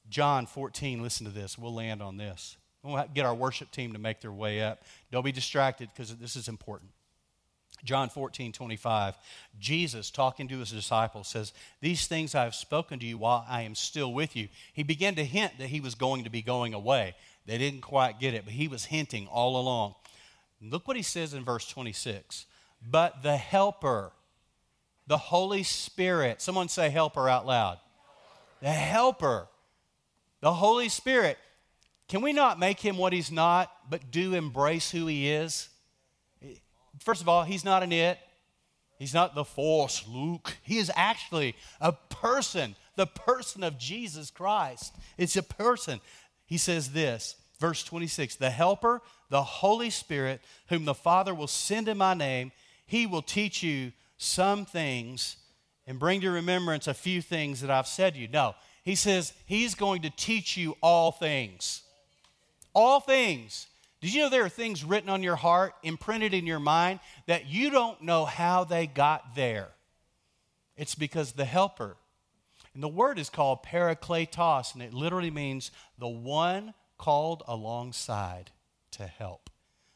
John 0.09 0.47
14, 0.47 1.03
listen 1.03 1.27
to 1.27 1.33
this. 1.33 1.59
We'll 1.59 1.75
land 1.75 2.01
on 2.01 2.17
this. 2.17 2.57
We'll 2.83 3.05
get 3.13 3.25
our 3.25 3.35
worship 3.35 3.71
team 3.71 3.95
to 3.95 3.99
make 3.99 4.21
their 4.21 4.31
way 4.31 4.63
up. 4.63 4.83
Don't 5.11 5.25
be 5.25 5.33
distracted 5.33 5.89
because 5.93 6.15
this 6.17 6.37
is 6.37 6.49
important. 6.49 6.91
John 7.83 8.09
14, 8.09 8.53
25, 8.53 9.15
Jesus, 9.59 10.11
talking 10.11 10.49
to 10.49 10.59
his 10.59 10.71
disciples, 10.71 11.29
says, 11.29 11.53
These 11.81 12.07
things 12.07 12.35
I 12.35 12.45
have 12.45 12.55
spoken 12.55 12.99
to 12.99 13.07
you 13.07 13.19
while 13.19 13.45
I 13.49 13.63
am 13.63 13.75
still 13.75 14.13
with 14.13 14.37
you. 14.37 14.49
He 14.73 14.83
began 14.83 15.15
to 15.17 15.25
hint 15.25 15.59
that 15.59 15.69
he 15.69 15.81
was 15.81 15.95
going 15.95 16.25
to 16.25 16.31
be 16.31 16.41
going 16.41 16.73
away. 16.73 17.15
They 17.47 17.59
didn't 17.59 17.83
quite 17.83 18.21
get 18.21 18.33
it, 18.33 18.45
but 18.45 18.55
he 18.55 18.69
was 18.69 18.87
hinting 18.87 19.27
all 19.27 19.61
along. 19.61 19.95
Look 20.63 20.89
what 20.89 20.97
he 20.97 21.03
says 21.03 21.35
in 21.35 21.45
verse 21.45 21.69
26. 21.69 22.47
But 22.91 23.23
the 23.23 23.37
Helper, 23.37 24.13
the 25.07 25.19
Holy 25.19 25.63
Spirit, 25.63 26.41
someone 26.41 26.69
say 26.69 26.89
Helper 26.89 27.29
out 27.29 27.47
loud. 27.47 27.79
The 28.61 28.71
Helper, 28.71 29.47
the 30.41 30.55
Holy 30.55 30.89
Spirit. 30.89 31.39
Can 32.09 32.23
we 32.23 32.33
not 32.33 32.59
make 32.59 32.81
him 32.81 32.97
what 32.97 33.13
he's 33.13 33.31
not, 33.33 33.71
but 33.89 34.11
do 34.11 34.35
embrace 34.35 34.91
who 34.91 35.07
he 35.07 35.31
is? 35.31 35.69
First 37.05 37.21
of 37.21 37.29
all, 37.29 37.45
he's 37.45 37.65
not 37.65 37.83
an 37.83 37.93
it. 37.93 38.19
He's 38.99 39.15
not 39.15 39.35
the 39.35 39.45
force, 39.45 40.05
Luke. 40.09 40.57
He 40.63 40.79
is 40.79 40.91
actually 40.97 41.55
a 41.81 41.93
person, 41.93 42.77
the 42.97 43.07
person 43.07 43.63
of 43.63 43.79
Jesus 43.79 44.31
Christ. 44.31 44.95
It's 45.19 45.37
a 45.37 45.43
person. 45.43 46.01
He 46.47 46.57
says 46.57 46.93
this, 46.93 47.37
verse 47.61 47.85
26 47.85 48.37
The 48.37 48.51
Helper, 48.51 49.03
the 49.29 49.43
Holy 49.43 49.91
Spirit, 49.91 50.41
whom 50.69 50.87
the 50.87 50.95
Father 50.95 51.35
will 51.35 51.47
send 51.47 51.89
in 51.89 51.99
my 51.99 52.15
name, 52.15 52.53
he 52.87 53.07
will 53.07 53.23
teach 53.23 53.63
you 53.63 53.93
some 54.17 54.65
things 54.65 55.37
and 55.87 55.99
bring 55.99 56.23
to 56.23 56.31
remembrance 56.31 56.87
a 56.87 56.95
few 56.95 57.21
things 57.21 57.61
that 57.61 57.71
I've 57.71 57.87
said 57.87 58.15
to 58.15 58.21
you. 58.21 58.29
No, 58.29 58.55
he 58.83 58.95
says 58.95 59.35
he's 59.45 59.75
going 59.75 60.03
to 60.03 60.11
teach 60.11 60.57
you 60.57 60.77
all 60.81 61.13
things. 61.13 61.83
All 62.75 63.01
things. 63.01 63.67
Did 64.05 64.13
you 64.13 64.21
know 64.21 64.29
there 64.29 64.45
are 64.45 64.51
things 64.51 64.85
written 64.85 65.09
on 65.09 65.23
your 65.23 65.35
heart, 65.35 65.73
imprinted 65.83 66.35
in 66.35 66.47
your 66.47 66.61
mind, 66.61 67.01
that 67.25 67.47
you 67.47 67.71
don't 67.71 68.03
know 68.03 68.27
how 68.27 68.63
they 68.65 68.87
got 68.87 69.35
there? 69.35 69.69
It's 70.77 70.95
because 70.95 71.33
the 71.33 71.47
helper. 71.47 71.97
And 72.75 72.83
the 72.83 72.89
word 72.89 73.19
is 73.19 73.31
called 73.31 73.63
parakletos, 73.63 74.75
and 74.75 74.83
it 74.83 74.93
literally 74.93 75.31
means 75.31 75.71
the 75.99 76.07
one 76.07 76.75
called 76.99 77.45
alongside 77.49 78.51
to 78.91 79.07
help. 79.07 79.49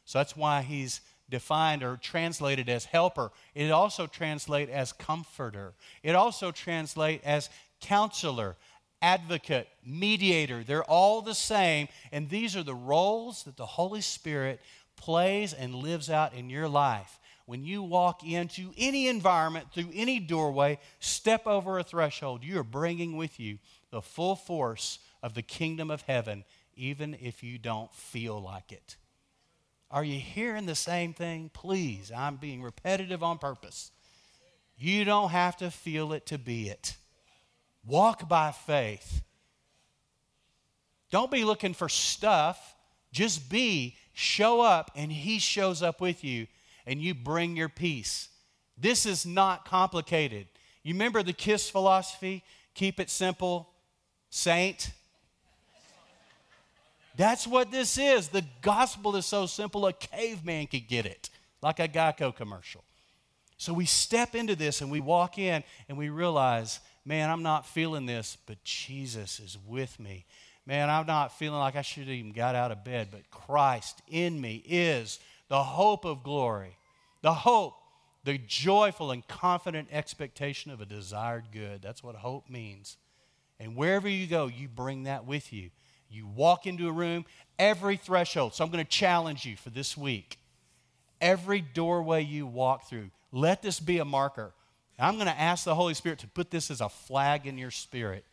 So 0.05 0.17
that's 0.17 0.35
why 0.35 0.63
he's 0.63 1.01
defined 1.29 1.83
or 1.83 1.95
translated 1.95 2.67
as 2.67 2.85
helper. 2.85 3.31
It 3.53 3.69
also 3.69 4.07
translates 4.07 4.71
as 4.71 4.91
comforter. 4.91 5.73
It 6.01 6.15
also 6.15 6.49
translates 6.49 7.23
as 7.23 7.51
counselor, 7.79 8.57
advocate, 9.01 9.67
mediator. 9.85 10.63
They're 10.63 10.83
all 10.83 11.21
the 11.21 11.35
same, 11.35 11.87
and 12.11 12.29
these 12.29 12.55
are 12.55 12.63
the 12.63 12.75
roles 12.75 13.43
that 13.43 13.57
the 13.57 13.65
Holy 13.65 14.01
Spirit 14.01 14.59
plays 14.95 15.53
and 15.53 15.75
lives 15.75 16.09
out 16.09 16.33
in 16.33 16.49
your 16.49 16.67
life. 16.67 17.19
When 17.45 17.63
you 17.63 17.81
walk 17.81 18.23
into 18.23 18.71
any 18.77 19.07
environment, 19.07 19.67
through 19.73 19.89
any 19.93 20.19
doorway, 20.19 20.79
step 20.99 21.47
over 21.47 21.79
a 21.79 21.83
threshold, 21.83 22.43
you 22.43 22.59
are 22.59 22.63
bringing 22.63 23.17
with 23.17 23.39
you 23.39 23.57
the 23.89 24.01
full 24.01 24.35
force 24.35 24.99
of 25.23 25.33
the 25.33 25.41
kingdom 25.41 25.89
of 25.89 26.03
heaven, 26.03 26.43
even 26.75 27.17
if 27.19 27.41
you 27.41 27.57
don't 27.57 27.91
feel 27.93 28.39
like 28.39 28.71
it. 28.71 28.97
Are 29.89 30.03
you 30.03 30.19
hearing 30.19 30.67
the 30.67 30.75
same 30.75 31.13
thing? 31.13 31.49
Please, 31.51 32.11
I'm 32.15 32.35
being 32.35 32.61
repetitive 32.61 33.23
on 33.23 33.39
purpose. 33.39 33.91
You 34.77 35.03
don't 35.03 35.31
have 35.31 35.57
to 35.57 35.71
feel 35.71 36.13
it 36.13 36.27
to 36.27 36.37
be 36.37 36.69
it. 36.69 36.95
Walk 37.89 38.29
by 38.29 38.51
faith. 38.51 39.23
Don't 41.09 41.31
be 41.31 41.43
looking 41.43 41.73
for 41.73 41.89
stuff. 41.89 42.75
Just 43.11 43.49
be, 43.49 43.97
show 44.13 44.61
up, 44.61 44.91
and 44.95 45.11
He 45.11 45.39
shows 45.39 45.81
up 45.81 45.99
with 45.99 46.23
you, 46.23 46.45
and 46.85 47.01
you 47.01 47.15
bring 47.15 47.57
your 47.57 47.67
peace. 47.67 48.29
This 48.77 49.07
is 49.07 49.25
not 49.25 49.65
complicated. 49.65 50.45
You 50.83 50.93
remember 50.93 51.23
the 51.23 51.33
KISS 51.33 51.71
philosophy? 51.71 52.43
Keep 52.75 52.99
it 52.99 53.09
simple, 53.09 53.67
saint. 54.29 54.91
That's 57.17 57.47
what 57.47 57.71
this 57.71 57.97
is. 57.97 58.27
The 58.27 58.45
gospel 58.61 59.15
is 59.15 59.25
so 59.25 59.47
simple, 59.47 59.87
a 59.87 59.93
caveman 59.93 60.67
could 60.67 60.87
get 60.87 61.07
it, 61.07 61.31
like 61.63 61.79
a 61.79 61.87
Geico 61.87 62.35
commercial. 62.35 62.83
So 63.57 63.73
we 63.73 63.85
step 63.85 64.35
into 64.35 64.55
this 64.55 64.81
and 64.81 64.91
we 64.91 65.01
walk 65.01 65.39
in 65.39 65.63
and 65.89 65.97
we 65.97 66.09
realize, 66.09 66.79
man, 67.05 67.29
I'm 67.29 67.43
not 67.43 67.65
feeling 67.65 68.05
this, 68.05 68.37
but 68.45 68.63
Jesus 68.63 69.39
is 69.39 69.57
with 69.67 69.99
me. 69.99 70.25
Man, 70.65 70.89
I'm 70.89 71.07
not 71.07 71.37
feeling 71.37 71.59
like 71.59 71.75
I 71.75 71.81
should 71.81 72.03
have 72.03 72.11
even 72.11 72.31
got 72.31 72.55
out 72.55 72.71
of 72.71 72.83
bed, 72.83 73.07
but 73.11 73.29
Christ 73.31 74.01
in 74.07 74.39
me 74.39 74.63
is 74.67 75.19
the 75.47 75.63
hope 75.63 76.05
of 76.05 76.23
glory, 76.23 76.77
the 77.21 77.33
hope, 77.33 77.73
the 78.23 78.37
joyful 78.37 79.11
and 79.11 79.27
confident 79.27 79.87
expectation 79.91 80.71
of 80.71 80.81
a 80.81 80.85
desired 80.85 81.45
good. 81.51 81.81
That's 81.81 82.03
what 82.03 82.15
hope 82.15 82.49
means. 82.49 82.97
And 83.59 83.75
wherever 83.75 84.07
you 84.07 84.27
go, 84.27 84.47
you 84.47 84.67
bring 84.67 85.03
that 85.03 85.25
with 85.25 85.51
you. 85.51 85.71
You 86.09 86.27
walk 86.27 86.65
into 86.65 86.87
a 86.87 86.91
room, 86.91 87.25
every 87.57 87.97
threshold. 87.97 88.53
So 88.53 88.63
I'm 88.63 88.71
going 88.71 88.83
to 88.83 88.89
challenge 88.89 89.45
you 89.45 89.55
for 89.55 89.69
this 89.69 89.97
week. 89.97 90.37
Every 91.21 91.61
doorway 91.61 92.23
you 92.23 92.45
walk 92.45 92.87
through, 92.87 93.09
let 93.31 93.61
this 93.61 93.79
be 93.79 93.97
a 93.97 94.05
marker. 94.05 94.53
I'm 94.99 95.15
going 95.15 95.27
to 95.27 95.39
ask 95.39 95.65
the 95.65 95.75
Holy 95.75 95.93
Spirit 95.93 96.19
to 96.19 96.27
put 96.27 96.51
this 96.51 96.69
as 96.69 96.81
a 96.81 96.89
flag 96.89 97.47
in 97.47 97.57
your 97.57 97.71
spirit. 97.71 98.25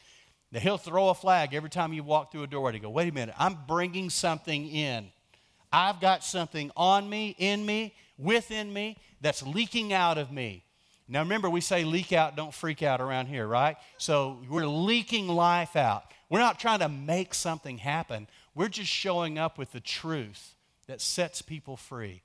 That 0.52 0.62
He'll 0.62 0.78
throw 0.78 1.08
a 1.08 1.14
flag 1.14 1.54
every 1.54 1.70
time 1.70 1.92
you 1.92 2.02
walk 2.02 2.32
through 2.32 2.44
a 2.44 2.46
doorway 2.46 2.72
to 2.72 2.78
go, 2.78 2.90
wait 2.90 3.08
a 3.08 3.14
minute, 3.14 3.34
I'm 3.38 3.58
bringing 3.66 4.10
something 4.10 4.68
in. 4.68 5.10
I've 5.72 6.00
got 6.00 6.24
something 6.24 6.70
on 6.76 7.08
me, 7.08 7.34
in 7.38 7.66
me, 7.66 7.94
within 8.18 8.72
me 8.72 8.98
that's 9.20 9.42
leaking 9.42 9.92
out 9.92 10.18
of 10.18 10.30
me. 10.32 10.64
Now 11.08 11.20
remember, 11.20 11.48
we 11.48 11.60
say 11.60 11.84
leak 11.84 12.12
out, 12.12 12.36
don't 12.36 12.52
freak 12.52 12.82
out 12.82 13.00
around 13.00 13.26
here, 13.26 13.46
right? 13.46 13.76
So 13.98 14.38
we're 14.48 14.66
leaking 14.66 15.28
life 15.28 15.76
out. 15.76 16.04
We're 16.28 16.40
not 16.40 16.58
trying 16.58 16.80
to 16.80 16.88
make 16.88 17.34
something 17.34 17.78
happen. 17.78 18.26
We're 18.54 18.68
just 18.68 18.90
showing 18.90 19.38
up 19.38 19.58
with 19.58 19.72
the 19.72 19.80
truth 19.80 20.54
that 20.88 21.00
sets 21.00 21.42
people 21.42 21.76
free. 21.76 22.22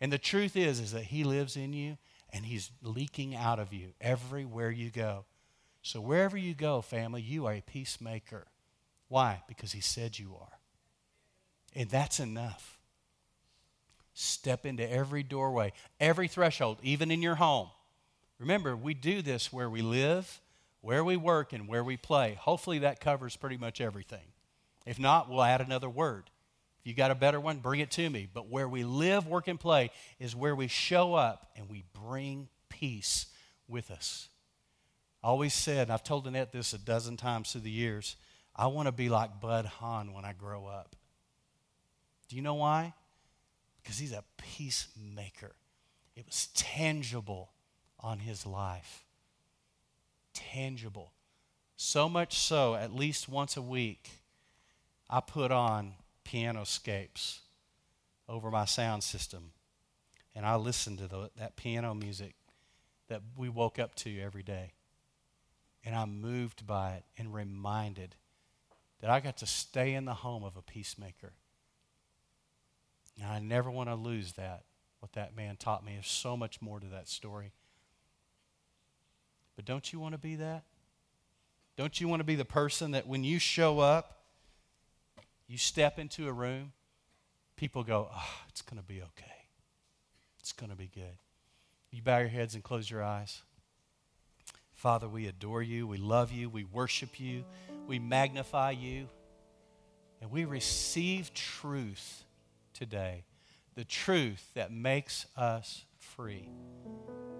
And 0.00 0.12
the 0.12 0.18
truth 0.18 0.56
is, 0.56 0.78
is 0.78 0.92
that 0.92 1.04
He 1.04 1.24
lives 1.24 1.56
in 1.56 1.72
you 1.72 1.98
and 2.32 2.44
He's 2.44 2.70
leaking 2.82 3.34
out 3.34 3.58
of 3.58 3.72
you 3.72 3.88
everywhere 4.00 4.70
you 4.70 4.90
go. 4.90 5.24
So 5.82 6.00
wherever 6.00 6.36
you 6.36 6.54
go, 6.54 6.82
family, 6.82 7.22
you 7.22 7.46
are 7.46 7.54
a 7.54 7.60
peacemaker. 7.62 8.46
Why? 9.08 9.42
Because 9.48 9.72
He 9.72 9.80
said 9.80 10.18
you 10.18 10.36
are. 10.40 10.58
And 11.74 11.88
that's 11.88 12.20
enough. 12.20 12.78
Step 14.12 14.66
into 14.66 14.90
every 14.90 15.22
doorway, 15.22 15.72
every 15.98 16.28
threshold, 16.28 16.78
even 16.82 17.10
in 17.10 17.22
your 17.22 17.36
home. 17.36 17.68
Remember, 18.38 18.76
we 18.76 18.94
do 18.94 19.22
this 19.22 19.52
where 19.52 19.70
we 19.70 19.82
live, 19.82 20.40
where 20.80 21.04
we 21.04 21.16
work, 21.16 21.52
and 21.52 21.68
where 21.68 21.84
we 21.84 21.96
play. 21.96 22.34
Hopefully, 22.34 22.80
that 22.80 23.00
covers 23.00 23.36
pretty 23.36 23.56
much 23.56 23.80
everything. 23.80 24.32
If 24.86 24.98
not, 24.98 25.28
we'll 25.28 25.42
add 25.42 25.60
another 25.60 25.88
word. 25.88 26.30
If 26.80 26.86
you 26.86 26.94
got 26.94 27.10
a 27.10 27.14
better 27.14 27.38
one, 27.38 27.58
bring 27.58 27.80
it 27.80 27.90
to 27.92 28.08
me. 28.08 28.28
But 28.32 28.48
where 28.48 28.68
we 28.68 28.84
live, 28.84 29.26
work, 29.26 29.48
and 29.48 29.60
play 29.60 29.90
is 30.18 30.34
where 30.34 30.54
we 30.54 30.66
show 30.66 31.14
up 31.14 31.50
and 31.56 31.68
we 31.68 31.84
bring 31.92 32.48
peace 32.70 33.26
with 33.68 33.90
us. 33.90 34.28
I 35.22 35.28
always 35.28 35.52
said, 35.52 35.82
and 35.82 35.92
I've 35.92 36.02
told 36.02 36.26
Annette 36.26 36.52
this 36.52 36.72
a 36.72 36.78
dozen 36.78 37.18
times 37.18 37.52
through 37.52 37.60
the 37.62 37.70
years, 37.70 38.16
I 38.56 38.68
want 38.68 38.86
to 38.86 38.92
be 38.92 39.10
like 39.10 39.40
Bud 39.40 39.66
Hahn 39.66 40.14
when 40.14 40.24
I 40.24 40.32
grow 40.32 40.66
up. 40.66 40.96
Do 42.28 42.36
you 42.36 42.42
know 42.42 42.54
why? 42.54 42.94
Because 43.82 43.98
he's 43.98 44.12
a 44.12 44.24
peacemaker. 44.38 45.52
It 46.16 46.24
was 46.26 46.48
tangible 46.54 47.50
on 47.98 48.20
his 48.20 48.46
life. 48.46 49.04
Tangible. 50.32 51.12
So 51.76 52.08
much 52.08 52.38
so, 52.38 52.74
at 52.74 52.94
least 52.94 53.28
once 53.28 53.56
a 53.56 53.62
week, 53.62 54.10
I 55.08 55.20
put 55.20 55.50
on 55.50 55.94
pianoscapes 56.24 57.40
over 58.28 58.50
my 58.50 58.64
sound 58.64 59.02
system. 59.02 59.52
And 60.34 60.46
I 60.46 60.56
listened 60.56 60.98
to 60.98 61.08
the, 61.08 61.30
that 61.36 61.56
piano 61.56 61.94
music 61.94 62.34
that 63.08 63.22
we 63.36 63.48
woke 63.48 63.78
up 63.78 63.94
to 63.96 64.20
every 64.20 64.42
day. 64.42 64.72
And 65.84 65.94
I'm 65.94 66.20
moved 66.20 66.66
by 66.66 66.92
it 66.92 67.04
and 67.18 67.34
reminded 67.34 68.14
that 69.00 69.10
I 69.10 69.20
got 69.20 69.38
to 69.38 69.46
stay 69.46 69.94
in 69.94 70.04
the 70.04 70.14
home 70.14 70.44
of 70.44 70.56
a 70.56 70.62
peacemaker. 70.62 71.32
And 73.20 73.30
I 73.30 73.38
never 73.38 73.70
want 73.70 73.88
to 73.88 73.94
lose 73.94 74.32
that, 74.34 74.64
what 75.00 75.12
that 75.14 75.36
man 75.36 75.56
taught 75.56 75.84
me. 75.84 75.94
There's 75.94 76.06
so 76.06 76.36
much 76.36 76.62
more 76.62 76.78
to 76.80 76.86
that 76.86 77.08
story. 77.08 77.52
But 79.56 79.64
don't 79.64 79.92
you 79.92 79.98
want 79.98 80.12
to 80.12 80.18
be 80.18 80.36
that? 80.36 80.64
Don't 81.76 82.00
you 82.00 82.08
want 82.08 82.20
to 82.20 82.24
be 82.24 82.34
the 82.34 82.44
person 82.44 82.92
that 82.92 83.06
when 83.06 83.24
you 83.24 83.38
show 83.38 83.78
up, 83.80 84.19
you 85.50 85.58
step 85.58 85.98
into 85.98 86.28
a 86.28 86.32
room, 86.32 86.70
people 87.56 87.82
go, 87.82 88.08
oh, 88.14 88.34
it's 88.48 88.62
going 88.62 88.80
to 88.80 88.86
be 88.86 89.02
okay. 89.02 89.32
It's 90.38 90.52
going 90.52 90.70
to 90.70 90.76
be 90.76 90.88
good. 90.94 91.18
You 91.90 92.02
bow 92.02 92.18
your 92.18 92.28
heads 92.28 92.54
and 92.54 92.62
close 92.62 92.88
your 92.88 93.02
eyes. 93.02 93.42
Father, 94.72 95.08
we 95.08 95.26
adore 95.26 95.60
you. 95.60 95.88
We 95.88 95.98
love 95.98 96.30
you. 96.30 96.48
We 96.48 96.62
worship 96.62 97.18
you. 97.18 97.44
We 97.88 97.98
magnify 97.98 98.70
you. 98.70 99.08
And 100.20 100.30
we 100.30 100.44
receive 100.44 101.34
truth 101.34 102.24
today 102.72 103.24
the 103.74 103.84
truth 103.84 104.50
that 104.54 104.72
makes 104.72 105.26
us 105.36 105.84
free. 105.98 106.48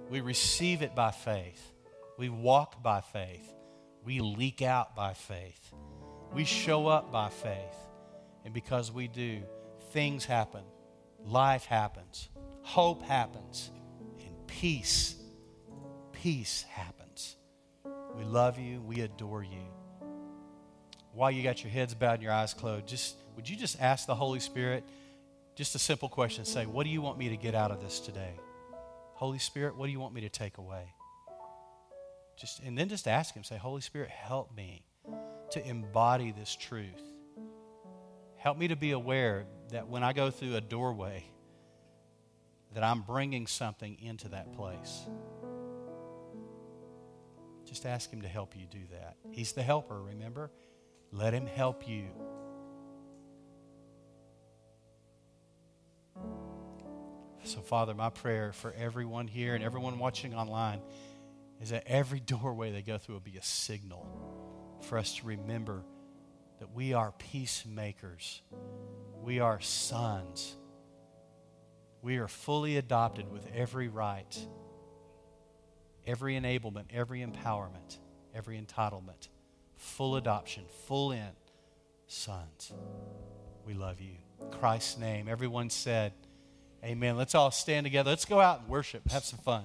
We 0.09 0.21
receive 0.21 0.83
it 0.83 0.95
by 0.95 1.13
faith. 1.13 1.73
We 2.19 2.29
walk 2.29 2.83
by 2.83 3.03
faith. 3.03 3.53
We 4.05 4.21
leak 4.21 4.63
out 4.63 4.97
by 4.97 5.15
faith. 5.15 5.73
We 6.35 6.45
show 6.45 6.89
up 6.89 7.13
by 7.13 7.29
faith. 7.29 7.77
And 8.51 8.55
because 8.57 8.91
we 8.91 9.07
do, 9.07 9.43
things 9.93 10.25
happen, 10.25 10.63
life 11.25 11.67
happens, 11.67 12.29
hope 12.63 13.01
happens, 13.01 13.71
and 14.27 14.35
peace, 14.49 15.15
peace 16.11 16.65
happens. 16.69 17.37
We 17.85 18.25
love 18.25 18.59
you. 18.59 18.81
We 18.81 19.03
adore 19.03 19.45
you. 19.45 19.69
While 21.13 21.31
you 21.31 21.45
got 21.45 21.63
your 21.63 21.71
heads 21.71 21.95
bowed 21.95 22.15
and 22.15 22.25
your 22.25 22.33
eyes 22.33 22.53
closed, 22.53 22.89
just 22.89 23.15
would 23.37 23.49
you 23.49 23.55
just 23.55 23.81
ask 23.81 24.09
the 24.09 24.17
Holy 24.17 24.41
Spirit 24.41 24.83
just 25.55 25.77
a 25.77 25.79
simple 25.79 26.09
question 26.09 26.45
say, 26.45 26.67
What 26.67 26.83
do 26.83 26.91
you 26.91 27.01
want 27.01 27.19
me 27.19 27.29
to 27.29 27.37
get 27.37 27.55
out 27.55 27.71
of 27.71 27.81
this 27.81 28.01
today? 28.01 28.35
Holy 29.15 29.39
Spirit, 29.39 29.77
what 29.77 29.87
do 29.87 29.93
you 29.93 30.01
want 30.01 30.13
me 30.13 30.23
to 30.23 30.29
take 30.29 30.59
away? 30.59 30.93
Just 32.37 32.59
and 32.65 32.77
then 32.77 32.89
just 32.89 33.07
ask 33.07 33.33
him, 33.33 33.45
say, 33.45 33.59
Holy 33.59 33.81
Spirit, 33.81 34.11
help 34.11 34.53
me 34.57 34.83
to 35.53 35.65
embody 35.65 36.33
this 36.33 36.57
truth. 36.57 37.01
Help 38.41 38.57
me 38.57 38.69
to 38.69 38.77
be 38.77 38.93
aware 38.93 39.45
that 39.69 39.89
when 39.89 40.03
I 40.03 40.15
go 40.15 40.31
through 40.31 40.57
a 40.57 40.63
doorway, 40.63 41.25
that 42.73 42.83
I'm 42.83 43.03
bringing 43.03 43.47
something 43.47 43.99
into 44.01 44.31
that 44.31 44.55
place. 44.55 45.07
Just 47.67 47.85
ask 47.85 48.11
Him 48.11 48.23
to 48.23 48.29
help 48.29 48.57
you 48.57 48.67
do 48.67 48.81
that. 48.93 49.17
He's 49.31 49.53
the 49.53 49.63
helper, 49.63 50.01
remember? 50.01 50.51
Let 51.13 51.35
Him 51.35 51.47
help 51.47 51.87
you. 51.87 52.07
So, 57.45 57.61
Father, 57.61 57.93
my 57.93 58.09
prayer 58.09 58.55
for 58.55 58.73
everyone 58.73 59.27
here 59.27 59.55
and 59.55 59.63
everyone 59.63 59.99
watching 59.99 60.35
online 60.35 60.81
is 61.61 61.69
that 61.71 61.83
every 61.87 62.21
doorway 62.27 62.73
they 62.73 62.81
go 62.81 62.97
through 62.97 63.17
will 63.17 63.21
be 63.21 63.37
a 63.37 63.43
signal 63.43 64.07
for 64.81 64.97
us 64.97 65.17
to 65.17 65.27
remember 65.27 65.85
that 66.61 66.73
we 66.75 66.93
are 66.93 67.13
peacemakers. 67.19 68.43
We 69.23 69.41
are 69.41 69.61
sons. 69.61 70.57
We 72.03 72.19
are 72.19 72.29
fully 72.29 72.77
adopted 72.77 73.31
with 73.31 73.47
every 73.55 73.89
right, 73.89 74.39
every 76.07 76.35
enablement, 76.35 76.85
every 76.93 77.21
empowerment, 77.21 77.99
every 78.35 78.61
entitlement, 78.61 79.29
full 79.77 80.17
adoption, 80.17 80.65
full 80.87 81.13
in 81.13 81.31
sons. 82.07 82.73
We 83.67 83.75
love 83.75 84.01
you. 84.01 84.15
In 84.41 84.51
Christ's 84.51 84.99
name. 84.99 85.29
Everyone 85.29 85.71
said, 85.71 86.13
Amen. 86.83 87.17
Let's 87.17 87.35
all 87.35 87.51
stand 87.51 87.85
together. 87.85 88.09
Let's 88.11 88.25
go 88.25 88.41
out 88.41 88.61
and 88.61 88.69
worship, 88.69 89.11
have 89.11 89.25
some 89.25 89.39
fun. 89.41 89.65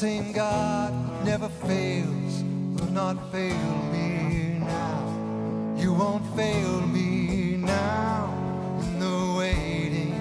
Same 0.00 0.32
God 0.32 0.94
never 1.26 1.50
fails 1.50 2.42
will 2.74 2.90
not 2.90 3.16
fail 3.30 3.70
me 3.92 4.58
now. 4.58 5.76
You 5.76 5.92
won't 5.92 6.24
fail 6.34 6.80
me 6.80 7.58
now 7.58 8.32
in 8.80 8.98
the 8.98 9.34
waiting. 9.36 10.16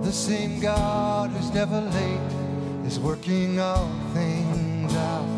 The 0.00 0.10
same 0.10 0.58
God 0.58 1.32
who's 1.32 1.52
never 1.52 1.82
late 1.82 2.32
is 2.86 2.98
working 2.98 3.60
all 3.60 3.90
things 4.14 4.96
out. 4.96 5.28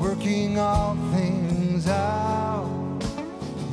Working 0.00 0.58
all 0.58 0.96
things 1.14 1.86
out. 1.86 3.04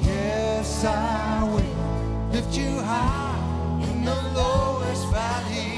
Yes, 0.04 0.86
I 0.86 1.44
will 1.44 2.32
lift 2.32 2.56
you 2.56 2.70
high 2.82 3.82
in 3.90 4.06
the 4.06 4.22
lowest 4.36 5.10
valley. 5.10 5.73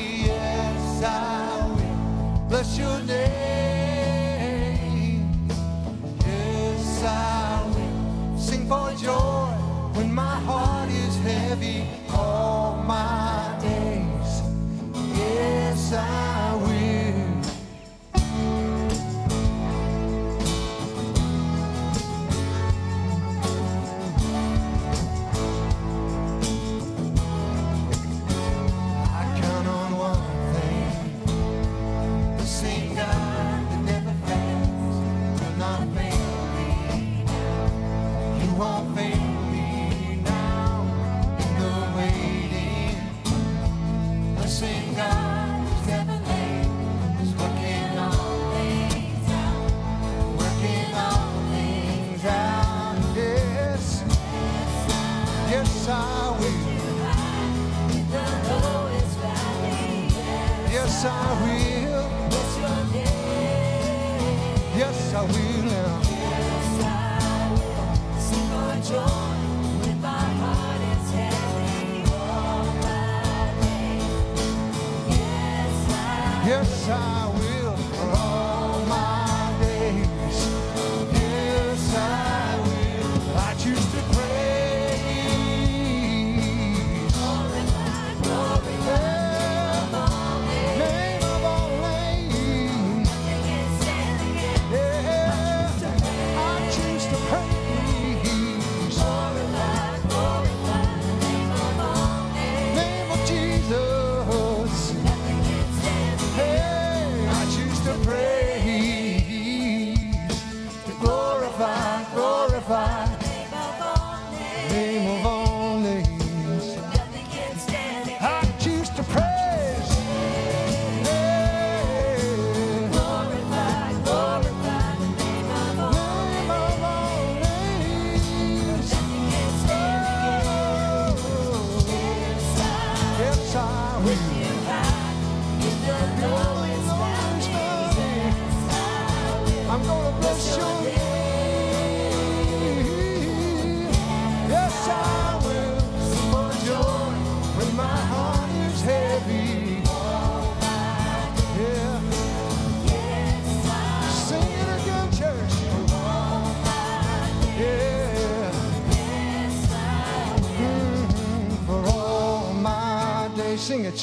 Bless 2.48 2.78
your 2.78 3.00
name. 3.02 4.38
Yes, 6.26 7.04
I 7.04 7.64
will 7.76 8.38
sing 8.38 8.68
for 8.68 8.92
joy 8.94 9.48
when 9.96 10.14
my 10.14 10.40
heart 10.42 10.90
is 10.90 11.18
heavy 11.18 11.88
all 12.14 12.76
my 12.86 13.58
days. 13.62 14.42
Yes, 15.18 15.94
I 15.94 16.35
I 61.08 61.34
will. 61.44 62.10
Yes, 64.76 65.14
I 65.14 65.22
will. 65.24 65.55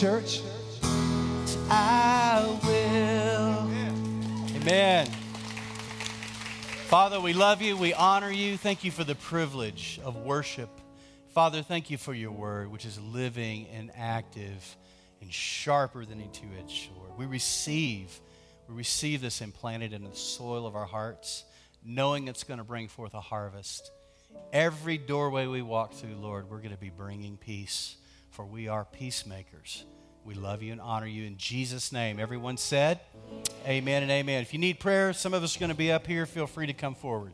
Church. 0.02 0.40
I 1.70 2.58
will. 2.64 4.60
Amen. 4.60 5.06
Father, 6.88 7.20
we 7.20 7.32
love 7.32 7.62
you. 7.62 7.76
We 7.76 7.94
honor 7.94 8.32
you. 8.32 8.56
Thank 8.56 8.82
you 8.82 8.90
for 8.90 9.04
the 9.04 9.14
privilege 9.14 10.00
of 10.04 10.16
worship. 10.16 10.70
Father, 11.28 11.62
thank 11.62 11.88
you 11.88 11.98
for 11.98 12.14
your 12.14 12.32
word, 12.32 12.68
which 12.72 12.84
is 12.84 12.98
living 12.98 13.68
and 13.68 13.92
active 13.96 14.76
and 15.20 15.32
sharper 15.32 16.04
than 16.04 16.20
a 16.20 16.26
two 16.26 16.48
edged 16.58 16.88
sword. 16.88 17.10
We 17.16 17.26
receive, 17.26 18.20
we 18.68 18.74
receive 18.74 19.20
this 19.20 19.40
implanted 19.40 19.92
in 19.92 20.02
the 20.02 20.16
soil 20.16 20.66
of 20.66 20.74
our 20.74 20.84
hearts, 20.84 21.44
knowing 21.86 22.26
it's 22.26 22.42
going 22.42 22.58
to 22.58 22.64
bring 22.64 22.88
forth 22.88 23.14
a 23.14 23.20
harvest. 23.20 23.92
Every 24.52 24.98
doorway 24.98 25.46
we 25.46 25.62
walk 25.62 25.94
through, 25.94 26.16
Lord, 26.16 26.50
we're 26.50 26.58
going 26.58 26.74
to 26.74 26.76
be 26.76 26.90
bringing 26.90 27.36
peace, 27.36 27.98
for 28.32 28.44
we 28.44 28.66
are 28.66 28.84
peacemakers. 28.84 29.84
We 30.24 30.34
love 30.34 30.62
you 30.62 30.70
and 30.70 30.80
honor 30.80 31.06
you 31.06 31.24
in 31.24 31.36
Jesus' 31.36 31.90
name. 31.92 32.20
Everyone 32.20 32.56
said, 32.56 33.00
Amen 33.66 34.02
and 34.02 34.12
amen. 34.12 34.42
If 34.42 34.52
you 34.52 34.60
need 34.60 34.78
prayer, 34.78 35.12
some 35.12 35.34
of 35.34 35.42
us 35.42 35.56
are 35.56 35.60
going 35.60 35.70
to 35.70 35.76
be 35.76 35.90
up 35.90 36.06
here. 36.06 36.26
Feel 36.26 36.46
free 36.46 36.66
to 36.66 36.72
come 36.72 36.94
forward. 36.94 37.32